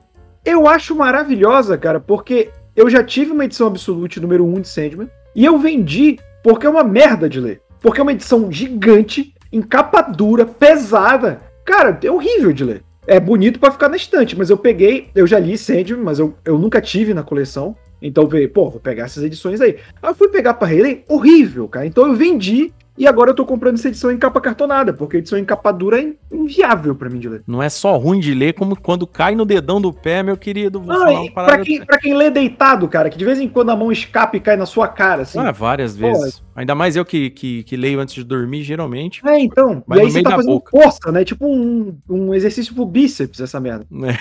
Eu 0.46 0.68
acho 0.68 0.96
maravilhosa, 0.96 1.76
cara, 1.76 2.00
porque 2.00 2.52
eu 2.76 2.88
já 2.88 3.04
tive 3.04 3.32
uma 3.32 3.46
edição 3.46 3.66
Absolute 3.66 4.20
número 4.20 4.46
1 4.46 4.62
de 4.62 4.68
Sandman 4.68 5.10
e 5.36 5.44
eu 5.44 5.58
vendi 5.58 6.20
porque 6.44 6.68
é 6.68 6.70
uma 6.70 6.84
merda 6.84 7.28
de 7.28 7.40
ler. 7.40 7.62
Porque 7.82 8.00
é 8.00 8.04
uma 8.04 8.12
edição 8.12 8.52
gigante, 8.52 9.34
em 9.52 9.62
capa 9.62 10.04
dura, 10.04 10.46
pesada. 10.46 11.42
Cara, 11.66 11.98
é 12.04 12.12
horrível 12.12 12.54
de 12.54 12.64
ler. 12.64 12.84
É 13.08 13.20
bonito 13.20 13.60
para 13.60 13.72
ficar 13.72 13.90
na 13.90 13.96
estante, 13.96 14.38
mas 14.38 14.52
eu 14.52 14.58
peguei, 14.58 15.10
eu 15.16 15.26
já 15.26 15.40
li 15.40 15.58
Sandman, 15.58 16.04
mas 16.04 16.20
eu, 16.20 16.36
eu 16.46 16.60
nunca 16.60 16.80
tive 16.80 17.12
na 17.12 17.24
coleção. 17.24 17.76
Então 18.00 18.26
eu 18.26 18.30
falei, 18.30 18.48
pô, 18.48 18.70
vou 18.70 18.80
pegar 18.80 19.06
essas 19.06 19.24
edições 19.24 19.60
aí. 19.62 19.78
Aí 20.02 20.12
eu 20.12 20.16
fui 20.16 20.28
pegar 20.28 20.54
pra 20.54 20.68
reler, 20.68 21.04
horrível, 21.10 21.68
cara. 21.68 21.88
Então 21.88 22.06
eu 22.06 22.14
vendi 22.14 22.72
e 22.98 23.08
agora 23.08 23.32
eu 23.32 23.36
tô 23.36 23.46
comprando 23.46 23.76
essa 23.76 23.90
edição 23.90 24.12
em 24.12 24.18
capa 24.18 24.40
cartonada, 24.40 24.94
porque 24.94 25.18
a 25.18 25.20
edição 25.20 25.38
em 25.38 25.46
capa 25.46 25.72
dura 25.72 26.02
é 26.02 26.14
inviável 26.32 26.96
para 26.96 27.10
mim 27.10 27.20
de 27.20 27.28
ler. 27.28 27.44
Não 27.46 27.62
é 27.62 27.70
só 27.70 27.98
ruim 27.98 28.20
de 28.20 28.34
ler, 28.34 28.54
como 28.54 28.80
quando 28.80 29.06
cai 29.06 29.36
no 29.36 29.46
dedão 29.46 29.82
do 29.82 29.92
pé, 29.92 30.24
meu 30.24 30.38
querido. 30.38 30.80
Vou 30.80 30.94
não, 30.94 31.28
pra, 31.32 31.60
quem, 31.60 31.84
pra 31.84 31.98
quem 31.98 32.14
lê 32.14 32.30
deitado, 32.30 32.88
cara, 32.88 33.10
que 33.10 33.18
de 33.18 33.26
vez 33.26 33.40
em 33.40 33.50
quando 33.50 33.72
a 33.72 33.76
mão 33.76 33.92
escapa 33.92 34.38
e 34.38 34.40
cai 34.40 34.56
na 34.56 34.66
sua 34.66 34.88
cara, 34.88 35.24
assim. 35.24 35.40
Ah, 35.40 35.52
várias 35.52 35.96
vezes. 35.96 36.40
Pô, 36.40 36.46
Ainda 36.56 36.74
mais 36.74 36.96
eu 36.96 37.04
que, 37.04 37.30
que, 37.32 37.64
que, 37.64 37.76
leio 37.76 38.00
antes 38.00 38.16
de 38.16 38.24
dormir, 38.24 38.64
geralmente. 38.64 39.22
É, 39.28 39.38
então. 39.38 39.84
e 39.94 40.00
aí 40.00 40.10
você 40.10 40.24
tá 40.24 40.32
fazendo 40.32 40.54
boca. 40.54 40.72
força, 40.72 41.12
né? 41.12 41.26
Tipo 41.26 41.46
um, 41.46 41.98
um 42.10 42.34
exercício 42.34 42.74
pro 42.74 42.86
bíceps, 42.86 43.42
essa 43.42 43.60
merda. 43.60 43.86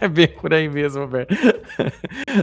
É, 0.00 0.08
bem 0.08 0.28
por 0.28 0.52
aí 0.52 0.68
mesmo, 0.68 1.06
velho. 1.06 1.26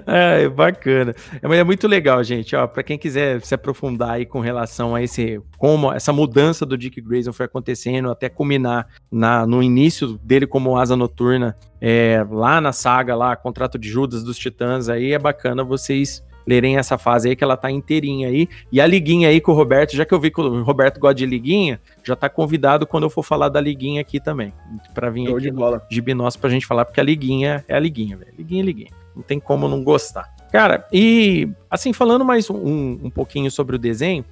É, 0.07 0.47
bacana. 0.49 1.14
É, 1.41 1.47
mas 1.47 1.59
é 1.59 1.64
muito 1.64 1.88
legal, 1.88 2.24
gente. 2.24 2.55
Ó, 2.55 2.66
pra 2.66 2.82
quem 2.82 2.97
quiser 2.97 3.41
se 3.41 3.53
aprofundar 3.53 4.12
aí 4.12 4.26
com 4.26 4.39
relação 4.39 4.95
a 4.95 5.03
esse... 5.03 5.39
Como 5.58 5.91
essa 5.91 6.12
mudança 6.12 6.66
do 6.66 6.78
Dick 6.78 6.99
Grayson 7.02 7.32
foi 7.32 7.45
acontecendo 7.45 8.10
até 8.10 8.30
culminar 8.30 8.88
na, 9.12 9.45
no 9.45 9.62
início 9.62 10.20
dele 10.24 10.47
como 10.47 10.78
asa 10.78 10.95
noturna, 10.95 11.56
é, 11.80 12.26
lá 12.30 12.60
na 12.60 12.72
saga, 12.72 13.16
lá, 13.16 13.36
Contrato 13.36 13.78
de 13.78 13.88
Judas 13.89 14.24
dos 14.24 14.38
Titãs, 14.38 14.89
aí 14.89 15.14
é 15.14 15.20
bacana 15.20 15.64
vocês 15.64 16.24
lerem 16.45 16.78
essa 16.78 16.97
fase 16.97 17.30
aí, 17.30 17.36
que 17.36 17.43
ela 17.43 17.58
tá 17.58 17.70
inteirinha 17.72 18.28
aí. 18.28 18.47
E 18.72 18.82
a 18.82 18.88
liguinha 18.88 19.30
aí 19.30 19.39
com 19.39 19.52
o 19.52 19.56
Roberto, 19.56 19.95
já 19.95 20.06
que 20.06 20.14
eu 20.14 20.20
vi 20.20 20.32
que 20.32 20.41
o 20.41 20.64
Roberto 20.64 20.99
gosta 20.99 21.16
de 21.16 21.26
liguinha, 21.26 21.80
já 22.04 22.16
tá 22.16 22.30
convidado 22.30 22.86
quando 22.88 23.04
eu 23.04 23.10
for 23.10 23.24
falar 23.24 23.49
da 23.49 23.62
liguinha 23.62 24.02
aqui 24.02 24.20
também. 24.20 24.54
para 24.93 25.10
vir 25.10 25.28
Show 25.28 25.38
aqui 25.38 25.45
de 25.45 25.52
bola. 25.52 25.86
de 25.89 26.02
Binócio 26.02 26.39
pra 26.39 26.49
gente 26.49 26.66
falar, 26.66 26.86
porque 26.86 26.99
a 26.99 27.04
liguinha 27.04 27.64
é 27.68 27.76
a 27.76 27.80
liguinha, 27.80 28.18
velho. 28.18 28.34
Liguinha, 28.38 28.62
é 28.62 28.66
liguinha. 28.66 28.91
Não 29.16 29.24
tem 29.24 29.39
como 29.39 29.68
não 29.68 29.84
gostar. 29.84 30.34
Cara, 30.52 30.86
e 30.91 31.49
assim, 31.70 31.93
falando 31.93 32.26
mais 32.26 32.49
um, 32.49 32.99
um 33.04 33.10
pouquinho 33.10 33.49
sobre 33.49 33.76
o 33.76 33.80
desenho, 33.80 34.26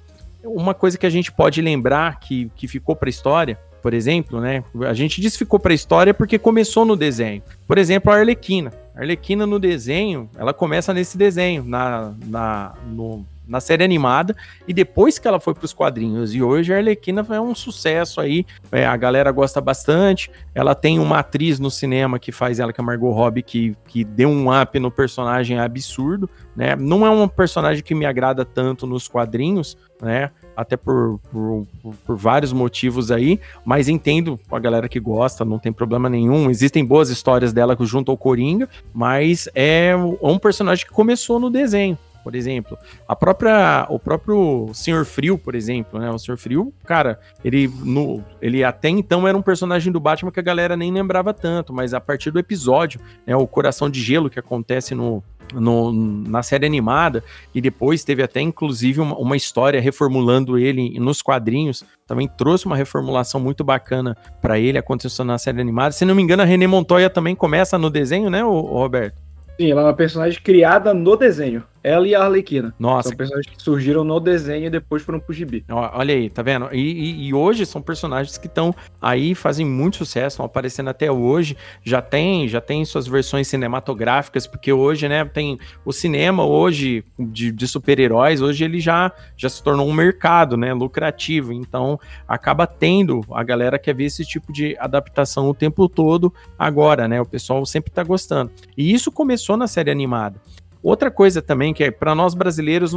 uma 0.44 0.74
coisa 0.74 0.98
que 0.98 1.06
a 1.06 1.10
gente 1.10 1.30
pode 1.32 1.60
lembrar 1.60 2.20
que, 2.20 2.50
que 2.54 2.66
ficou 2.66 2.96
pra 2.96 3.08
história, 3.08 3.58
por 3.82 3.94
exemplo, 3.94 4.40
né? 4.40 4.62
A 4.86 4.94
gente 4.94 5.20
disse 5.20 5.38
ficou 5.38 5.58
pra 5.58 5.72
história 5.72 6.12
porque 6.12 6.38
começou 6.38 6.84
no 6.84 6.96
desenho. 6.96 7.42
Por 7.66 7.78
exemplo, 7.78 8.12
a 8.12 8.16
Arlequina. 8.16 8.72
A 8.94 9.00
Arlequina 9.00 9.46
no 9.46 9.58
desenho, 9.58 10.28
ela 10.36 10.52
começa 10.52 10.92
nesse 10.92 11.16
desenho, 11.16 11.64
na, 11.64 12.12
na, 12.26 12.74
no, 12.86 13.24
na 13.50 13.60
série 13.60 13.82
animada, 13.82 14.34
e 14.66 14.72
depois 14.72 15.18
que 15.18 15.26
ela 15.26 15.40
foi 15.40 15.52
para 15.52 15.64
os 15.64 15.72
quadrinhos. 15.72 16.32
E 16.34 16.40
hoje 16.40 16.72
a 16.72 16.76
Arlequina 16.76 17.26
é 17.28 17.40
um 17.40 17.54
sucesso 17.54 18.20
aí, 18.20 18.46
é, 18.70 18.86
a 18.86 18.96
galera 18.96 19.32
gosta 19.32 19.60
bastante. 19.60 20.30
Ela 20.54 20.74
tem 20.74 21.00
uma 21.00 21.18
atriz 21.18 21.58
no 21.58 21.70
cinema 21.70 22.18
que 22.18 22.30
faz 22.30 22.60
ela, 22.60 22.72
que 22.72 22.80
é 22.80 22.82
a 22.82 22.86
Margot 22.86 23.10
Robbie, 23.10 23.42
que, 23.42 23.76
que 23.88 24.04
deu 24.04 24.28
um 24.28 24.48
up 24.56 24.78
no 24.78 24.90
personagem 24.90 25.58
absurdo, 25.58 26.30
né? 26.54 26.76
Não 26.76 27.04
é 27.04 27.10
um 27.10 27.26
personagem 27.26 27.82
que 27.82 27.94
me 27.94 28.06
agrada 28.06 28.44
tanto 28.44 28.86
nos 28.86 29.08
quadrinhos, 29.08 29.76
né? 30.00 30.30
até 30.56 30.76
por, 30.76 31.18
por, 31.32 31.66
por, 32.04 32.16
vários 32.16 32.52
motivos 32.52 33.10
aí, 33.10 33.40
mas 33.64 33.88
entendo 33.88 34.38
a 34.50 34.58
galera 34.58 34.88
que 34.90 35.00
gosta, 35.00 35.42
não 35.42 35.58
tem 35.58 35.72
problema 35.72 36.08
nenhum. 36.10 36.50
Existem 36.50 36.84
boas 36.84 37.08
histórias 37.08 37.50
dela 37.50 37.74
junto 37.80 38.10
ao 38.10 38.16
Coringa, 38.18 38.68
mas 38.92 39.48
é 39.54 39.94
um 40.20 40.38
personagem 40.38 40.84
que 40.84 40.92
começou 40.92 41.40
no 41.40 41.48
desenho. 41.48 41.96
Por 42.22 42.34
exemplo, 42.34 42.76
a 43.06 43.16
própria, 43.16 43.86
o 43.88 43.98
próprio 43.98 44.70
Senhor 44.74 45.04
Frio, 45.04 45.38
por 45.38 45.54
exemplo, 45.54 45.98
né? 45.98 46.10
O 46.10 46.18
Senhor 46.18 46.36
Frio, 46.36 46.72
cara, 46.84 47.18
ele, 47.44 47.68
no, 47.82 48.22
ele 48.40 48.62
até 48.62 48.88
então 48.88 49.26
era 49.26 49.36
um 49.36 49.42
personagem 49.42 49.92
do 49.92 50.00
Batman 50.00 50.30
que 50.30 50.40
a 50.40 50.42
galera 50.42 50.76
nem 50.76 50.92
lembrava 50.92 51.32
tanto, 51.32 51.72
mas 51.72 51.94
a 51.94 52.00
partir 52.00 52.30
do 52.30 52.38
episódio, 52.38 53.00
né, 53.26 53.34
o 53.34 53.46
Coração 53.46 53.88
de 53.88 54.00
Gelo 54.00 54.30
que 54.30 54.38
acontece 54.38 54.94
no, 54.94 55.22
no, 55.54 55.92
na 55.92 56.42
série 56.42 56.66
animada, 56.66 57.22
e 57.54 57.60
depois 57.60 58.04
teve 58.04 58.22
até 58.22 58.40
inclusive 58.40 59.00
uma, 59.00 59.16
uma, 59.16 59.36
história 59.36 59.80
reformulando 59.80 60.58
ele 60.58 60.98
nos 60.98 61.22
quadrinhos, 61.22 61.84
também 62.06 62.28
trouxe 62.28 62.66
uma 62.66 62.76
reformulação 62.76 63.40
muito 63.40 63.64
bacana 63.64 64.16
para 64.40 64.58
ele, 64.58 64.78
aconteceu 64.78 65.24
na 65.24 65.38
série 65.38 65.60
animada. 65.60 65.92
Se 65.92 66.04
não 66.04 66.14
me 66.14 66.22
engano, 66.22 66.42
a 66.42 66.46
René 66.46 66.66
Montoya 66.66 67.08
também 67.08 67.34
começa 67.34 67.78
no 67.78 67.90
desenho, 67.90 68.30
né, 68.30 68.44
o, 68.44 68.48
o 68.48 68.78
Roberto? 68.78 69.20
Sim, 69.58 69.70
ela 69.70 69.82
é 69.82 69.84
uma 69.84 69.94
personagem 69.94 70.40
criada 70.42 70.94
no 70.94 71.16
desenho. 71.16 71.62
Ela 71.82 72.06
e 72.06 72.14
a 72.14 72.22
Arlequina. 72.22 72.74
Nossa. 72.78 73.08
São 73.08 73.16
personagens 73.16 73.54
que 73.56 73.62
surgiram 73.62 74.04
no 74.04 74.20
desenho 74.20 74.66
e 74.66 74.70
depois 74.70 75.02
foram 75.02 75.18
pro 75.18 75.32
gibi. 75.32 75.64
Olha 75.68 76.14
aí, 76.14 76.28
tá 76.28 76.42
vendo? 76.42 76.68
E, 76.72 76.78
e, 76.78 77.28
e 77.28 77.34
hoje 77.34 77.64
são 77.64 77.80
personagens 77.80 78.36
que 78.36 78.46
estão 78.46 78.74
aí, 79.00 79.34
fazem 79.34 79.64
muito 79.64 79.96
sucesso, 79.96 80.34
estão 80.34 80.46
aparecendo 80.46 80.90
até 80.90 81.10
hoje. 81.10 81.56
Já 81.82 82.02
tem, 82.02 82.46
já 82.48 82.60
tem 82.60 82.84
suas 82.84 83.06
versões 83.06 83.48
cinematográficas, 83.48 84.46
porque 84.46 84.72
hoje, 84.72 85.08
né, 85.08 85.24
tem 85.24 85.58
o 85.84 85.92
cinema 85.92 86.44
hoje 86.44 87.04
de, 87.18 87.50
de 87.50 87.66
super-heróis, 87.66 88.42
hoje 88.42 88.64
ele 88.64 88.80
já, 88.80 89.10
já 89.36 89.48
se 89.48 89.62
tornou 89.62 89.88
um 89.88 89.92
mercado, 89.92 90.56
né, 90.56 90.72
lucrativo. 90.74 91.52
Então, 91.52 91.98
acaba 92.28 92.66
tendo, 92.66 93.24
a 93.32 93.42
galera 93.42 93.78
quer 93.78 93.94
ver 93.94 94.04
esse 94.04 94.24
tipo 94.24 94.52
de 94.52 94.76
adaptação 94.78 95.48
o 95.48 95.54
tempo 95.54 95.88
todo 95.88 96.32
agora, 96.58 97.08
né? 97.08 97.20
O 97.20 97.26
pessoal 97.26 97.64
sempre 97.64 97.90
tá 97.90 98.02
gostando. 98.02 98.50
E 98.76 98.92
isso 98.92 99.10
começou 99.10 99.56
na 99.56 99.66
série 99.66 99.90
animada. 99.90 100.40
Outra 100.82 101.10
coisa 101.10 101.42
também 101.42 101.74
que 101.74 101.84
é 101.84 101.90
para 101.90 102.14
nós 102.14 102.34
brasileiros 102.34 102.92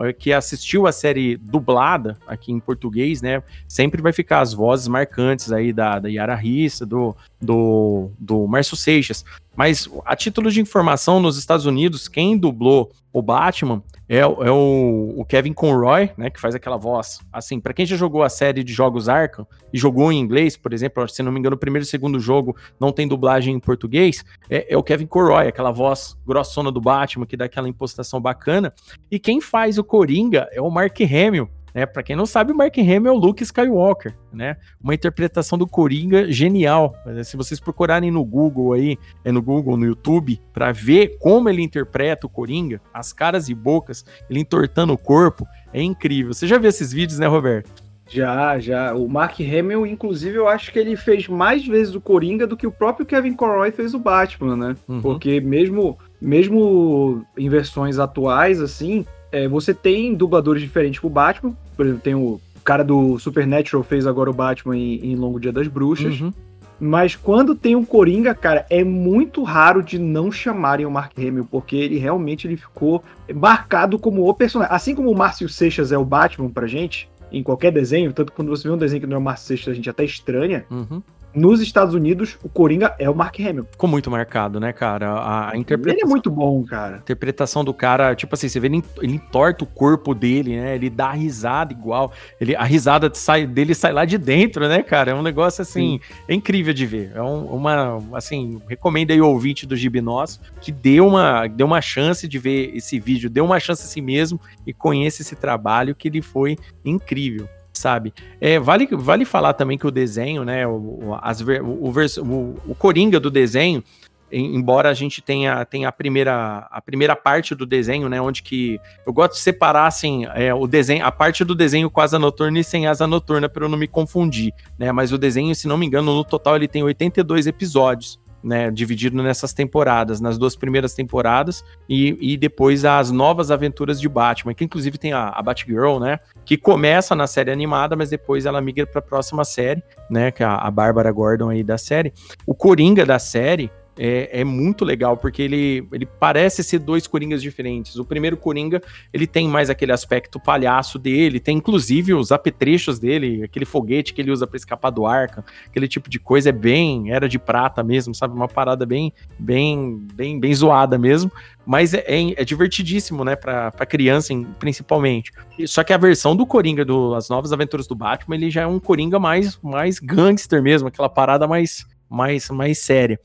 é, 0.00 0.12
que 0.12 0.32
assistiu 0.32 0.86
a 0.86 0.92
série 0.92 1.36
dublada 1.36 2.18
aqui 2.26 2.50
em 2.50 2.58
português, 2.58 3.22
né, 3.22 3.42
sempre 3.68 4.02
vai 4.02 4.12
ficar 4.12 4.40
as 4.40 4.52
vozes 4.52 4.88
marcantes 4.88 5.52
aí 5.52 5.72
da, 5.72 5.98
da 6.00 6.08
Yara 6.08 6.34
Rissa, 6.34 6.84
do, 6.84 7.16
do, 7.40 8.10
do 8.18 8.46
Márcio 8.46 8.76
Seixas. 8.76 9.24
Mas 9.54 9.88
a 10.04 10.16
título 10.16 10.50
de 10.50 10.60
informação, 10.60 11.20
nos 11.20 11.38
Estados 11.38 11.66
Unidos, 11.66 12.08
quem 12.08 12.36
dublou 12.36 12.90
o 13.12 13.22
Batman 13.22 13.82
é, 14.08 14.18
é 14.18 14.24
o, 14.24 15.14
o, 15.16 15.24
Kevin 15.24 15.52
Conroy, 15.52 16.10
né, 16.16 16.30
que 16.30 16.40
faz 16.40 16.54
aquela 16.54 16.76
voz. 16.76 17.20
Assim, 17.32 17.60
para 17.60 17.74
quem 17.74 17.84
já 17.84 17.96
jogou 17.96 18.22
a 18.22 18.28
série 18.28 18.64
de 18.64 18.72
jogos 18.72 19.08
Arkham 19.08 19.46
e 19.72 19.78
jogou 19.78 20.10
em 20.10 20.18
inglês, 20.18 20.56
por 20.56 20.72
exemplo, 20.72 21.06
se 21.08 21.22
não 21.22 21.30
me 21.30 21.38
engano, 21.38 21.56
o 21.56 21.58
primeiro 21.58 21.84
e 21.84 21.88
segundo 21.88 22.18
jogo 22.18 22.56
não 22.80 22.90
tem 22.90 23.06
dublagem 23.06 23.54
em 23.54 23.60
português, 23.60 24.24
é, 24.48 24.72
é 24.72 24.76
o 24.76 24.82
Kevin 24.82 25.06
Conroy, 25.06 25.48
aquela 25.48 25.70
voz 25.70 26.16
grossona 26.26 26.72
do 26.72 26.80
Batman 26.80 27.26
que 27.26 27.36
dá 27.36 27.44
aquela 27.44 27.68
impostação 27.68 28.20
bacana. 28.20 28.72
E 29.10 29.18
quem 29.18 29.40
faz 29.40 29.78
o 29.78 29.84
Coringa 29.84 30.48
é 30.52 30.60
o 30.60 30.70
Mark 30.70 30.98
Hamill, 31.00 31.48
né? 31.74 31.86
Para 31.86 32.02
quem 32.02 32.16
não 32.16 32.26
sabe, 32.26 32.52
o 32.52 32.56
Mark 32.56 32.76
Hamill 32.78 33.06
é 33.06 33.10
o 33.10 33.16
Luke 33.18 33.42
Skywalker, 33.42 34.14
né? 34.32 34.56
Uma 34.82 34.94
interpretação 34.94 35.58
do 35.58 35.66
Coringa 35.66 36.30
genial. 36.30 36.94
Se 37.24 37.36
vocês 37.36 37.60
procurarem 37.60 38.10
no 38.10 38.24
Google 38.24 38.72
aí, 38.72 38.98
é 39.24 39.32
no 39.32 39.42
Google, 39.42 39.76
no 39.76 39.86
YouTube, 39.86 40.40
para 40.52 40.72
ver 40.72 41.18
como 41.18 41.48
ele 41.48 41.62
interpreta 41.62 42.26
o 42.26 42.30
Coringa, 42.30 42.80
as 42.92 43.12
caras 43.12 43.48
e 43.48 43.54
bocas, 43.54 44.04
ele 44.28 44.40
entortando 44.40 44.92
o 44.92 44.98
corpo, 44.98 45.46
é 45.72 45.82
incrível. 45.82 46.32
Você 46.32 46.46
já 46.46 46.58
viu 46.58 46.68
esses 46.68 46.92
vídeos, 46.92 47.18
né, 47.18 47.26
Roberto? 47.26 47.88
Já, 48.10 48.58
já. 48.58 48.94
O 48.94 49.06
Mark 49.06 49.38
Hamill, 49.38 49.86
inclusive, 49.86 50.34
eu 50.34 50.48
acho 50.48 50.72
que 50.72 50.78
ele 50.78 50.96
fez 50.96 51.28
mais 51.28 51.66
vezes 51.66 51.94
o 51.94 52.00
Coringa 52.00 52.46
do 52.46 52.56
que 52.56 52.66
o 52.66 52.72
próprio 52.72 53.04
Kevin 53.04 53.34
Conroy 53.34 53.70
fez 53.70 53.92
o 53.92 53.98
Batman, 53.98 54.56
né? 54.56 54.74
Uhum. 54.88 55.02
Porque 55.02 55.40
mesmo, 55.42 55.98
mesmo 56.18 57.22
em 57.36 57.50
versões 57.50 57.98
atuais, 57.98 58.62
assim, 58.62 59.04
é, 59.30 59.48
você 59.48 59.74
tem 59.74 60.14
dubladores 60.14 60.62
diferentes 60.62 61.00
pro 61.00 61.08
Batman. 61.08 61.54
Por 61.76 61.86
exemplo, 61.86 62.02
tem 62.02 62.14
o 62.14 62.40
cara 62.64 62.84
do 62.84 63.18
Supernatural 63.18 63.82
fez 63.82 64.06
agora 64.06 64.30
o 64.30 64.34
Batman 64.34 64.76
em, 64.76 65.12
em 65.12 65.16
Longo 65.16 65.40
Dia 65.40 65.52
das 65.52 65.68
Bruxas. 65.68 66.20
Uhum. 66.20 66.32
Mas 66.80 67.16
quando 67.16 67.54
tem 67.54 67.74
um 67.74 67.84
Coringa, 67.84 68.34
cara, 68.34 68.64
é 68.70 68.84
muito 68.84 69.42
raro 69.42 69.82
de 69.82 69.98
não 69.98 70.30
chamarem 70.30 70.86
o 70.86 70.90
Mark 70.90 71.12
Hamill, 71.18 71.48
porque 71.50 71.74
ele 71.74 71.98
realmente 71.98 72.46
ele 72.46 72.56
ficou 72.56 73.02
marcado 73.34 73.98
como 73.98 74.28
o 74.28 74.34
personagem. 74.34 74.74
Assim 74.74 74.94
como 74.94 75.10
o 75.10 75.16
Márcio 75.16 75.48
Seixas 75.48 75.90
é 75.90 75.98
o 75.98 76.04
Batman 76.04 76.50
pra 76.50 76.66
gente, 76.66 77.10
em 77.32 77.42
qualquer 77.42 77.72
desenho, 77.72 78.12
tanto 78.12 78.32
quando 78.32 78.48
você 78.48 78.68
vê 78.68 78.74
um 78.74 78.78
desenho 78.78 79.00
que 79.00 79.06
não 79.06 79.16
é 79.16 79.18
o 79.18 79.22
Márcio 79.22 79.48
Seixas, 79.48 79.72
a 79.72 79.74
gente 79.74 79.90
até 79.90 80.04
estranha. 80.04 80.64
Uhum. 80.70 81.02
Nos 81.34 81.60
Estados 81.60 81.94
Unidos, 81.94 82.38
o 82.42 82.48
Coringa 82.48 82.94
é 82.98 83.08
o 83.08 83.14
Mark 83.14 83.38
Hamill. 83.38 83.66
Ficou 83.70 83.88
muito 83.88 84.10
marcado, 84.10 84.58
né, 84.58 84.72
cara? 84.72 85.10
A, 85.10 85.52
a 85.52 85.56
interpretação. 85.56 85.98
Ele 85.98 86.02
é 86.02 86.08
muito 86.08 86.30
bom, 86.30 86.64
cara. 86.64 86.96
A 86.96 86.98
interpretação 86.98 87.64
do 87.64 87.74
cara, 87.74 88.14
tipo 88.14 88.34
assim, 88.34 88.48
você 88.48 88.58
vê 88.58 88.66
ele, 88.68 88.82
ele 89.00 89.14
entorta 89.14 89.64
o 89.64 89.66
corpo 89.66 90.14
dele, 90.14 90.58
né? 90.58 90.74
Ele 90.74 90.88
dá 90.88 91.08
a 91.08 91.12
risada 91.12 91.72
igual. 91.72 92.12
Ele, 92.40 92.56
a 92.56 92.64
risada 92.64 93.10
sai, 93.14 93.46
dele 93.46 93.74
sai 93.74 93.92
lá 93.92 94.04
de 94.04 94.16
dentro, 94.16 94.66
né, 94.68 94.82
cara? 94.82 95.10
É 95.10 95.14
um 95.14 95.22
negócio 95.22 95.62
assim, 95.62 96.00
é 96.26 96.34
incrível 96.34 96.72
de 96.72 96.86
ver. 96.86 97.12
É 97.14 97.22
um, 97.22 97.44
uma, 97.46 97.98
assim, 98.12 98.60
recomendo 98.68 99.10
aí 99.10 99.20
o 99.20 99.28
ouvinte 99.28 99.66
do 99.66 99.76
Gibinós 99.76 100.40
que 100.60 100.72
dê 100.72 101.00
uma, 101.00 101.46
dê 101.46 101.62
uma 101.62 101.80
chance 101.80 102.26
de 102.26 102.38
ver 102.38 102.74
esse 102.74 102.98
vídeo, 102.98 103.28
dê 103.30 103.40
uma 103.40 103.60
chance 103.60 103.82
a 103.84 103.86
si 103.86 104.00
mesmo 104.00 104.40
e 104.66 104.72
conheça 104.72 105.22
esse 105.22 105.36
trabalho 105.36 105.94
que 105.94 106.08
ele 106.08 106.22
foi 106.22 106.56
incrível 106.84 107.48
sabe? 107.78 108.12
É, 108.40 108.58
vale, 108.58 108.88
vale 108.92 109.24
falar 109.24 109.54
também 109.54 109.78
que 109.78 109.86
o 109.86 109.90
desenho, 109.90 110.44
né, 110.44 110.66
o, 110.66 111.16
as, 111.22 111.40
o, 111.40 111.44
o, 111.62 112.54
o 112.68 112.74
Coringa 112.74 113.18
do 113.20 113.30
desenho, 113.30 113.82
embora 114.30 114.90
a 114.90 114.94
gente 114.94 115.22
tenha, 115.22 115.64
tenha 115.64 115.88
a, 115.88 115.92
primeira, 115.92 116.68
a 116.70 116.82
primeira 116.82 117.16
parte 117.16 117.54
do 117.54 117.64
desenho, 117.64 118.08
né, 118.08 118.20
onde 118.20 118.42
que 118.42 118.78
eu 119.06 119.12
gosto 119.12 119.34
de 119.34 119.40
separar, 119.40 119.86
assim, 119.86 120.26
é, 120.34 120.52
o 120.52 120.66
desenho, 120.66 121.04
a 121.04 121.12
parte 121.12 121.44
do 121.44 121.54
desenho 121.54 121.90
com 121.90 122.00
asa 122.00 122.18
noturna 122.18 122.58
e 122.58 122.64
sem 122.64 122.86
asa 122.86 123.06
noturna, 123.06 123.48
para 123.48 123.64
eu 123.64 123.68
não 123.68 123.78
me 123.78 123.88
confundir, 123.88 124.52
né, 124.78 124.92
mas 124.92 125.12
o 125.12 125.18
desenho, 125.18 125.54
se 125.54 125.66
não 125.66 125.78
me 125.78 125.86
engano, 125.86 126.14
no 126.14 126.24
total 126.24 126.56
ele 126.56 126.68
tem 126.68 126.82
82 126.82 127.46
episódios, 127.46 128.18
né, 128.42 128.70
dividido 128.70 129.20
nessas 129.22 129.52
temporadas, 129.52 130.20
nas 130.20 130.38
duas 130.38 130.54
primeiras 130.54 130.94
temporadas 130.94 131.64
e, 131.88 132.16
e 132.20 132.36
depois 132.36 132.84
as 132.84 133.10
novas 133.10 133.50
aventuras 133.50 134.00
de 134.00 134.08
Batman, 134.08 134.54
que 134.54 134.64
inclusive 134.64 134.98
tem 134.98 135.12
a, 135.12 135.28
a 135.28 135.42
Batgirl, 135.42 135.98
né, 135.98 136.20
que 136.44 136.56
começa 136.56 137.14
na 137.14 137.26
série 137.26 137.50
animada, 137.50 137.96
mas 137.96 138.10
depois 138.10 138.46
ela 138.46 138.60
migra 138.60 138.86
para 138.86 139.00
a 139.00 139.02
próxima 139.02 139.44
série, 139.44 139.82
né, 140.10 140.30
que 140.30 140.42
é 140.42 140.46
a, 140.46 140.56
a 140.56 140.70
Bárbara 140.70 141.10
Gordon 141.10 141.50
aí 141.50 141.62
da 141.62 141.78
série. 141.78 142.12
O 142.46 142.54
Coringa 142.54 143.04
da 143.04 143.18
série, 143.18 143.70
é, 143.98 144.40
é, 144.40 144.44
muito 144.44 144.84
legal, 144.84 145.16
porque 145.16 145.42
ele, 145.42 145.86
ele 145.92 146.06
parece 146.06 146.62
ser 146.62 146.78
dois 146.78 147.06
Coringas 147.06 147.42
diferentes. 147.42 147.96
O 147.96 148.04
primeiro 148.04 148.36
Coringa, 148.36 148.80
ele 149.12 149.26
tem 149.26 149.48
mais 149.48 149.68
aquele 149.68 149.92
aspecto 149.92 150.38
palhaço 150.38 150.98
dele, 150.98 151.40
tem 151.40 151.56
inclusive 151.58 152.14
os 152.14 152.30
apetrechos 152.30 152.98
dele, 152.98 153.42
aquele 153.42 153.64
foguete 153.64 154.14
que 154.14 154.20
ele 154.20 154.30
usa 154.30 154.46
para 154.46 154.56
escapar 154.56 154.90
do 154.90 155.04
arca, 155.04 155.44
aquele 155.66 155.88
tipo 155.88 156.08
de 156.08 156.20
coisa 156.20 156.50
é 156.50 156.52
bem, 156.52 157.10
era 157.10 157.28
de 157.28 157.38
prata 157.38 157.82
mesmo, 157.82 158.14
sabe? 158.14 158.34
Uma 158.34 158.48
parada 158.48 158.86
bem, 158.86 159.12
bem, 159.38 160.06
bem, 160.14 160.38
bem 160.38 160.54
zoada 160.54 160.96
mesmo, 160.96 161.30
mas 161.66 161.92
é, 161.92 162.04
é, 162.06 162.40
é 162.40 162.44
divertidíssimo, 162.44 163.24
né, 163.24 163.34
pra, 163.34 163.72
pra 163.72 163.84
criança 163.84 164.32
principalmente. 164.58 165.32
Só 165.66 165.82
que 165.82 165.92
a 165.92 165.98
versão 165.98 166.36
do 166.36 166.46
Coringa 166.46 166.84
do 166.84 167.14
As 167.14 167.28
Novas 167.28 167.52
Aventuras 167.52 167.86
do 167.86 167.94
Batman, 167.94 168.36
ele 168.36 168.50
já 168.50 168.62
é 168.62 168.66
um 168.66 168.78
Coringa 168.78 169.18
mais, 169.18 169.58
mais 169.60 169.98
gangster 169.98 170.62
mesmo, 170.62 170.88
aquela 170.88 171.08
parada 171.08 171.48
mais, 171.48 171.84
mais, 172.08 172.48
mais 172.50 172.78
séria. 172.78 173.18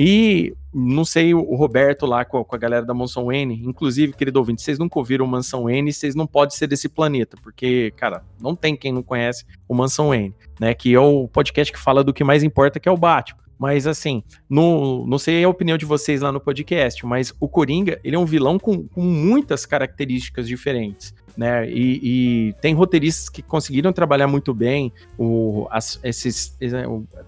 E 0.00 0.54
não 0.72 1.04
sei, 1.04 1.34
o 1.34 1.56
Roberto 1.56 2.06
lá 2.06 2.24
com 2.24 2.38
a, 2.38 2.44
com 2.44 2.54
a 2.54 2.58
galera 2.58 2.86
da 2.86 2.94
Mansão 2.94 3.26
Wayne, 3.26 3.60
inclusive, 3.66 4.12
querido 4.12 4.38
ouvinte, 4.38 4.62
vocês 4.62 4.78
nunca 4.78 4.96
ouviram 4.96 5.26
Mansão 5.26 5.64
Wayne, 5.64 5.92
vocês 5.92 6.14
não 6.14 6.24
podem 6.24 6.56
ser 6.56 6.68
desse 6.68 6.88
planeta, 6.88 7.36
porque, 7.42 7.92
cara, 7.96 8.22
não 8.40 8.54
tem 8.54 8.76
quem 8.76 8.92
não 8.92 9.02
conhece 9.02 9.44
o 9.66 9.74
Mansão 9.74 10.10
Wayne, 10.10 10.32
né? 10.60 10.72
Que 10.72 10.94
é 10.94 11.00
o 11.00 11.26
podcast 11.26 11.72
que 11.72 11.80
fala 11.80 12.04
do 12.04 12.14
que 12.14 12.22
mais 12.22 12.44
importa, 12.44 12.78
que 12.78 12.88
é 12.88 12.92
o 12.92 12.96
Batman. 12.96 13.42
Mas 13.58 13.88
assim, 13.88 14.22
no, 14.48 15.04
não 15.04 15.18
sei 15.18 15.42
a 15.42 15.48
opinião 15.48 15.76
de 15.76 15.84
vocês 15.84 16.20
lá 16.20 16.30
no 16.30 16.38
podcast, 16.38 17.04
mas 17.04 17.34
o 17.40 17.48
Coringa, 17.48 17.98
ele 18.04 18.14
é 18.14 18.18
um 18.18 18.24
vilão 18.24 18.56
com, 18.56 18.86
com 18.86 19.02
muitas 19.02 19.66
características 19.66 20.46
diferentes 20.46 21.12
né? 21.38 21.70
E, 21.70 22.00
e, 22.48 22.52
tem 22.54 22.74
roteiristas 22.74 23.28
que 23.28 23.42
conseguiram 23.42 23.92
trabalhar 23.92 24.26
muito 24.26 24.52
bem 24.52 24.92
o, 25.16 25.68
as, 25.70 26.00
esses, 26.02 26.58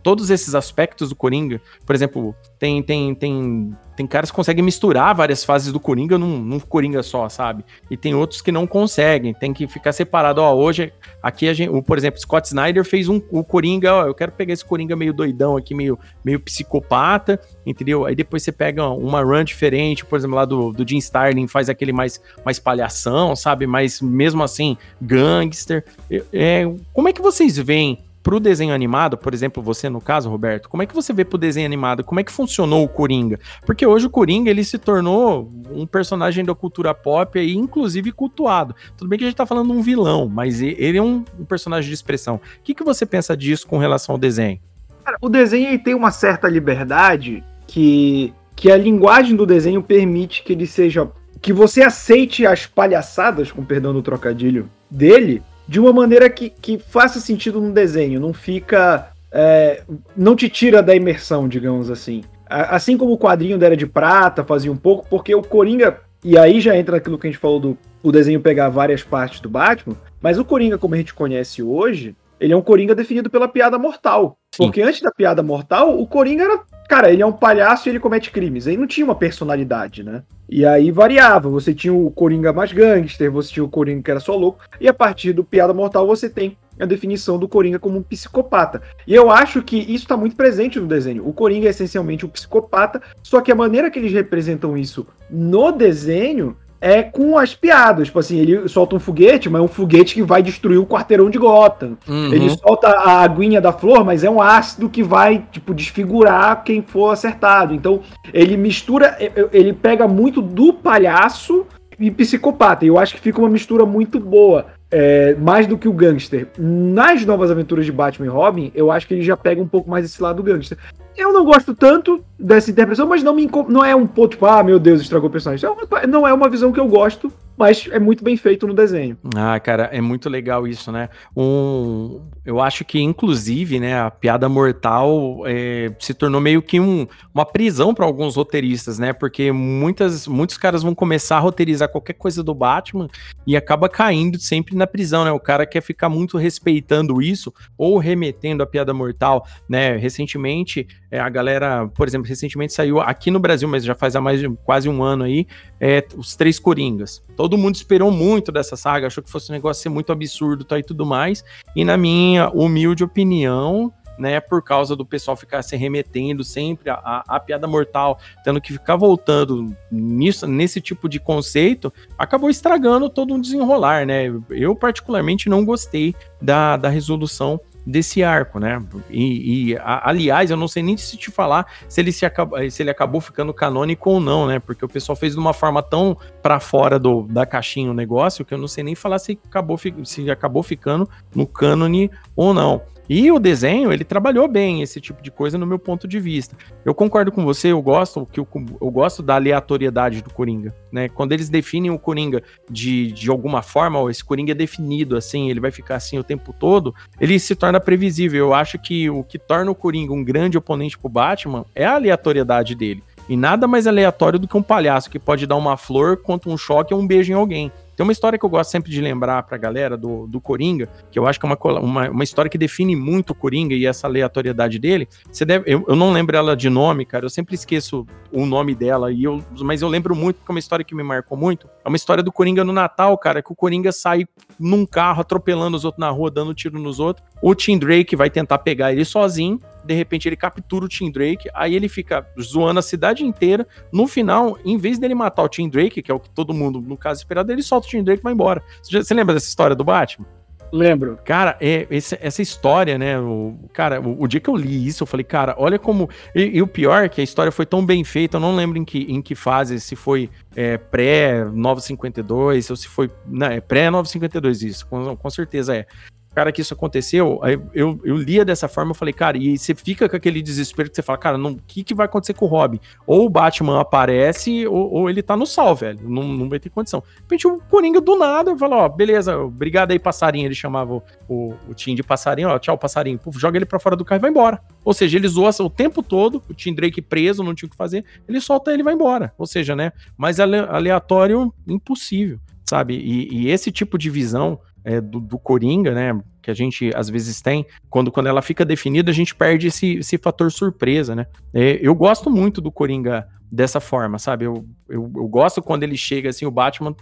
todos 0.03 0.31
esses 0.31 0.53
aspectos 0.57 1.11
do 1.11 1.15
Coringa. 1.15 1.61
Por 1.87 1.95
exemplo, 1.95 2.35
tem, 2.59 2.83
tem, 2.83 3.15
tem 3.15 3.73
tem 4.01 4.07
caras 4.07 4.31
que 4.31 4.37
conseguem 4.37 4.65
misturar 4.65 5.15
várias 5.15 5.45
fases 5.45 5.71
do 5.71 5.79
Coringa 5.79 6.17
num, 6.17 6.39
num, 6.39 6.59
Coringa 6.59 7.03
só, 7.03 7.29
sabe? 7.29 7.63
E 7.91 7.99
tem 7.99 8.15
outros 8.15 8.41
que 8.41 8.51
não 8.51 8.67
conseguem, 8.67 9.35
tem 9.35 9.53
que 9.53 9.69
ficar 9.69 9.93
separado. 9.93 10.41
Ó, 10.41 10.55
hoje, 10.55 10.91
aqui 11.23 11.47
a 11.51 11.53
gente, 11.53 11.83
por 11.83 11.99
exemplo, 11.99 12.19
Scott 12.19 12.49
Snyder 12.49 12.83
fez 12.83 13.11
um 13.11 13.21
o 13.31 13.45
Coringa, 13.45 13.93
ó, 13.93 14.07
eu 14.07 14.15
quero 14.15 14.33
pegar 14.33 14.55
esse 14.55 14.65
Coringa 14.65 14.97
meio 14.97 15.13
doidão 15.13 15.55
aqui, 15.55 15.75
meio, 15.75 15.99
meio 16.25 16.41
psicopata, 16.41 17.39
entendeu? 17.67 18.07
Aí 18.07 18.15
depois 18.15 18.43
você 18.43 18.51
pega 18.51 18.89
uma 18.89 19.21
run 19.21 19.45
diferente, 19.45 20.03
por 20.03 20.19
exemplo, 20.19 20.37
lá 20.37 20.47
do, 20.47 20.73
do 20.73 20.89
Jim 20.89 20.97
Starlin 20.97 21.47
faz 21.47 21.69
aquele 21.69 21.93
mais, 21.93 22.19
mais 22.43 22.59
palhação, 22.59 23.37
sabe? 23.37 23.67
Mas 23.67 24.01
mesmo 24.01 24.43
assim, 24.43 24.79
gangster. 24.99 25.85
É, 26.33 26.65
como 26.95 27.11
é 27.11 27.13
que 27.13 27.21
vocês 27.21 27.59
veem 27.59 27.99
pro 28.23 28.39
desenho 28.39 28.75
animado, 28.75 29.17
por 29.17 29.33
exemplo, 29.33 29.63
você 29.63 29.89
no 29.89 30.01
caso, 30.01 30.29
Roberto, 30.29 30.69
como 30.69 30.83
é 30.83 30.87
que 30.87 30.95
você 30.95 31.13
vê 31.13 31.25
pro 31.25 31.39
desenho 31.39 31.67
animado? 31.67 32.05
Como 32.05 32.21
é 32.21 32.25
que 32.25 32.33
funcionou 32.33 32.85
o 32.85 32.89
Coringa? 32.89 33.39
Porque 33.65 33.87
hoje 33.87 34.07
o 34.07 34.11
Coringa, 34.11 34.51
ele 34.51 34.63
se 34.63 34.79
tornou 34.79 35.51
um 35.71 35.87
personagem 35.87 36.45
da 36.45 36.55
cultura 36.55 36.95
pop 36.95 37.39
e 37.39 37.57
inclusive 37.57 38.13
cultuado. 38.13 38.75
Tudo 38.97 39.09
bem 39.09 39.19
que 39.19 39.25
a 39.25 39.29
gente 39.29 39.37
tá 39.37 39.47
falando 39.47 39.73
de 39.73 39.79
um 39.79 39.83
vilão, 39.83 40.29
mas 40.29 40.61
ele 40.61 40.99
é 40.99 41.03
um, 41.03 41.25
um 41.39 41.45
personagem 41.45 41.89
de 41.89 41.95
expressão. 41.95 42.37
O 42.37 42.63
que, 42.63 42.75
que 42.75 42.85
você 42.85 43.07
pensa 43.07 43.37
disso 43.37 43.67
com 43.67 43.79
relação 43.79 44.15
ao 44.15 44.19
desenho? 44.19 44.61
Cara, 45.05 45.17
o 45.21 45.29
desenho 45.29 45.83
tem 45.83 45.95
uma 45.95 46.11
certa 46.11 46.49
liberdade 46.49 47.43
que, 47.67 48.35
que 48.55 48.71
a 48.71 48.77
linguagem 48.77 49.35
do 49.35 49.47
desenho 49.47 49.83
permite 49.83 50.43
que 50.43 50.53
ele 50.53 50.67
seja... 50.67 51.11
Que 51.41 51.55
você 51.55 51.83
aceite 51.83 52.45
as 52.45 52.67
palhaçadas, 52.67 53.51
com 53.51 53.65
perdão 53.65 53.95
do 53.95 54.03
trocadilho, 54.03 54.69
dele, 54.91 55.43
de 55.71 55.79
uma 55.79 55.93
maneira 55.93 56.29
que, 56.29 56.51
que 56.51 56.81
faça 56.81 57.21
sentido 57.21 57.61
no 57.61 57.71
desenho, 57.71 58.19
não 58.19 58.33
fica. 58.33 59.13
É, 59.31 59.85
não 60.17 60.35
te 60.35 60.49
tira 60.49 60.83
da 60.83 60.97
imersão, 60.97 61.47
digamos 61.47 61.89
assim. 61.89 62.25
Assim 62.45 62.99
como 62.99 63.13
o 63.13 63.19
quadrinho 63.19 63.57
da 63.57 63.67
Era 63.67 63.77
de 63.77 63.87
Prata 63.87 64.43
fazia 64.43 64.73
um 64.73 64.77
pouco, 64.77 65.07
porque 65.09 65.33
o 65.33 65.43
Coringa. 65.43 66.01
E 66.25 66.37
aí 66.37 66.61
já 66.61 66.77
entra 66.77 66.97
aquilo 66.97 67.17
que 67.17 67.29
a 67.29 67.31
gente 67.31 67.39
falou 67.39 67.61
do 67.61 67.79
o 68.03 68.11
desenho 68.11 68.41
pegar 68.41 68.69
várias 68.69 69.05
partes 69.05 69.39
do 69.39 69.49
Batman, 69.49 69.95
mas 70.21 70.41
o 70.41 70.45
Coringa, 70.45 70.77
como 70.77 70.95
a 70.95 70.99
gente 70.99 71.15
conhece 71.15 71.63
hoje, 71.63 72.17
ele 72.41 72.53
é 72.53 72.57
um 72.57 72.63
Coringa 72.63 72.95
definido 72.95 73.31
pela 73.31 73.47
piada 73.47 73.79
mortal. 73.79 74.37
Sim. 74.53 74.65
Porque 74.65 74.83
antes 74.83 75.01
da 75.01 75.13
piada 75.13 75.41
mortal, 75.41 76.01
o 76.01 76.05
Coringa 76.05 76.43
era. 76.43 76.61
Cara, 76.91 77.09
ele 77.09 77.23
é 77.23 77.27
um 77.27 77.31
palhaço 77.31 77.89
e 77.89 77.93
ele 77.93 78.01
comete 78.01 78.33
crimes. 78.33 78.67
Ele 78.67 78.77
não 78.77 78.87
tinha 78.89 79.05
uma 79.05 79.15
personalidade, 79.15 80.03
né? 80.03 80.25
E 80.49 80.67
aí 80.67 80.91
variava. 80.91 81.49
Você 81.49 81.73
tinha 81.73 81.95
o 81.95 82.11
Coringa 82.11 82.53
mais 82.53 82.73
gangster, 82.73 83.31
você 83.31 83.53
tinha 83.53 83.63
o 83.63 83.69
Coringa 83.69 84.03
que 84.03 84.11
era 84.11 84.19
só 84.19 84.35
louco. 84.35 84.59
E 84.81 84.89
a 84.89 84.93
partir 84.93 85.33
do 85.33 85.45
Piada 85.45 85.73
Mortal 85.73 86.05
você 86.05 86.29
tem 86.29 86.57
a 86.81 86.85
definição 86.85 87.39
do 87.39 87.47
Coringa 87.47 87.79
como 87.79 87.97
um 87.97 88.03
psicopata. 88.03 88.83
E 89.07 89.15
eu 89.15 89.31
acho 89.31 89.63
que 89.63 89.77
isso 89.77 90.03
está 90.03 90.17
muito 90.17 90.35
presente 90.35 90.81
no 90.81 90.89
desenho. 90.89 91.29
O 91.29 91.33
Coringa 91.33 91.69
é 91.69 91.71
essencialmente 91.71 92.27
um 92.27 92.29
psicopata, 92.29 93.01
só 93.23 93.41
que 93.41 93.53
a 93.53 93.55
maneira 93.55 93.89
que 93.89 94.01
eles 94.01 94.13
representam 94.13 94.77
isso 94.77 95.07
no 95.31 95.71
desenho 95.71 96.57
é 96.81 97.03
com 97.03 97.37
as 97.37 97.55
piadas. 97.55 98.09
Tipo 98.09 98.19
assim, 98.19 98.39
ele 98.39 98.69
solta 98.69 98.97
um 98.97 99.01
foguete, 99.01 99.51
mas 99.51 99.61
é 99.61 99.65
um 99.65 99.69
foguete 99.69 100.15
que 100.15 100.23
vai 100.23 100.43
destruir 100.43 100.79
o 100.79 100.87
quarteirão 100.87 101.29
de 101.29 101.39
Gotham. 101.39 101.99
Uhum. 102.09 102.33
Ele 102.33 102.51
solta 102.51 102.89
a 102.89 103.23
aguinha 103.23 103.61
da 103.61 103.73
flor, 103.73 104.05
mas 104.05 104.25
é 104.25 104.31
um 104.31 104.41
ácido 104.41 104.89
que 104.89 105.03
vai, 105.03 105.45
tipo, 105.53 105.75
desfigurar 105.75 106.65
quem 106.65 106.83
for 106.83 107.11
acertado. 107.11 107.75
Então, 107.75 108.01
ele 108.33 108.57
mistura, 108.57 109.17
ele 109.53 109.73
pega 109.73 110.09
muito 110.09 110.41
do 110.41 110.73
palhaço 110.73 111.67
e 111.99 112.11
psicopata. 112.11 112.85
E 112.85 112.89
eu 112.89 112.99
acho 112.99 113.15
que 113.15 113.21
fica 113.21 113.39
uma 113.39 113.51
mistura 113.51 113.85
muito 113.85 114.19
boa. 114.19 114.67
É, 114.93 115.37
mais 115.37 115.69
do 115.69 115.79
que 115.79 115.87
o 115.87 115.93
gangster. 115.93 116.49
Nas 116.59 117.25
novas 117.25 117.49
aventuras 117.49 117.87
de 117.87 117.93
Batman 117.93 118.27
e 118.27 118.29
Robin, 118.29 118.73
eu 118.75 118.91
acho 118.91 119.07
que 119.07 119.15
ele 119.15 119.23
já 119.23 119.37
pega 119.37 119.63
um 119.63 119.69
pouco 119.69 119.89
mais 119.89 120.05
esse 120.05 120.21
lado 120.21 120.39
do 120.39 120.43
gangster. 120.43 120.77
Eu 121.17 121.33
não 121.33 121.45
gosto 121.45 121.75
tanto 121.75 122.25
dessa 122.39 122.71
interpretação, 122.71 123.07
mas 123.07 123.23
não, 123.23 123.35
me, 123.35 123.49
não 123.69 123.85
é 123.85 123.95
um 123.95 124.07
ponto, 124.07 124.31
tipo, 124.31 124.47
ah, 124.47 124.63
meu 124.63 124.79
Deus, 124.79 125.01
estragou 125.01 125.29
o 125.29 125.33
personagem. 125.33 125.69
É 125.69 125.71
uma, 125.71 126.07
não 126.07 126.27
é 126.27 126.33
uma 126.33 126.49
visão 126.49 126.73
que 126.73 126.81
eu 126.81 126.89
gosto, 126.89 127.31
mas 127.61 127.87
é 127.93 127.99
muito 127.99 128.25
bem 128.25 128.39
feito 128.39 128.67
no 128.67 128.73
desenho. 128.73 129.19
Ah, 129.37 129.61
cara, 129.61 129.91
é 129.93 130.01
muito 130.01 130.31
legal 130.31 130.67
isso, 130.67 130.91
né? 130.91 131.11
Um, 131.37 132.23
eu 132.43 132.59
acho 132.59 132.87
que, 132.87 132.99
inclusive, 132.99 133.79
né, 133.79 134.01
a 134.01 134.11
piada 134.11 134.49
mortal 134.49 135.43
é, 135.45 135.95
se 135.99 136.15
tornou 136.15 136.41
meio 136.41 136.63
que 136.63 136.81
um, 136.81 137.07
uma 137.35 137.45
prisão 137.45 137.93
para 137.93 138.07
alguns 138.07 138.37
roteiristas, 138.37 138.99
né? 138.99 139.13
Porque 139.13 139.53
muitas, 139.53 140.27
muitos 140.27 140.57
caras 140.57 140.83
vão 140.83 140.95
começar 140.95 141.37
a 141.37 141.41
roteirizar 141.41 141.91
qualquer 141.91 142.15
coisa 142.15 142.43
do 142.43 142.55
Batman 142.55 143.09
e 143.47 143.55
acaba 143.55 143.91
caindo 143.91 144.39
sempre 144.39 144.75
na 144.75 144.87
prisão, 144.87 145.23
né? 145.23 145.31
O 145.31 145.39
cara 145.39 145.67
quer 145.67 145.83
ficar 145.83 146.09
muito 146.09 146.39
respeitando 146.39 147.21
isso 147.21 147.53
ou 147.77 147.99
remetendo 147.99 148.63
a 148.63 148.67
piada 148.67 148.95
mortal, 148.95 149.47
né? 149.69 149.97
Recentemente, 149.97 150.89
é, 151.11 151.19
a 151.19 151.29
galera, 151.29 151.89
por 151.89 152.07
exemplo, 152.07 152.29
recentemente 152.29 152.73
saiu 152.73 153.01
aqui 153.01 153.31
no 153.31 153.41
Brasil, 153.41 153.69
mas 153.69 153.85
já 153.85 153.95
faz 153.95 154.15
há 154.15 154.21
mais 154.21 154.41
de 154.41 154.49
quase 154.65 154.89
um 154.89 155.03
ano 155.03 155.25
aí, 155.25 155.47
é, 155.81 156.07
os 156.17 156.37
três 156.37 156.59
Coringas. 156.59 157.23
Todo 157.37 157.59
mundo 157.59 157.75
esperou 157.75 158.11
muito 158.11 158.53
dessa 158.53 158.77
saga, 158.77 159.09
achou 159.09 159.23
que 159.23 159.31
fosse 159.31 159.51
um 159.51 159.55
negócio 159.55 159.83
ser 159.83 159.89
muito 159.89 160.13
absurdo 160.13 160.65
tá, 160.65 160.79
e 160.79 160.83
tudo 160.83 161.05
mais. 161.05 161.45
E 161.75 161.85
na 161.85 161.97
minha 161.97 162.49
humilde 162.51 163.03
opinião, 163.03 163.93
né, 164.21 164.39
por 164.39 164.63
causa 164.63 164.95
do 164.95 165.05
pessoal 165.05 165.35
ficar 165.35 165.63
se 165.63 165.75
remetendo 165.77 166.45
sempre 166.45 166.91
a, 166.91 167.25
a, 167.27 167.41
piada 167.41 167.67
mortal, 167.67 168.19
tendo 168.45 168.61
que 168.61 168.75
ficar 168.75 168.95
voltando 168.95 169.75
nisso, 169.91 170.47
nesse 170.47 170.79
tipo 170.79 171.09
de 171.09 171.19
conceito, 171.19 171.91
acabou 172.19 172.51
estragando 172.51 173.09
todo 173.09 173.33
um 173.33 173.41
desenrolar, 173.41 174.07
né? 174.07 174.27
Eu, 174.51 174.77
particularmente, 174.77 175.49
não 175.49 175.65
gostei 175.65 176.15
da, 176.41 176.77
da 176.77 176.91
resolução 176.91 177.59
desse 177.87 178.23
arco, 178.23 178.59
né? 178.59 178.83
E, 179.09 179.71
e 179.71 179.77
a, 179.77 180.09
aliás, 180.11 180.51
eu 180.51 180.57
não 180.57 180.69
sei 180.69 180.83
nem 180.83 180.97
se 180.97 181.17
te 181.17 181.31
falar 181.31 181.67
se 181.89 182.01
ele 182.01 182.13
se, 182.13 182.25
acaba, 182.27 182.69
se 182.71 182.83
ele 182.83 182.91
acabou 182.91 183.21
ficando 183.21 183.53
canônico 183.53 184.11
ou 184.11 184.21
não, 184.21 184.47
né? 184.47 184.59
Porque 184.59 184.85
o 184.85 184.89
pessoal 184.89 185.17
fez 185.17 185.35
de 185.35 185.39
uma 185.39 185.53
forma 185.53 185.83
tão 185.83 186.17
para 186.43 186.61
fora 186.61 186.99
do, 186.99 187.23
da 187.23 187.47
caixinha 187.47 187.91
o 187.91 187.95
negócio 187.95 188.45
que 188.45 188.55
eu 188.55 188.59
não 188.59 188.69
sei 188.69 188.85
nem 188.85 188.95
falar 188.95 189.19
se 189.19 189.39
acabou, 189.47 189.79
se 190.05 190.31
acabou 190.31 190.63
ficando 190.63 191.09
no 191.35 191.47
cânone 191.47 192.11
ou 192.37 192.53
não. 192.55 192.83
E 193.13 193.33
o 193.33 193.41
desenho, 193.41 193.93
ele 193.93 194.05
trabalhou 194.05 194.47
bem 194.47 194.83
esse 194.83 195.01
tipo 195.01 195.21
de 195.21 195.33
coisa 195.33 195.59
no 195.59 195.67
meu 195.67 195.81
ponto 195.81 196.07
de 196.07 196.21
vista. 196.21 196.57
Eu 196.85 196.95
concordo 196.95 197.33
com 197.33 197.45
você, 197.45 197.73
eu 197.73 197.83
gosto 197.83 198.25
que 198.25 198.39
eu, 198.39 198.47
eu 198.81 198.89
gosto 198.89 199.21
da 199.21 199.35
aleatoriedade 199.35 200.23
do 200.23 200.31
Coringa, 200.31 200.73
né? 200.93 201.09
Quando 201.09 201.33
eles 201.33 201.49
definem 201.49 201.91
o 201.91 201.99
Coringa 201.99 202.41
de, 202.71 203.11
de 203.11 203.29
alguma 203.29 203.63
forma, 203.63 203.99
ó, 203.99 204.09
esse 204.09 204.25
Coringa 204.25 204.53
é 204.53 204.55
definido 204.55 205.17
assim, 205.17 205.51
ele 205.51 205.59
vai 205.59 205.73
ficar 205.73 205.97
assim 205.97 206.21
o 206.21 206.23
tempo 206.23 206.53
todo, 206.53 206.95
ele 207.21 207.37
se 207.41 207.57
torna 207.57 207.81
previsível. 207.81 208.47
Eu 208.47 208.55
acho 208.55 208.79
que 208.79 209.11
o 209.11 209.25
que 209.25 209.41
torna 209.41 209.73
o 209.73 209.75
Coringa 209.75 210.13
um 210.13 210.23
grande 210.23 210.57
oponente 210.57 210.97
pro 210.97 211.09
Batman 211.09 211.67
é 211.75 211.85
a 211.85 211.97
aleatoriedade 211.97 212.77
dele. 212.77 213.03
E 213.29 213.37
nada 213.37 213.67
mais 213.67 213.89
aleatório 213.89 214.39
do 214.39 214.47
que 214.47 214.57
um 214.57 214.63
palhaço 214.63 215.11
que 215.11 215.19
pode 215.19 215.49
dar 215.49 215.57
uma 215.57 215.77
flor 215.77 216.17
contra 216.17 216.49
um 216.49 216.57
choque 216.57 216.95
ou 216.95 217.01
um 217.01 217.07
beijo 217.09 217.33
em 217.33 217.35
alguém. 217.35 217.73
Tem 218.01 218.07
uma 218.07 218.13
história 218.13 218.39
que 218.39 218.45
eu 218.47 218.49
gosto 218.49 218.71
sempre 218.71 218.91
de 218.91 218.99
lembrar 218.99 219.43
pra 219.43 219.59
galera 219.59 219.95
do, 219.95 220.27
do 220.27 220.41
Coringa, 220.41 220.89
que 221.11 221.19
eu 221.19 221.27
acho 221.27 221.39
que 221.39 221.45
é 221.45 221.51
uma, 221.51 221.81
uma, 221.81 222.09
uma 222.09 222.25
história 222.25 222.51
que 222.51 222.57
define 222.57 222.97
muito 222.97 223.35
o 223.35 223.35
Coringa 223.35 223.75
e 223.75 223.85
essa 223.85 224.07
aleatoriedade 224.07 224.79
dele. 224.79 225.07
Você 225.31 225.45
deve, 225.45 225.71
eu, 225.71 225.85
eu 225.87 225.95
não 225.95 226.11
lembro 226.11 226.35
ela 226.35 226.57
de 226.57 226.71
nome, 226.71 227.05
cara, 227.05 227.27
eu 227.27 227.29
sempre 227.29 227.55
esqueço 227.55 228.07
o 228.33 228.47
nome 228.47 228.75
dela, 228.75 229.13
e 229.13 229.25
eu, 229.25 229.45
mas 229.61 229.83
eu 229.83 229.89
lembro 229.89 230.17
muito, 230.17 230.37
porque 230.37 230.51
é 230.51 230.55
uma 230.55 230.59
história 230.59 230.83
que 230.83 230.95
me 230.95 231.03
marcou 231.03 231.37
muito. 231.37 231.69
É 231.85 231.89
uma 231.91 231.97
história 231.97 232.23
do 232.23 232.33
Coringa 232.33 232.65
no 232.65 232.73
Natal, 232.73 233.19
cara, 233.19 233.43
que 233.43 233.53
o 233.53 233.55
Coringa 233.55 233.93
sai 233.93 234.27
num 234.59 234.87
carro 234.87 235.21
atropelando 235.21 235.77
os 235.77 235.85
outros 235.85 236.01
na 236.01 236.09
rua, 236.09 236.31
dando 236.31 236.55
tiro 236.55 236.79
nos 236.79 237.01
outros. 237.01 237.27
O 237.43 237.55
Tim 237.55 237.79
Drake 237.79 238.17
vai 238.17 238.31
tentar 238.31 238.61
pegar 238.61 238.93
ele 238.93 239.05
sozinho, 239.05 239.61
de 239.85 239.95
repente 239.95 240.29
ele 240.29 240.37
captura 240.37 240.85
o 240.85 240.89
Tim 240.89 241.11
Drake, 241.11 241.49
aí 241.55 241.75
ele 241.75 241.89
fica 241.89 242.27
zoando 242.41 242.79
a 242.79 242.83
cidade 242.83 243.25
inteira. 243.25 243.67
No 243.93 244.07
final, 244.07 244.59
em 244.65 244.77
vez 244.77 244.99
dele 244.99 245.15
matar 245.15 245.43
o 245.43 245.49
Tim 245.49 245.69
Drake, 245.69 246.03
que 246.03 246.11
é 246.11 246.15
o 246.15 246.21
que 246.21 246.31
todo 246.31 246.55
mundo, 246.55 246.81
no 246.81 246.97
caso, 246.97 247.21
esperado, 247.21 247.53
ele 247.53 247.63
solta 247.63 247.87
o 247.87 247.91
Tim 247.91 248.03
Drake 248.03 248.21
e 248.21 248.25
vai 248.25 248.33
embora. 248.33 248.63
Você, 248.83 249.15
lembra 249.15 249.35
dessa 249.35 249.49
história 249.49 249.77
do 249.77 249.85
Batman? 249.85 250.27
Lembro. 250.73 251.19
Cara, 251.25 251.57
é, 251.61 251.87
esse, 251.91 252.17
essa 252.21 252.41
história, 252.41 252.97
né? 252.97 253.19
O, 253.19 253.59
cara, 253.73 254.01
o, 254.01 254.23
o, 254.23 254.29
dia 254.29 254.39
que 254.41 254.49
eu 254.49 254.55
li 254.55 254.87
isso, 254.87 255.03
eu 255.03 255.07
falei, 255.07 255.25
cara, 255.25 255.55
olha 255.59 255.79
como. 255.79 256.09
E, 256.35 256.43
e, 256.59 256.63
o 256.63 256.67
pior 256.67 257.05
é 257.05 257.09
que 257.09 257.21
a 257.21 257.25
história 257.25 257.51
foi 257.51 257.67
tão 257.67 257.85
bem 257.85 258.05
feita, 258.05 258.37
eu 258.37 258.41
não 258.41 258.55
lembro 258.55 258.79
em 258.79 258.85
que, 258.85 259.01
em 259.09 259.21
que 259.21 259.35
fase, 259.35 259.81
se 259.81 259.97
foi 259.97 260.31
é, 260.55 260.79
pré-952, 260.79 262.71
ou 262.71 262.77
se 262.77 262.87
foi. 262.87 263.11
Não, 263.27 263.49
é 263.49 263.61
pré-952, 263.61 264.63
isso, 264.63 264.87
com, 264.87 265.17
com 265.17 265.31
certeza 265.31 265.77
é 265.77 265.87
cara, 266.35 266.53
que 266.53 266.61
isso 266.61 266.75
aconteceu, 266.75 267.41
eu, 267.75 268.01
eu 268.05 268.17
lia 268.17 268.45
dessa 268.45 268.69
forma, 268.69 268.93
eu 268.93 268.95
falei, 268.95 269.13
cara, 269.13 269.37
e 269.37 269.59
você 269.59 269.75
fica 269.75 270.09
com 270.09 270.17
aquele 270.17 270.41
desespero 270.41 270.89
que 270.89 270.97
você 270.97 271.03
fala, 271.03 271.19
cara, 271.19 271.39
o 271.39 271.57
que, 271.67 271.83
que 271.83 271.95
vai 271.95 272.07
acontecer 272.07 272.35
com 272.35 272.45
o 272.45 272.49
Robin? 272.49 272.79
Ou 273.07 273.27
o 273.27 273.29
Batman 273.29 273.81
aparece, 273.81 274.67
ou, 274.67 274.93
ou, 274.93 275.11
ele 275.11 275.23
tá 275.23 275.37
no 275.37 275.47
sal, 275.47 275.75
velho, 275.75 276.01
não, 276.09 276.23
não 276.23 276.49
vai 276.49 276.61
ter 276.61 276.71
condição. 276.71 277.01
De 277.01 277.23
repente 277.23 277.47
o 277.47 277.59
Coringa 277.59 278.01
do 278.01 278.17
nada 278.17 278.57
fala, 278.57 278.77
ó, 278.77 278.89
beleza, 278.89 279.37
obrigado 279.39 279.91
aí, 279.91 279.99
passarinho, 279.99 280.47
ele 280.47 280.55
chamava 280.55 280.95
o, 280.95 281.03
o, 281.29 281.55
o 281.69 281.75
Tim 281.75 281.95
de 281.95 282.03
passarinho, 282.03 282.49
ó, 282.49 282.59
tchau, 282.59 282.79
passarinho, 282.79 283.19
Puf, 283.19 283.39
joga 283.39 283.59
ele 283.59 283.67
pra 283.67 283.79
fora 283.79 283.97
do 283.97 284.05
carro 284.05 284.21
e 284.21 284.23
vai 284.23 284.31
embora. 284.31 284.61
Ou 284.85 284.95
seja, 284.95 285.19
ele 285.19 285.29
zoa 285.29 285.51
o 285.61 285.71
tempo 285.71 286.03
todo, 286.03 286.43
o 286.49 286.55
Tim 286.55 286.73
Drake 286.73 287.03
preso, 287.03 287.43
não 287.43 287.55
tinha 287.55 287.67
o 287.67 287.71
que 287.71 287.77
fazer, 287.77 288.05
ele 288.29 288.41
solta 288.41 288.73
ele 288.73 288.83
e 288.83 288.85
vai 288.85 288.95
embora. 288.95 289.33
Ou 289.37 289.47
seja, 289.47 289.75
né, 289.75 289.93
mais 290.17 290.39
aleatório, 290.39 291.53
impossível, 291.67 292.39
sabe? 292.65 292.95
E, 292.95 293.43
e 293.43 293.51
esse 293.51 293.73
tipo 293.73 293.99
de 293.99 294.09
visão 294.09 294.61
é, 294.85 295.01
do, 295.01 295.21
do, 295.21 295.39
Coringa, 295.39 295.93
né? 295.93 296.21
Que 296.43 296.51
a 296.51 296.55
gente 296.55 296.91
às 296.95 297.09
vezes 297.09 297.41
tem, 297.41 297.67
quando, 297.89 298.11
quando 298.11 298.29
ela 298.29 298.43
fica 298.43 298.65
definida, 298.65 299.11
a 299.11 299.15
gente 299.15 299.35
perde 299.35 299.69
esse, 299.69 299.99
esse 299.99 300.19
fator 300.19 300.51
surpresa, 300.51 301.15
né? 301.15 301.27
É, 301.53 301.79
eu 301.83 301.95
gosto 301.95 302.31
muito 302.31 302.61
do 302.61 302.73
Coringa 302.73 303.27
dessa 303.51 303.81
forma, 303.81 304.19
sabe? 304.19 304.45
Eu, 304.45 304.65
eu, 304.89 305.11
eu, 305.15 305.29
gosto 305.29 305.61
quando 305.61 305.83
ele 305.83 305.97
chega 305.97 306.31
assim, 306.31 306.47
o 306.47 306.51
Batman 306.51 306.95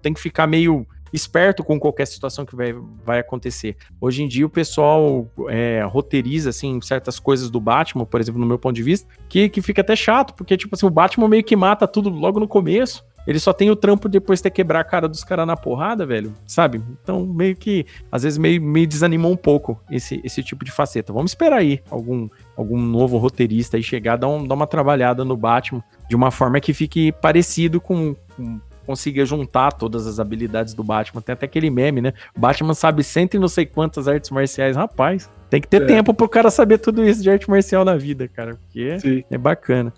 tem 0.00 0.14
que 0.14 0.20
ficar 0.20 0.46
meio 0.46 0.86
esperto 1.12 1.64
com 1.64 1.78
qualquer 1.80 2.06
situação 2.06 2.44
que 2.44 2.54
vai, 2.54 2.74
vai 3.04 3.18
acontecer. 3.18 3.76
Hoje 4.00 4.22
em 4.22 4.28
dia 4.28 4.46
o 4.46 4.50
pessoal 4.50 5.26
é, 5.48 5.82
roteiriza 5.86 6.50
assim 6.50 6.80
certas 6.80 7.18
coisas 7.18 7.50
do 7.50 7.60
Batman, 7.60 8.04
por 8.04 8.20
exemplo, 8.20 8.40
no 8.40 8.46
meu 8.46 8.58
ponto 8.58 8.74
de 8.74 8.82
vista, 8.82 9.08
que, 9.28 9.48
que 9.48 9.62
fica 9.62 9.80
até 9.80 9.96
chato, 9.96 10.34
porque 10.34 10.56
tipo 10.56 10.74
assim, 10.74 10.86
o 10.86 10.90
Batman 10.90 11.28
meio 11.28 11.44
que 11.44 11.56
mata 11.56 11.88
tudo 11.88 12.10
logo 12.10 12.38
no 12.38 12.46
começo. 12.48 13.04
Ele 13.28 13.38
só 13.38 13.52
tem 13.52 13.70
o 13.70 13.76
trampo 13.76 14.08
depois 14.08 14.38
de 14.38 14.44
ter 14.44 14.50
quebrar 14.50 14.80
a 14.80 14.84
cara 14.84 15.06
dos 15.06 15.22
caras 15.22 15.46
na 15.46 15.54
porrada, 15.54 16.06
velho, 16.06 16.32
sabe? 16.46 16.80
Então, 17.02 17.26
meio 17.26 17.54
que, 17.54 17.84
às 18.10 18.22
vezes, 18.22 18.38
meio, 18.38 18.60
meio 18.62 18.86
desanimou 18.86 19.30
um 19.30 19.36
pouco 19.36 19.78
esse, 19.90 20.18
esse 20.24 20.42
tipo 20.42 20.64
de 20.64 20.70
faceta. 20.70 21.12
Vamos 21.12 21.32
esperar 21.32 21.58
aí 21.58 21.82
algum, 21.90 22.26
algum 22.56 22.80
novo 22.80 23.18
roteirista 23.18 23.76
aí 23.76 23.82
chegar, 23.82 24.16
dar, 24.16 24.28
um, 24.28 24.46
dar 24.46 24.54
uma 24.54 24.66
trabalhada 24.66 25.26
no 25.26 25.36
Batman 25.36 25.84
de 26.08 26.16
uma 26.16 26.30
forma 26.30 26.58
que 26.58 26.72
fique 26.72 27.12
parecido 27.12 27.82
com, 27.82 28.16
com 28.34 28.58
consiga 28.86 29.22
juntar 29.26 29.74
todas 29.74 30.06
as 30.06 30.18
habilidades 30.18 30.72
do 30.72 30.82
Batman. 30.82 31.20
Tem 31.20 31.34
até 31.34 31.44
aquele 31.44 31.68
meme, 31.68 32.00
né? 32.00 32.14
Batman 32.34 32.72
sabe 32.72 33.04
cento 33.04 33.34
e 33.34 33.38
não 33.38 33.46
sei 33.46 33.66
quantas 33.66 34.08
artes 34.08 34.30
marciais. 34.30 34.74
Rapaz, 34.74 35.28
tem 35.50 35.60
que 35.60 35.68
ter 35.68 35.82
é. 35.82 35.84
tempo 35.84 36.14
pro 36.14 36.26
cara 36.26 36.50
saber 36.50 36.78
tudo 36.78 37.04
isso 37.04 37.22
de 37.22 37.28
arte 37.28 37.50
marcial 37.50 37.84
na 37.84 37.96
vida, 37.98 38.26
cara. 38.26 38.54
Porque 38.54 38.98
Sim. 38.98 39.24
é 39.30 39.36
bacana. 39.36 39.92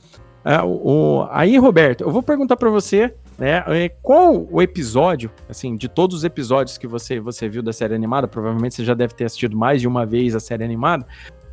É, 0.44 0.60
o, 0.62 1.26
aí, 1.30 1.58
Roberto, 1.58 2.02
eu 2.02 2.10
vou 2.10 2.22
perguntar 2.22 2.56
para 2.56 2.70
você, 2.70 3.14
né, 3.38 3.62
é, 3.66 3.88
qual 4.02 4.46
o 4.50 4.62
episódio, 4.62 5.30
assim, 5.48 5.76
de 5.76 5.88
todos 5.88 6.16
os 6.16 6.24
episódios 6.24 6.78
que 6.78 6.86
você, 6.86 7.20
você 7.20 7.48
viu 7.48 7.62
da 7.62 7.72
série 7.72 7.94
animada, 7.94 8.26
provavelmente 8.26 8.74
você 8.74 8.84
já 8.84 8.94
deve 8.94 9.14
ter 9.14 9.24
assistido 9.24 9.56
mais 9.56 9.80
de 9.80 9.88
uma 9.88 10.06
vez 10.06 10.34
a 10.34 10.40
série 10.40 10.64
animada, 10.64 11.06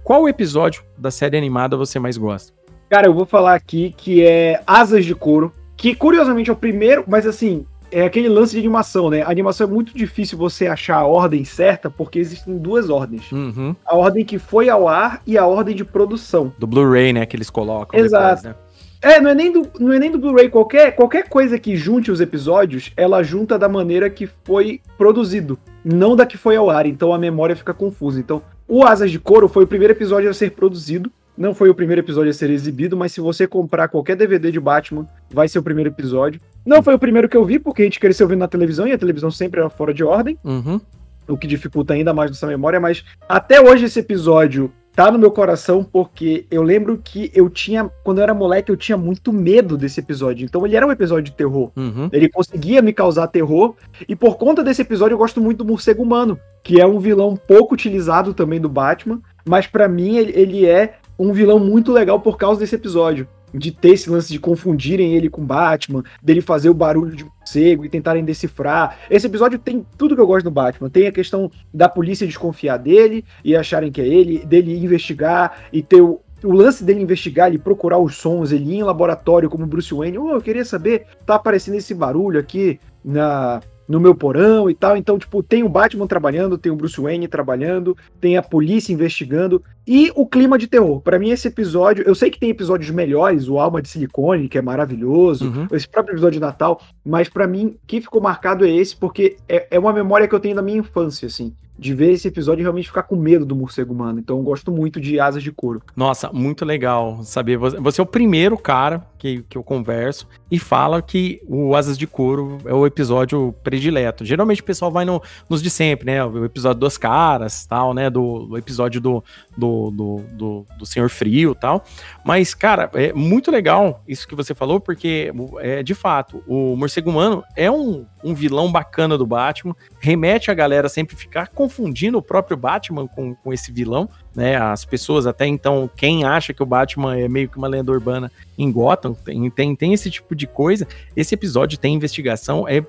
qual 0.03 0.27
episódio 0.29 0.83
da 0.97 1.11
série 1.11 1.37
animada 1.37 1.75
você 1.75 1.99
mais 1.99 2.17
gosta? 2.17 2.53
Cara, 2.89 3.07
eu 3.07 3.13
vou 3.13 3.25
falar 3.25 3.55
aqui 3.55 3.93
que 3.97 4.25
é 4.25 4.61
Asas 4.65 5.03
de 5.03 5.13
Couro, 5.13 5.53
que 5.75 5.93
curiosamente 5.93 6.49
é 6.49 6.53
o 6.53 6.55
primeiro, 6.55 7.03
mas 7.05 7.27
assim, 7.27 7.65
é 7.91 8.03
aquele 8.03 8.29
lance 8.29 8.53
de 8.53 8.59
animação, 8.59 9.09
né? 9.09 9.21
A 9.21 9.29
animação 9.29 9.67
é 9.67 9.69
muito 9.69 9.93
difícil 9.93 10.37
você 10.37 10.67
achar 10.67 10.97
a 10.97 11.05
ordem 11.05 11.43
certa, 11.43 11.89
porque 11.89 12.19
existem 12.19 12.57
duas 12.57 12.89
ordens. 12.89 13.31
Uhum. 13.31 13.75
A 13.85 13.95
ordem 13.95 14.23
que 14.25 14.39
foi 14.39 14.69
ao 14.69 14.87
ar 14.87 15.21
e 15.25 15.37
a 15.37 15.45
ordem 15.45 15.75
de 15.75 15.83
produção. 15.83 16.53
Do 16.57 16.67
Blu-ray, 16.67 17.13
né? 17.13 17.25
Que 17.25 17.35
eles 17.35 17.49
colocam. 17.49 17.99
Exato. 17.99 18.43
Depois, 18.43 18.43
né? 18.43 18.55
É, 19.01 19.21
não 19.21 19.29
é 19.29 19.35
nem 19.35 19.51
do, 19.51 19.69
não 19.79 19.93
é 19.93 19.99
nem 19.99 20.11
do 20.11 20.17
Blu-ray. 20.17 20.49
Qualquer, 20.49 20.95
qualquer 20.95 21.29
coisa 21.29 21.59
que 21.59 21.75
junte 21.75 22.11
os 22.11 22.19
episódios, 22.19 22.91
ela 22.97 23.21
junta 23.23 23.57
da 23.57 23.69
maneira 23.69 24.09
que 24.09 24.27
foi 24.43 24.81
produzido, 24.97 25.57
não 25.83 26.15
da 26.15 26.25
que 26.25 26.37
foi 26.37 26.55
ao 26.55 26.69
ar. 26.69 26.85
Então 26.85 27.13
a 27.13 27.17
memória 27.17 27.55
fica 27.55 27.73
confusa. 27.73 28.19
Então, 28.19 28.41
o 28.67 28.83
Asas 28.83 29.11
de 29.11 29.19
Couro 29.19 29.47
foi 29.47 29.63
o 29.63 29.67
primeiro 29.67 29.93
episódio 29.93 30.29
a 30.29 30.33
ser 30.33 30.51
produzido. 30.51 31.11
Não 31.37 31.53
foi 31.53 31.69
o 31.69 31.75
primeiro 31.75 32.01
episódio 32.01 32.31
a 32.31 32.33
ser 32.33 32.49
exibido, 32.49 32.97
mas 32.97 33.11
se 33.11 33.21
você 33.21 33.45
comprar 33.45 33.87
qualquer 33.89 34.15
DVD 34.15 34.51
de 34.51 34.59
Batman, 34.59 35.07
vai 35.29 35.47
ser 35.47 35.59
o 35.59 35.63
primeiro 35.63 35.91
episódio. 35.91 36.41
Não 36.65 36.81
foi 36.81 36.95
o 36.95 36.99
primeiro 36.99 37.29
que 37.29 37.37
eu 37.37 37.45
vi, 37.45 37.59
porque 37.59 37.83
a 37.83 37.85
gente 37.85 37.99
cresceu 37.99 38.27
vendo 38.27 38.39
na 38.39 38.47
televisão 38.47 38.87
e 38.87 38.91
a 38.91 38.97
televisão 38.97 39.29
sempre 39.29 39.59
era 39.59 39.69
fora 39.69 39.93
de 39.93 40.03
ordem. 40.03 40.37
Uhum. 40.43 40.81
O 41.27 41.37
que 41.37 41.45
dificulta 41.45 41.93
ainda 41.93 42.13
mais 42.13 42.31
nossa 42.31 42.47
memória, 42.47 42.79
mas 42.79 43.05
até 43.29 43.61
hoje 43.61 43.85
esse 43.85 43.99
episódio 43.99 44.71
tá 44.97 45.11
no 45.11 45.19
meu 45.19 45.29
coração 45.29 45.83
porque 45.83 46.47
eu 46.49 46.63
lembro 46.63 46.97
que 46.97 47.31
eu 47.31 47.51
tinha, 47.51 47.87
quando 48.03 48.17
eu 48.17 48.23
era 48.23 48.33
moleque, 48.33 48.71
eu 48.71 48.75
tinha 48.75 48.97
muito 48.97 49.31
medo 49.31 49.77
desse 49.77 49.99
episódio. 49.99 50.43
Então 50.43 50.65
ele 50.65 50.75
era 50.75 50.87
um 50.87 50.91
episódio 50.91 51.25
de 51.25 51.33
terror. 51.33 51.69
Uhum. 51.77 52.09
Ele 52.11 52.27
conseguia 52.27 52.81
me 52.81 52.91
causar 52.91 53.27
terror. 53.27 53.75
E 54.09 54.15
por 54.15 54.37
conta 54.37 54.63
desse 54.63 54.81
episódio 54.81 55.13
eu 55.13 55.19
gosto 55.19 55.39
muito 55.39 55.59
do 55.59 55.65
Morcego 55.65 56.01
Humano, 56.01 56.39
que 56.63 56.81
é 56.81 56.87
um 56.87 56.97
vilão 56.97 57.35
pouco 57.35 57.75
utilizado 57.75 58.33
também 58.33 58.59
do 58.59 58.67
Batman. 58.67 59.21
Mas 59.47 59.67
para 59.67 59.87
mim 59.87 60.17
ele 60.17 60.65
é 60.65 60.95
um 61.19 61.31
vilão 61.31 61.59
muito 61.59 61.93
legal 61.93 62.19
por 62.19 62.35
causa 62.35 62.59
desse 62.59 62.73
episódio 62.73 63.27
de 63.57 63.71
ter 63.71 63.89
esse 63.89 64.09
lance 64.09 64.31
de 64.31 64.39
confundirem 64.39 65.15
ele 65.15 65.29
com 65.29 65.45
Batman, 65.45 66.03
dele 66.21 66.41
fazer 66.41 66.69
o 66.69 66.73
barulho 66.73 67.15
de 67.15 67.25
morcego 67.25 67.85
e 67.85 67.89
tentarem 67.89 68.23
decifrar. 68.23 68.97
Esse 69.09 69.27
episódio 69.27 69.57
tem 69.59 69.85
tudo 69.97 70.15
que 70.15 70.21
eu 70.21 70.27
gosto 70.27 70.45
do 70.45 70.51
Batman. 70.51 70.89
Tem 70.89 71.07
a 71.07 71.11
questão 71.11 71.51
da 71.73 71.89
polícia 71.89 72.27
desconfiar 72.27 72.77
dele 72.77 73.23
e 73.43 73.55
acharem 73.55 73.91
que 73.91 74.01
é 74.01 74.07
ele, 74.07 74.45
dele 74.45 74.77
investigar 74.77 75.63
e 75.71 75.81
ter 75.81 76.01
o, 76.01 76.21
o 76.43 76.51
lance 76.51 76.83
dele 76.83 77.01
investigar, 77.01 77.47
ele 77.47 77.57
procurar 77.57 77.97
os 77.97 78.15
sons, 78.15 78.51
ele 78.51 78.71
ir 78.71 78.77
em 78.77 78.83
laboratório 78.83 79.49
como 79.49 79.65
Bruce 79.65 79.93
Wayne. 79.93 80.17
Oh, 80.17 80.31
eu 80.31 80.41
queria 80.41 80.65
saber, 80.65 81.05
tá 81.25 81.35
aparecendo 81.35 81.75
esse 81.75 81.93
barulho 81.93 82.39
aqui 82.39 82.79
na 83.03 83.61
no 83.87 83.99
meu 83.99 84.13
porão 84.13 84.69
e 84.69 84.75
tal. 84.75 84.97
Então, 84.97 85.17
tipo, 85.17 85.41
tem 85.41 85.63
o 85.63 85.69
Batman 85.69 86.07
trabalhando, 86.07 86.57
tem 86.57 86.71
o 86.71 86.75
Bruce 86.75 86.99
Wayne 86.99 87.27
trabalhando, 87.27 87.95
tem 88.19 88.37
a 88.37 88.43
polícia 88.43 88.91
investigando 88.91 89.63
e 89.87 90.11
o 90.15 90.27
clima 90.27 90.57
de 90.57 90.67
terror. 90.67 90.99
Para 90.99 91.17
mim, 91.17 91.29
esse 91.29 91.47
episódio, 91.47 92.03
eu 92.05 92.13
sei 92.13 92.29
que 92.29 92.37
tem 92.37 92.49
episódios 92.49 92.91
melhores, 92.91 93.47
o 93.47 93.57
Alma 93.57 93.81
de 93.81 93.87
Silicone, 93.87 94.49
que 94.49 94.57
é 94.57 94.61
maravilhoso, 94.61 95.47
uhum. 95.47 95.67
esse 95.71 95.87
próprio 95.87 96.13
episódio 96.13 96.39
de 96.39 96.45
Natal, 96.45 96.81
mas 97.05 97.29
para 97.29 97.47
mim, 97.47 97.77
que 97.87 98.01
ficou 98.01 98.21
marcado 98.21 98.65
é 98.65 98.69
esse, 98.69 98.95
porque 98.95 99.37
é, 99.47 99.67
é 99.71 99.79
uma 99.79 99.93
memória 99.93 100.27
que 100.27 100.35
eu 100.35 100.39
tenho 100.39 100.55
da 100.55 100.61
minha 100.61 100.79
infância, 100.79 101.27
assim 101.27 101.53
de 101.77 101.93
ver 101.93 102.11
esse 102.11 102.27
episódio 102.27 102.61
e 102.61 102.63
realmente 102.63 102.87
ficar 102.87 103.03
com 103.03 103.15
medo 103.15 103.45
do 103.45 103.55
morcego 103.55 103.93
humano. 103.93 104.19
Então 104.19 104.37
eu 104.37 104.43
gosto 104.43 104.71
muito 104.71 104.99
de 104.99 105.19
Asas 105.19 105.43
de 105.43 105.51
Couro. 105.51 105.81
Nossa, 105.95 106.31
muito 106.33 106.65
legal 106.65 107.23
saber. 107.23 107.57
Você 107.57 108.01
é 108.01 108.03
o 108.03 108.07
primeiro 108.07 108.57
cara 108.57 109.05
que, 109.17 109.43
que 109.47 109.57
eu 109.57 109.63
converso 109.63 110.27
e 110.49 110.57
fala 110.57 111.01
que 111.01 111.41
o 111.47 111.75
Asas 111.75 111.97
de 111.97 112.07
Couro 112.07 112.57
é 112.65 112.73
o 112.73 112.85
episódio 112.85 113.53
predileto. 113.63 114.25
Geralmente 114.25 114.61
o 114.61 114.65
pessoal 114.65 114.91
vai 114.91 115.05
no, 115.05 115.21
nos 115.49 115.61
de 115.61 115.69
sempre, 115.69 116.07
né? 116.07 116.23
O 116.25 116.45
episódio 116.45 116.79
dos 116.79 116.97
caras, 116.97 117.65
tal, 117.65 117.93
né? 117.93 118.09
Do, 118.09 118.47
do 118.47 118.57
episódio 118.57 118.99
do, 118.99 119.23
do, 119.55 119.76
do, 119.91 120.23
do, 120.33 120.65
do 120.77 120.85
Senhor 120.85 121.09
Frio 121.09 121.55
tal. 121.55 121.83
Mas, 122.23 122.53
cara, 122.53 122.89
é 122.93 123.13
muito 123.13 123.51
legal 123.51 124.03
isso 124.07 124.27
que 124.27 124.35
você 124.35 124.53
falou, 124.53 124.79
porque 124.79 125.31
é 125.59 125.83
de 125.83 125.93
fato, 125.93 126.43
o 126.47 126.75
morcego 126.75 127.09
humano 127.09 127.43
é 127.55 127.69
um, 127.71 128.05
um 128.27 128.33
vilão 128.33 128.71
bacana 128.71 129.17
do 129.17 129.25
Batman, 129.25 129.75
remete 129.99 130.51
a 130.51 130.53
galera 130.53 130.89
sempre 130.89 131.15
ficar 131.15 131.47
confundindo 131.47 132.17
o 132.17 132.21
próprio 132.21 132.57
Batman 132.57 133.07
com, 133.07 133.33
com 133.33 133.53
esse 133.53 133.71
vilão, 133.71 134.09
né? 134.35 134.55
As 134.55 134.85
pessoas, 134.85 135.25
até 135.25 135.47
então, 135.47 135.89
quem 135.95 136.23
acha 136.23 136.53
que 136.53 136.61
o 136.61 136.65
Batman 136.65 137.17
é 137.17 137.27
meio 137.27 137.49
que 137.49 137.57
uma 137.57 137.67
lenda 137.67 137.91
urbana 137.91 138.31
em 138.57 138.71
Gotham, 138.71 139.13
tem, 139.13 139.49
tem, 139.49 139.75
tem 139.75 139.93
esse 139.93 140.11
tipo 140.11 140.35
de 140.35 140.45
coisa. 140.45 140.87
Esse 141.15 141.33
episódio 141.33 141.77
tem 141.77 141.95
investigação, 141.95 142.67
é, 142.67 142.83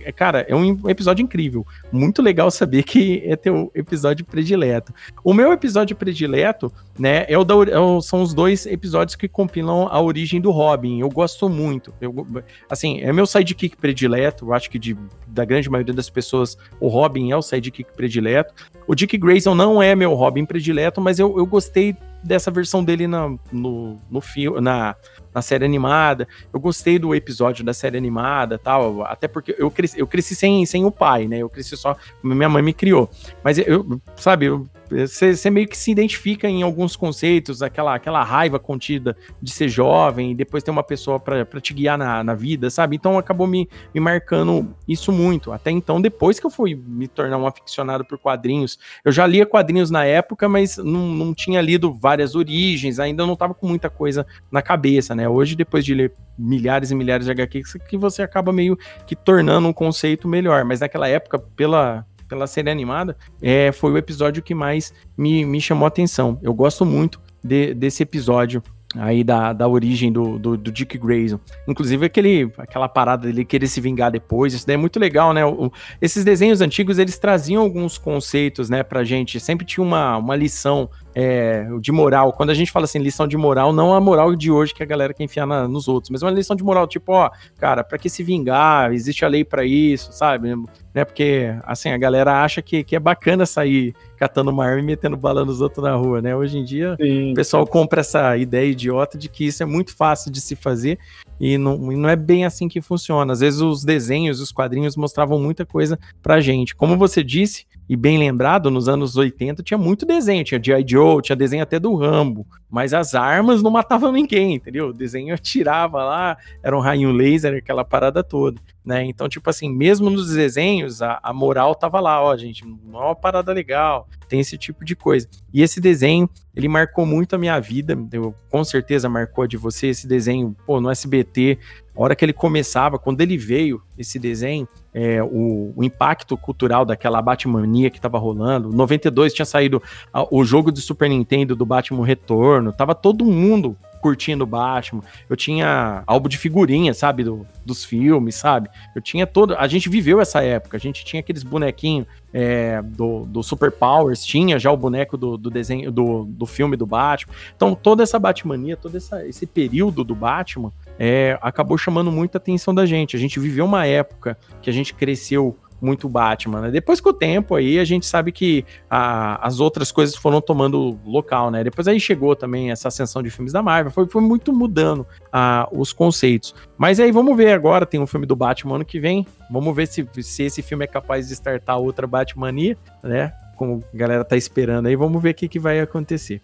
é, 0.00 0.10
cara, 0.10 0.44
é 0.48 0.56
um 0.56 0.88
episódio 0.88 1.22
incrível. 1.22 1.66
Muito 1.92 2.22
legal 2.22 2.50
saber 2.50 2.82
que 2.82 3.22
é 3.24 3.36
teu 3.36 3.70
episódio 3.74 4.24
predileto. 4.24 4.92
O 5.22 5.32
meu 5.32 5.52
episódio 5.52 5.94
predileto, 5.94 6.72
né, 6.98 7.24
é 7.28 7.38
o, 7.38 7.44
da, 7.44 7.54
é 7.54 7.78
o 7.78 8.00
são 8.00 8.22
os 8.22 8.34
dois 8.34 8.66
episódios 8.66 9.14
que 9.14 9.28
compilam 9.28 9.88
a 9.88 10.00
origem 10.00 10.40
do 10.40 10.50
Robin. 10.50 11.00
Eu 11.00 11.08
gosto 11.08 11.48
muito. 11.48 11.92
Eu, 12.00 12.26
assim, 12.68 13.00
é 13.02 13.12
meu 13.12 13.26
sidekick 13.26 13.76
predileto. 13.76 14.46
Eu 14.46 14.52
acho 14.52 14.70
que 14.70 14.77
de, 14.78 14.96
da 15.26 15.44
grande 15.44 15.68
maioria 15.68 15.94
das 15.94 16.08
pessoas, 16.10 16.56
o 16.80 16.88
Robin 16.88 17.30
é 17.30 17.36
o 17.36 17.42
sidekick 17.42 17.92
predileto. 17.94 18.54
O 18.86 18.94
Dick 18.94 19.16
Grayson 19.18 19.54
não 19.54 19.82
é 19.82 19.94
meu 19.94 20.14
Robin 20.14 20.44
predileto 20.44 21.00
mas 21.00 21.18
eu, 21.18 21.36
eu 21.38 21.46
gostei 21.46 21.96
dessa 22.22 22.50
versão 22.50 22.82
dele 22.82 23.06
na, 23.06 23.34
no, 23.52 23.98
no 24.10 24.20
filme, 24.20 24.60
na, 24.60 24.96
na 25.34 25.42
série 25.42 25.64
animada. 25.64 26.26
Eu 26.52 26.60
gostei 26.60 26.98
do 26.98 27.14
episódio 27.14 27.64
da 27.64 27.72
série 27.72 27.96
animada 27.96 28.58
tal, 28.58 29.04
até 29.04 29.28
porque 29.28 29.54
eu 29.58 29.70
cresci, 29.70 29.98
eu 29.98 30.06
cresci 30.06 30.34
sem, 30.34 30.64
sem 30.66 30.84
o 30.84 30.90
pai, 30.90 31.26
né? 31.26 31.38
Eu 31.38 31.48
cresci 31.48 31.76
só. 31.76 31.96
Minha 32.22 32.48
mãe 32.48 32.62
me 32.62 32.72
criou. 32.72 33.08
Mas 33.42 33.58
eu, 33.58 34.00
sabe, 34.16 34.46
eu 34.46 34.66
você 34.90 35.50
meio 35.50 35.68
que 35.68 35.76
se 35.76 35.90
identifica 35.90 36.48
em 36.48 36.62
alguns 36.62 36.96
conceitos, 36.96 37.62
aquela, 37.62 37.94
aquela 37.94 38.22
raiva 38.22 38.58
contida 38.58 39.16
de 39.40 39.50
ser 39.50 39.68
jovem 39.68 40.32
e 40.32 40.34
depois 40.34 40.62
ter 40.62 40.70
uma 40.70 40.82
pessoa 40.82 41.20
para 41.20 41.60
te 41.60 41.74
guiar 41.74 41.98
na, 41.98 42.24
na 42.24 42.34
vida, 42.34 42.70
sabe? 42.70 42.96
Então 42.96 43.18
acabou 43.18 43.46
me, 43.46 43.68
me 43.94 44.00
marcando 44.00 44.74
isso 44.86 45.12
muito. 45.12 45.52
Até 45.52 45.70
então, 45.70 46.00
depois 46.00 46.40
que 46.40 46.46
eu 46.46 46.50
fui 46.50 46.74
me 46.74 47.06
tornar 47.06 47.38
um 47.38 47.46
aficionado 47.46 48.04
por 48.04 48.18
quadrinhos, 48.18 48.78
eu 49.04 49.12
já 49.12 49.26
lia 49.26 49.46
quadrinhos 49.46 49.90
na 49.90 50.04
época, 50.04 50.48
mas 50.48 50.76
não, 50.78 51.06
não 51.08 51.34
tinha 51.34 51.60
lido 51.60 51.92
várias 51.92 52.34
origens, 52.34 52.98
ainda 52.98 53.26
não 53.26 53.36
tava 53.36 53.54
com 53.54 53.66
muita 53.66 53.90
coisa 53.90 54.26
na 54.50 54.62
cabeça, 54.62 55.14
né? 55.14 55.28
Hoje, 55.28 55.54
depois 55.54 55.84
de 55.84 55.94
ler 55.94 56.12
milhares 56.38 56.90
e 56.90 56.94
milhares 56.94 57.26
de 57.26 57.32
HQs, 57.32 57.74
que 57.88 57.96
você 57.96 58.22
acaba 58.22 58.52
meio 58.52 58.78
que 59.06 59.16
tornando 59.16 59.68
um 59.68 59.72
conceito 59.72 60.28
melhor. 60.28 60.64
Mas 60.64 60.80
naquela 60.80 61.08
época, 61.08 61.38
pela 61.38 62.06
pela 62.28 62.46
série 62.46 62.70
animada, 62.70 63.16
é, 63.40 63.72
foi 63.72 63.92
o 63.92 63.98
episódio 63.98 64.42
que 64.42 64.54
mais 64.54 64.92
me, 65.16 65.44
me 65.44 65.60
chamou 65.60 65.86
a 65.86 65.88
atenção. 65.88 66.38
Eu 66.42 66.52
gosto 66.52 66.84
muito 66.84 67.20
de, 67.42 67.74
desse 67.74 68.02
episódio 68.02 68.62
aí 68.96 69.22
da, 69.22 69.52
da 69.52 69.68
origem 69.68 70.10
do, 70.10 70.38
do, 70.38 70.56
do, 70.56 70.72
Dick 70.72 70.96
Grayson. 70.96 71.38
Inclusive 71.66 72.06
aquele, 72.06 72.50
aquela 72.56 72.88
parada 72.88 73.26
dele 73.26 73.44
querer 73.44 73.66
se 73.66 73.80
vingar 73.80 74.10
depois, 74.10 74.54
isso 74.54 74.66
daí 74.66 74.74
é 74.74 74.78
muito 74.78 74.98
legal, 74.98 75.34
né? 75.34 75.44
O, 75.44 75.70
esses 76.00 76.24
desenhos 76.24 76.60
antigos, 76.60 76.98
eles 76.98 77.18
traziam 77.18 77.62
alguns 77.62 77.98
conceitos, 77.98 78.70
né, 78.70 78.82
pra 78.82 79.04
gente. 79.04 79.38
Sempre 79.40 79.66
tinha 79.66 79.84
uma, 79.84 80.16
uma 80.16 80.34
lição 80.34 80.88
é, 81.14 81.66
de 81.80 81.92
moral. 81.92 82.32
Quando 82.32 82.50
a 82.50 82.54
gente 82.54 82.70
fala 82.70 82.84
assim, 82.84 82.98
lição 82.98 83.26
de 83.26 83.36
moral, 83.36 83.72
não 83.72 83.94
a 83.94 84.00
moral 84.00 84.34
de 84.34 84.50
hoje 84.50 84.74
que 84.74 84.82
a 84.82 84.86
galera 84.86 85.12
quer 85.14 85.24
enfiar 85.24 85.46
na, 85.46 85.66
nos 85.66 85.88
outros, 85.88 86.10
mas 86.10 86.22
uma 86.22 86.30
lição 86.30 86.54
de 86.54 86.62
moral, 86.62 86.86
tipo, 86.86 87.12
ó, 87.12 87.30
cara, 87.58 87.82
pra 87.82 87.98
que 87.98 88.08
se 88.08 88.22
vingar? 88.22 88.92
Existe 88.92 89.24
a 89.24 89.28
lei 89.28 89.44
para 89.44 89.64
isso, 89.64 90.12
sabe? 90.12 90.54
Né? 90.94 91.04
Porque, 91.04 91.54
assim, 91.64 91.90
a 91.90 91.98
galera 91.98 92.42
acha 92.42 92.62
que, 92.62 92.82
que 92.84 92.96
é 92.96 93.00
bacana 93.00 93.46
sair 93.46 93.94
catando 94.16 94.50
uma 94.50 94.64
arma 94.64 94.80
e 94.80 94.84
metendo 94.84 95.16
bala 95.16 95.44
nos 95.44 95.60
outros 95.60 95.84
na 95.84 95.94
rua, 95.94 96.20
né? 96.20 96.34
Hoje 96.34 96.58
em 96.58 96.64
dia, 96.64 96.96
Sim. 97.00 97.32
o 97.32 97.34
pessoal 97.34 97.66
compra 97.66 98.00
essa 98.00 98.36
ideia 98.36 98.66
idiota 98.66 99.16
de 99.16 99.28
que 99.28 99.46
isso 99.46 99.62
é 99.62 99.66
muito 99.66 99.96
fácil 99.96 100.30
de 100.30 100.40
se 100.40 100.56
fazer 100.56 100.98
e 101.40 101.56
não, 101.56 101.92
e 101.92 101.96
não 101.96 102.08
é 102.08 102.16
bem 102.16 102.44
assim 102.44 102.68
que 102.68 102.80
funciona. 102.80 103.32
Às 103.32 103.40
vezes 103.40 103.60
os 103.60 103.84
desenhos, 103.84 104.40
os 104.40 104.50
quadrinhos 104.50 104.96
mostravam 104.96 105.38
muita 105.38 105.64
coisa 105.64 105.98
pra 106.20 106.40
gente. 106.40 106.74
Como 106.74 106.96
você 106.96 107.22
disse, 107.22 107.66
e 107.88 107.96
bem 107.96 108.18
lembrado, 108.18 108.70
nos 108.70 108.88
anos 108.88 109.16
80 109.16 109.62
tinha 109.62 109.78
muito 109.78 110.04
desenho, 110.04 110.44
tinha 110.44 110.62
G.I. 110.62 110.84
Joe, 110.86 111.22
tinha 111.22 111.34
desenho 111.34 111.62
até 111.62 111.78
do 111.78 111.94
Rambo, 111.94 112.46
mas 112.68 112.92
as 112.92 113.14
armas 113.14 113.62
não 113.62 113.70
matavam 113.70 114.12
ninguém, 114.12 114.54
entendeu? 114.54 114.88
O 114.88 114.92
desenho 114.92 115.34
atirava 115.34 116.04
lá, 116.04 116.36
era 116.62 116.76
um 116.76 116.80
raio 116.80 117.10
laser, 117.10 117.54
aquela 117.56 117.84
parada 117.84 118.22
toda, 118.22 118.60
né? 118.84 119.04
Então, 119.04 119.28
tipo 119.28 119.48
assim, 119.48 119.70
mesmo 119.70 120.10
nos 120.10 120.34
desenhos, 120.34 121.00
a, 121.00 121.18
a 121.22 121.32
moral 121.32 121.74
tava 121.74 121.98
lá, 121.98 122.22
ó, 122.22 122.36
gente, 122.36 122.62
não 122.66 123.00
é 123.00 123.04
uma 123.06 123.16
parada 123.16 123.52
legal, 123.52 124.06
tem 124.28 124.40
esse 124.40 124.58
tipo 124.58 124.84
de 124.84 124.94
coisa. 124.94 125.26
E 125.52 125.62
esse 125.62 125.80
desenho, 125.80 126.28
ele 126.54 126.68
marcou 126.68 127.06
muito 127.06 127.34
a 127.34 127.38
minha 127.38 127.58
vida, 127.58 127.98
eu, 128.12 128.34
com 128.50 128.62
certeza 128.64 129.08
marcou 129.08 129.44
a 129.44 129.46
de 129.46 129.56
você, 129.56 129.86
esse 129.86 130.06
desenho, 130.06 130.54
pô, 130.66 130.78
no 130.78 130.90
SBT, 130.90 131.58
a 131.98 132.02
hora 132.02 132.14
que 132.14 132.24
ele 132.24 132.32
começava, 132.32 132.96
quando 132.96 133.20
ele 133.20 133.36
veio, 133.36 133.82
esse 133.98 134.20
desenho, 134.20 134.68
é, 134.94 135.20
o, 135.20 135.72
o, 135.76 135.82
impacto 135.82 136.36
cultural 136.36 136.84
daquela 136.84 137.20
Batmania 137.20 137.90
que 137.90 138.00
tava 138.00 138.18
rolando. 138.18 138.70
92 138.70 139.34
tinha 139.34 139.44
saído 139.44 139.82
a, 140.12 140.24
o 140.30 140.44
jogo 140.44 140.70
de 140.70 140.80
Super 140.80 141.10
Nintendo 141.10 141.56
do 141.56 141.66
Batman 141.66 142.06
Retorno, 142.06 142.72
tava 142.72 142.94
todo 142.94 143.24
mundo 143.24 143.76
curtindo 144.00 144.46
Batman. 144.46 145.02
Eu 145.28 145.36
tinha 145.36 146.04
álbum 146.06 146.28
de 146.28 146.38
figurinha, 146.38 146.94
sabe, 146.94 147.24
do, 147.24 147.44
dos 147.66 147.84
filmes, 147.84 148.36
sabe? 148.36 148.68
Eu 148.94 149.02
tinha 149.02 149.26
todo. 149.26 149.56
A 149.56 149.66
gente 149.66 149.88
viveu 149.88 150.20
essa 150.20 150.40
época. 150.40 150.76
A 150.76 150.80
gente 150.80 151.04
tinha 151.04 151.18
aqueles 151.18 151.42
bonequinhos 151.42 152.06
é, 152.32 152.80
do, 152.80 153.24
do 153.24 153.42
Super 153.42 153.72
Powers, 153.72 154.24
tinha 154.24 154.56
já 154.56 154.70
o 154.70 154.76
boneco 154.76 155.16
do, 155.16 155.36
do 155.36 155.50
desenho 155.50 155.90
do, 155.90 156.24
do 156.24 156.46
filme 156.46 156.76
do 156.76 156.86
Batman. 156.86 157.34
Então 157.56 157.74
toda 157.74 158.04
essa 158.04 158.18
Batmania, 158.18 158.76
todo 158.76 158.96
essa, 158.96 159.26
esse 159.26 159.46
período 159.46 160.04
do 160.04 160.14
Batman 160.14 160.72
é, 160.98 161.38
acabou 161.40 161.78
chamando 161.78 162.10
muita 162.10 162.38
atenção 162.38 162.74
da 162.74 162.84
gente. 162.84 163.16
A 163.16 163.18
gente 163.18 163.38
viveu 163.38 163.64
uma 163.64 163.86
época 163.86 164.36
que 164.60 164.68
a 164.68 164.72
gente 164.72 164.94
cresceu 164.94 165.56
muito 165.80 166.08
Batman, 166.08 166.62
né? 166.62 166.70
Depois 166.70 167.00
com 167.00 167.10
o 167.10 167.12
tempo 167.12 167.54
aí 167.54 167.78
a 167.78 167.84
gente 167.84 168.04
sabe 168.06 168.32
que 168.32 168.64
a, 168.90 169.46
as 169.46 169.60
outras 169.60 169.92
coisas 169.92 170.16
foram 170.16 170.40
tomando 170.40 170.98
local, 171.04 171.50
né? 171.50 171.62
Depois 171.62 171.86
aí 171.86 172.00
chegou 172.00 172.34
também 172.34 172.70
essa 172.70 172.88
ascensão 172.88 173.22
de 173.22 173.30
filmes 173.30 173.52
da 173.52 173.62
Marvel, 173.62 173.92
foi, 173.92 174.06
foi 174.08 174.22
muito 174.22 174.52
mudando 174.52 175.06
a, 175.32 175.68
os 175.72 175.92
conceitos. 175.92 176.54
Mas 176.76 176.98
aí 177.00 177.12
vamos 177.12 177.36
ver 177.36 177.52
agora, 177.52 177.86
tem 177.86 178.00
um 178.00 178.06
filme 178.06 178.26
do 178.26 178.36
Batman 178.36 178.76
ano 178.76 178.84
que 178.84 178.98
vem, 178.98 179.26
vamos 179.50 179.74
ver 179.74 179.86
se, 179.86 180.08
se 180.22 180.42
esse 180.42 180.62
filme 180.62 180.84
é 180.84 180.88
capaz 180.88 181.28
de 181.28 181.34
startar 181.34 181.78
outra 181.78 182.06
Batmania, 182.06 182.76
né? 183.02 183.32
Como 183.56 183.82
a 183.92 183.96
galera 183.96 184.24
tá 184.24 184.36
esperando 184.36 184.86
aí, 184.86 184.96
vamos 184.96 185.20
ver 185.22 185.30
o 185.30 185.34
que, 185.34 185.48
que 185.48 185.58
vai 185.58 185.80
acontecer. 185.80 186.40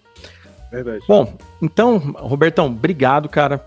Verdade. 0.74 1.04
Bom, 1.06 1.36
então, 1.62 1.98
Robertão, 2.16 2.66
obrigado, 2.66 3.28
cara. 3.28 3.62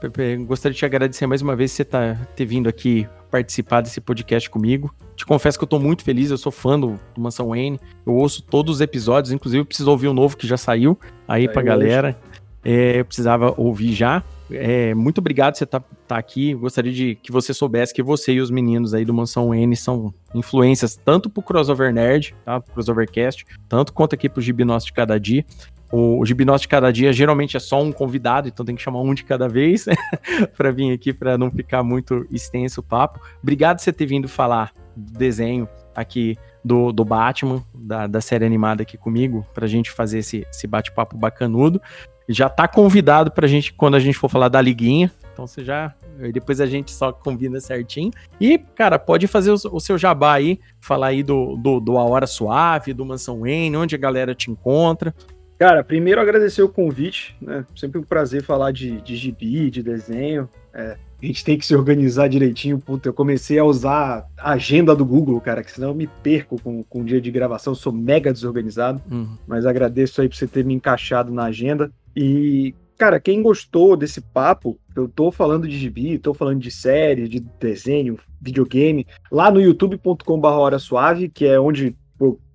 Gostaria 0.46 0.74
de 0.74 0.80
te 0.80 0.86
agradecer 0.86 1.26
mais 1.26 1.42
uma 1.42 1.56
vez 1.56 1.72
você 1.72 1.86
tá, 1.86 2.18
ter 2.36 2.46
vindo 2.46 2.68
aqui 2.68 3.08
participar 3.30 3.82
desse 3.82 4.00
podcast 4.00 4.50
comigo. 4.50 4.94
Te 5.16 5.26
confesso 5.26 5.58
que 5.58 5.64
eu 5.64 5.68
tô 5.68 5.80
muito 5.80 6.04
feliz, 6.04 6.32
eu 6.32 6.38
sou 6.38 6.52
fã 6.52 6.80
do, 6.80 7.00
do 7.14 7.22
Mansão 7.22 7.50
Wayne. 7.50 7.80
Eu 8.06 8.14
ouço 8.14 8.42
todos 8.42 8.76
os 8.76 8.82
episódios, 8.82 9.32
inclusive 9.32 9.62
eu 9.62 9.66
preciso 9.66 9.90
ouvir 9.92 10.08
o 10.08 10.12
um 10.12 10.14
novo 10.14 10.38
que 10.38 10.48
já 10.48 10.58
saiu 10.58 10.98
aí 11.28 11.44
Saiu 11.44 11.54
pra 11.54 11.62
galera. 11.62 12.18
É, 12.64 13.00
eu 13.00 13.06
precisava 13.06 13.54
ouvir 13.58 13.94
já. 13.94 14.24
É, 14.52 14.94
muito 14.94 15.20
obrigado 15.20 15.54
por 15.54 15.58
você 15.58 15.64
estar 15.64 15.80
tá, 15.80 15.86
tá 16.08 16.18
aqui. 16.18 16.54
Gostaria 16.54 16.92
de 16.92 17.16
que 17.16 17.32
você 17.32 17.54
soubesse 17.54 17.94
que 17.94 18.04
você 18.04 18.34
e 18.34 18.42
os 18.42 18.50
meninos 18.50 18.94
aí 18.94 19.06
do 19.06 19.14
Mansão 19.14 19.54
N 19.54 19.76
são 19.76 20.14
influências 20.34 20.96
tanto 20.96 21.30
pro 21.30 21.42
Crossover 21.42 21.94
Nerd, 21.94 22.36
tá? 22.44 22.60
Pro 22.60 22.74
Crossovercast, 22.74 23.46
tanto 23.70 23.94
quanto 23.94 24.16
aqui 24.16 24.28
pro 24.28 24.42
Gibi 24.42 24.66
Nosso 24.66 24.88
de 24.88 24.94
Cada 24.94 25.20
Dia. 25.20 25.46
O, 25.92 26.20
o 26.20 26.26
Gibinós 26.26 26.62
de 26.62 26.68
cada 26.68 26.92
dia 26.92 27.14
geralmente 27.14 27.56
é 27.56 27.60
só 27.60 27.82
um 27.82 27.92
convidado, 27.92 28.48
então 28.48 28.66
tem 28.66 28.76
que 28.76 28.82
chamar 28.82 29.02
um 29.02 29.14
de 29.14 29.24
cada 29.24 29.48
vez 29.48 29.86
para 30.58 30.72
vir 30.72 30.92
aqui 30.92 31.14
para 31.14 31.38
não 31.38 31.50
ficar 31.50 31.84
muito 31.84 32.28
extenso 32.32 32.82
o 32.82 32.84
papo. 32.84 33.20
Obrigado 33.42 33.78
por 33.78 33.84
você 33.84 33.94
ter 33.94 34.06
vindo 34.06 34.28
falar 34.28 34.72
do 34.96 35.18
desenho 35.18 35.68
aqui 35.96 36.38
do, 36.64 36.92
do 36.92 37.06
Batman, 37.06 37.64
da, 37.74 38.06
da 38.08 38.22
série 38.22 38.46
animada 38.46 38.84
aqui 38.84 38.98
comigo, 38.98 39.46
para 39.54 39.66
a 39.66 39.68
gente 39.68 39.90
fazer 39.90 40.20
esse, 40.20 40.46
esse 40.52 40.68
bate-papo 40.68 41.18
bacanudo. 41.18 41.82
Já 42.30 42.50
tá 42.50 42.68
convidado 42.68 43.32
para 43.32 43.46
a 43.46 43.48
gente, 43.48 43.72
quando 43.72 43.96
a 43.96 44.00
gente 44.00 44.18
for 44.18 44.30
falar 44.30 44.50
da 44.50 44.60
liguinha, 44.60 45.10
Então 45.32 45.48
você 45.48 45.64
já. 45.64 45.94
Depois 46.34 46.60
a 46.60 46.66
gente 46.66 46.92
só 46.92 47.12
combina 47.14 47.60
certinho. 47.62 48.12
E, 48.42 48.58
cara, 48.58 49.00
pode 49.00 49.28
fazer 49.28 49.52
o, 49.52 49.56
o 49.72 49.80
seu 49.80 49.98
jabá 49.98 50.34
aí, 50.34 50.60
falar 50.82 51.08
aí 51.08 51.24
do, 51.24 51.56
do, 51.56 51.80
do 51.80 51.98
A 51.98 52.04
Hora 52.04 52.28
Suave, 52.28 52.92
do 52.92 53.06
Mansão 53.06 53.42
Wayne, 53.42 53.78
onde 53.78 53.96
a 53.96 54.00
galera 54.00 54.36
te 54.36 54.52
encontra. 54.52 55.14
Cara, 55.58 55.84
primeiro 55.84 56.22
agradecer 56.22 56.62
o 56.62 56.70
convite, 56.70 57.36
né? 57.42 57.66
Sempre 57.76 58.00
um 58.00 58.04
prazer 58.04 58.44
falar 58.44 58.72
de, 58.72 59.02
de 59.02 59.16
gibi, 59.16 59.72
de 59.72 59.82
desenho. 59.82 60.48
É, 60.72 60.98
a 61.22 61.26
gente 61.26 61.44
tem 61.44 61.58
que 61.58 61.66
se 61.66 61.76
organizar 61.76 62.28
direitinho. 62.28 62.78
Puta, 62.78 63.10
eu 63.10 63.14
comecei 63.14 63.58
a 63.58 63.64
usar 63.64 64.28
a 64.38 64.52
agenda 64.52 64.96
do 64.96 65.04
Google, 65.04 65.42
cara, 65.42 65.64
que 65.64 65.72
senão 65.72 65.90
eu 65.90 65.96
me 65.96 66.06
perco 66.06 66.62
com, 66.62 66.84
com 66.84 67.02
o 67.02 67.04
dia 67.04 67.20
de 67.20 67.32
gravação. 67.32 67.72
Eu 67.72 67.76
sou 67.76 67.92
mega 67.92 68.32
desorganizado. 68.32 69.02
Uhum. 69.10 69.36
Mas 69.48 69.66
agradeço 69.66 70.22
aí 70.22 70.30
por 70.30 70.36
você 70.36 70.46
ter 70.46 70.64
me 70.64 70.76
encaixado 70.76 71.34
na 71.34 71.46
agenda. 71.46 71.92
E, 72.16 72.76
cara, 72.96 73.20
quem 73.20 73.42
gostou 73.42 73.98
desse 73.98 74.22
papo, 74.22 74.80
eu 74.96 75.08
tô 75.08 75.32
falando 75.32 75.68
de 75.68 75.76
gibi, 75.76 76.20
tô 76.20 76.36
falando 76.36 76.60
de 76.60 76.70
série, 76.70 77.28
de 77.28 77.40
desenho, 77.40 78.20
videogame, 78.40 79.08
lá 79.32 79.50
no 79.50 79.60
youtube.com.br 79.60 80.48
Hora 80.48 80.78
Suave, 80.78 81.30
que 81.30 81.48
é 81.48 81.60
onde 81.60 81.96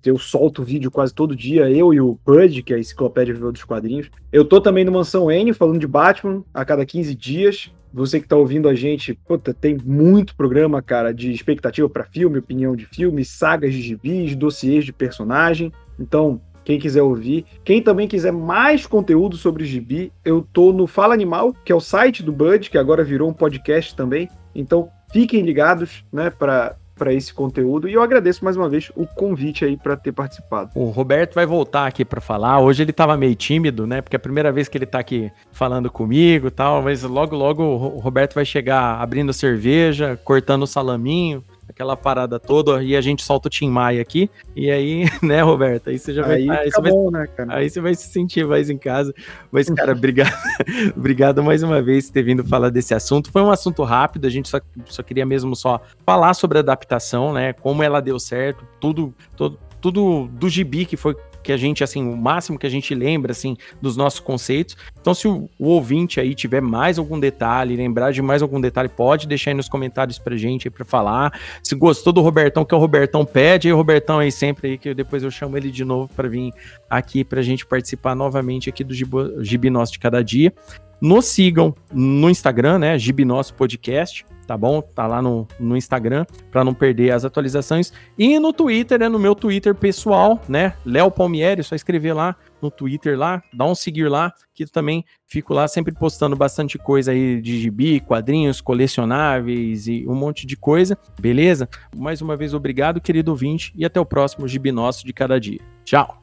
eu 0.05 0.17
solto 0.17 0.63
vídeo 0.63 0.91
quase 0.91 1.13
todo 1.13 1.35
dia, 1.35 1.69
eu 1.69 1.93
e 1.93 2.01
o 2.01 2.19
Bud, 2.25 2.61
que 2.63 2.73
é 2.73 2.75
a 2.75 2.79
enciclopédia 2.79 3.33
viva 3.33 3.51
dos 3.51 3.63
quadrinhos. 3.63 4.09
Eu 4.31 4.43
tô 4.43 4.59
também 4.59 4.83
no 4.83 4.91
Mansão 4.91 5.31
N, 5.31 5.53
falando 5.53 5.79
de 5.79 5.87
Batman, 5.87 6.43
a 6.53 6.65
cada 6.65 6.85
15 6.85 7.15
dias. 7.15 7.71
Você 7.93 8.19
que 8.19 8.27
tá 8.27 8.35
ouvindo 8.35 8.67
a 8.67 8.73
gente, 8.73 9.13
puta, 9.13 9.53
tem 9.53 9.77
muito 9.85 10.35
programa, 10.35 10.81
cara, 10.81 11.13
de 11.13 11.31
expectativa 11.31 11.87
para 11.87 12.03
filme, 12.03 12.39
opinião 12.39 12.75
de 12.75 12.85
filme, 12.85 13.23
sagas 13.23 13.71
de 13.73 13.81
gibis, 13.81 14.35
dossiês 14.35 14.83
de 14.83 14.91
personagem. 14.91 15.71
Então, 15.99 16.41
quem 16.63 16.79
quiser 16.79 17.01
ouvir. 17.01 17.45
Quem 17.63 17.81
também 17.81 18.07
quiser 18.07 18.31
mais 18.31 18.87
conteúdo 18.87 19.37
sobre 19.37 19.65
gibi, 19.65 20.11
eu 20.25 20.47
tô 20.53 20.71
no 20.73 20.87
Fala 20.87 21.13
Animal, 21.13 21.53
que 21.63 21.71
é 21.71 21.75
o 21.75 21.79
site 21.81 22.23
do 22.23 22.31
Bud, 22.31 22.69
que 22.69 22.77
agora 22.77 23.03
virou 23.03 23.29
um 23.29 23.33
podcast 23.33 23.95
também. 23.95 24.29
Então, 24.55 24.89
fiquem 25.11 25.41
ligados, 25.41 26.03
né, 26.11 26.29
para 26.29 26.75
para 26.95 27.13
esse 27.13 27.33
conteúdo 27.33 27.87
e 27.87 27.93
eu 27.93 28.01
agradeço 28.01 28.43
mais 28.43 28.55
uma 28.55 28.69
vez 28.69 28.91
o 28.95 29.05
convite 29.05 29.65
aí 29.65 29.75
para 29.77 29.95
ter 29.95 30.11
participado. 30.11 30.71
O 30.75 30.85
Roberto 30.85 31.35
vai 31.35 31.45
voltar 31.45 31.87
aqui 31.87 32.05
para 32.05 32.21
falar. 32.21 32.59
Hoje 32.59 32.83
ele 32.83 32.91
estava 32.91 33.17
meio 33.17 33.35
tímido, 33.35 33.87
né? 33.87 34.01
Porque 34.01 34.15
é 34.15 34.17
a 34.17 34.19
primeira 34.19 34.51
vez 34.51 34.67
que 34.67 34.77
ele 34.77 34.85
está 34.85 34.99
aqui 34.99 35.31
falando 35.51 35.89
comigo, 35.89 36.51
tal, 36.51 36.81
mas 36.81 37.03
logo 37.03 37.35
logo 37.35 37.63
o 37.63 37.99
Roberto 37.99 38.35
vai 38.35 38.45
chegar 38.45 39.01
abrindo 39.01 39.33
cerveja, 39.33 40.19
cortando 40.23 40.63
o 40.63 40.67
salaminho, 40.67 41.43
aquela 41.73 41.97
parada 41.97 42.39
toda, 42.39 42.83
e 42.83 42.95
a 42.95 43.01
gente 43.01 43.23
solta 43.23 43.47
o 43.47 43.51
Tim 43.51 43.69
Maia 43.69 44.01
aqui, 44.01 44.29
e 44.55 44.69
aí, 44.69 45.05
né, 45.21 45.41
Roberto, 45.41 45.89
aí 45.89 45.97
você 45.97 46.13
já 46.13 46.21
vai... 46.21 46.35
Aí, 46.35 46.49
aí, 46.49 46.71
você, 46.71 46.81
bom, 46.81 47.11
vai 47.11 47.21
né, 47.21 47.27
cara? 47.27 47.55
aí 47.55 47.69
você 47.69 47.81
vai 47.81 47.95
se 47.95 48.07
sentir 48.09 48.45
mais 48.45 48.69
em 48.69 48.77
casa. 48.77 49.13
Mas, 49.51 49.69
cara, 49.69 49.91
obrigado, 49.97 50.33
obrigado 50.95 51.43
mais 51.43 51.63
uma 51.63 51.81
vez 51.81 52.07
por 52.07 52.13
ter 52.13 52.23
vindo 52.23 52.43
falar 52.43 52.69
desse 52.69 52.93
assunto. 52.93 53.31
Foi 53.31 53.41
um 53.41 53.49
assunto 53.49 53.83
rápido, 53.83 54.25
a 54.25 54.29
gente 54.29 54.47
só, 54.47 54.61
só 54.85 55.01
queria 55.03 55.25
mesmo 55.25 55.55
só 55.55 55.81
falar 56.05 56.33
sobre 56.35 56.59
a 56.59 56.61
adaptação, 56.61 57.33
né, 57.33 57.53
como 57.53 57.81
ela 57.81 58.01
deu 58.01 58.19
certo, 58.19 58.65
tudo, 58.79 59.13
todo, 59.35 59.59
tudo 59.81 60.29
do 60.31 60.47
gibi 60.47 60.85
que 60.85 60.95
foi 60.95 61.15
que 61.43 61.51
a 61.51 61.57
gente, 61.57 61.83
assim, 61.83 62.07
o 62.07 62.17
máximo 62.17 62.57
que 62.57 62.65
a 62.65 62.69
gente 62.69 62.95
lembra, 62.95 63.31
assim, 63.31 63.55
dos 63.81 63.95
nossos 63.95 64.19
conceitos. 64.19 64.75
Então, 64.99 65.13
se 65.13 65.27
o, 65.27 65.49
o 65.59 65.67
ouvinte 65.67 66.19
aí 66.19 66.33
tiver 66.33 66.61
mais 66.61 66.97
algum 66.97 67.19
detalhe, 67.19 67.75
lembrar 67.75 68.11
de 68.11 68.21
mais 68.21 68.41
algum 68.41 68.59
detalhe, 68.59 68.89
pode 68.89 69.27
deixar 69.27 69.51
aí 69.51 69.55
nos 69.55 69.69
comentários 69.69 70.17
pra 70.17 70.35
gente 70.35 70.67
aí 70.67 70.71
pra 70.71 70.85
falar. 70.85 71.37
Se 71.61 71.75
gostou 71.75 72.13
do 72.13 72.21
Robertão, 72.21 72.65
que 72.65 72.73
é 72.73 72.77
o 72.77 72.79
Robertão 72.79 73.25
pede, 73.25 73.67
aí 73.67 73.73
o 73.73 73.77
Robertão 73.77 74.19
aí 74.19 74.31
sempre 74.31 74.71
aí, 74.71 74.77
que 74.77 74.93
depois 74.93 75.23
eu 75.23 75.29
chamo 75.29 75.57
ele 75.57 75.69
de 75.69 75.83
novo 75.83 76.09
para 76.15 76.27
vir 76.27 76.51
aqui 76.89 77.23
pra 77.23 77.41
gente 77.41 77.65
participar 77.65 78.15
novamente 78.15 78.69
aqui 78.69 78.83
do 78.83 78.93
Gibi 78.93 79.69
de 79.69 79.99
Cada 79.99 80.23
Dia. 80.23 80.53
Nos 81.01 81.25
sigam 81.25 81.75
no 81.91 82.29
Instagram, 82.29 82.79
né? 82.79 82.97
Gibi 82.97 83.25
Podcast 83.57 84.25
tá 84.45 84.57
bom? 84.57 84.81
Tá 84.81 85.07
lá 85.07 85.21
no, 85.21 85.47
no 85.59 85.75
Instagram 85.77 86.25
para 86.51 86.63
não 86.63 86.73
perder 86.73 87.11
as 87.11 87.25
atualizações. 87.25 87.91
E 88.17 88.39
no 88.39 88.53
Twitter, 88.53 88.99
né? 88.99 89.09
No 89.09 89.19
meu 89.19 89.35
Twitter 89.35 89.73
pessoal, 89.73 90.41
né? 90.47 90.73
Léo 90.85 91.11
Palmieri, 91.11 91.63
só 91.63 91.75
escrever 91.75 92.13
lá 92.13 92.35
no 92.61 92.71
Twitter 92.71 93.17
lá, 93.17 93.43
dá 93.53 93.65
um 93.65 93.75
seguir 93.75 94.07
lá, 94.07 94.33
que 94.53 94.65
também 94.65 95.03
fico 95.27 95.53
lá 95.53 95.67
sempre 95.67 95.93
postando 95.93 96.35
bastante 96.35 96.77
coisa 96.77 97.11
aí 97.11 97.41
de 97.41 97.59
gibi, 97.59 97.99
quadrinhos, 97.99 98.61
colecionáveis 98.61 99.87
e 99.87 100.07
um 100.07 100.15
monte 100.15 100.47
de 100.47 100.55
coisa, 100.55 100.97
beleza? 101.19 101.67
Mais 101.95 102.21
uma 102.21 102.37
vez, 102.37 102.53
obrigado, 102.53 103.01
querido 103.01 103.31
ouvinte, 103.31 103.73
e 103.75 103.83
até 103.83 103.99
o 103.99 104.05
próximo 104.05 104.47
Gibi 104.47 104.71
Nosso 104.71 105.05
de 105.05 105.11
cada 105.11 105.37
dia. 105.39 105.59
Tchau! 105.83 106.22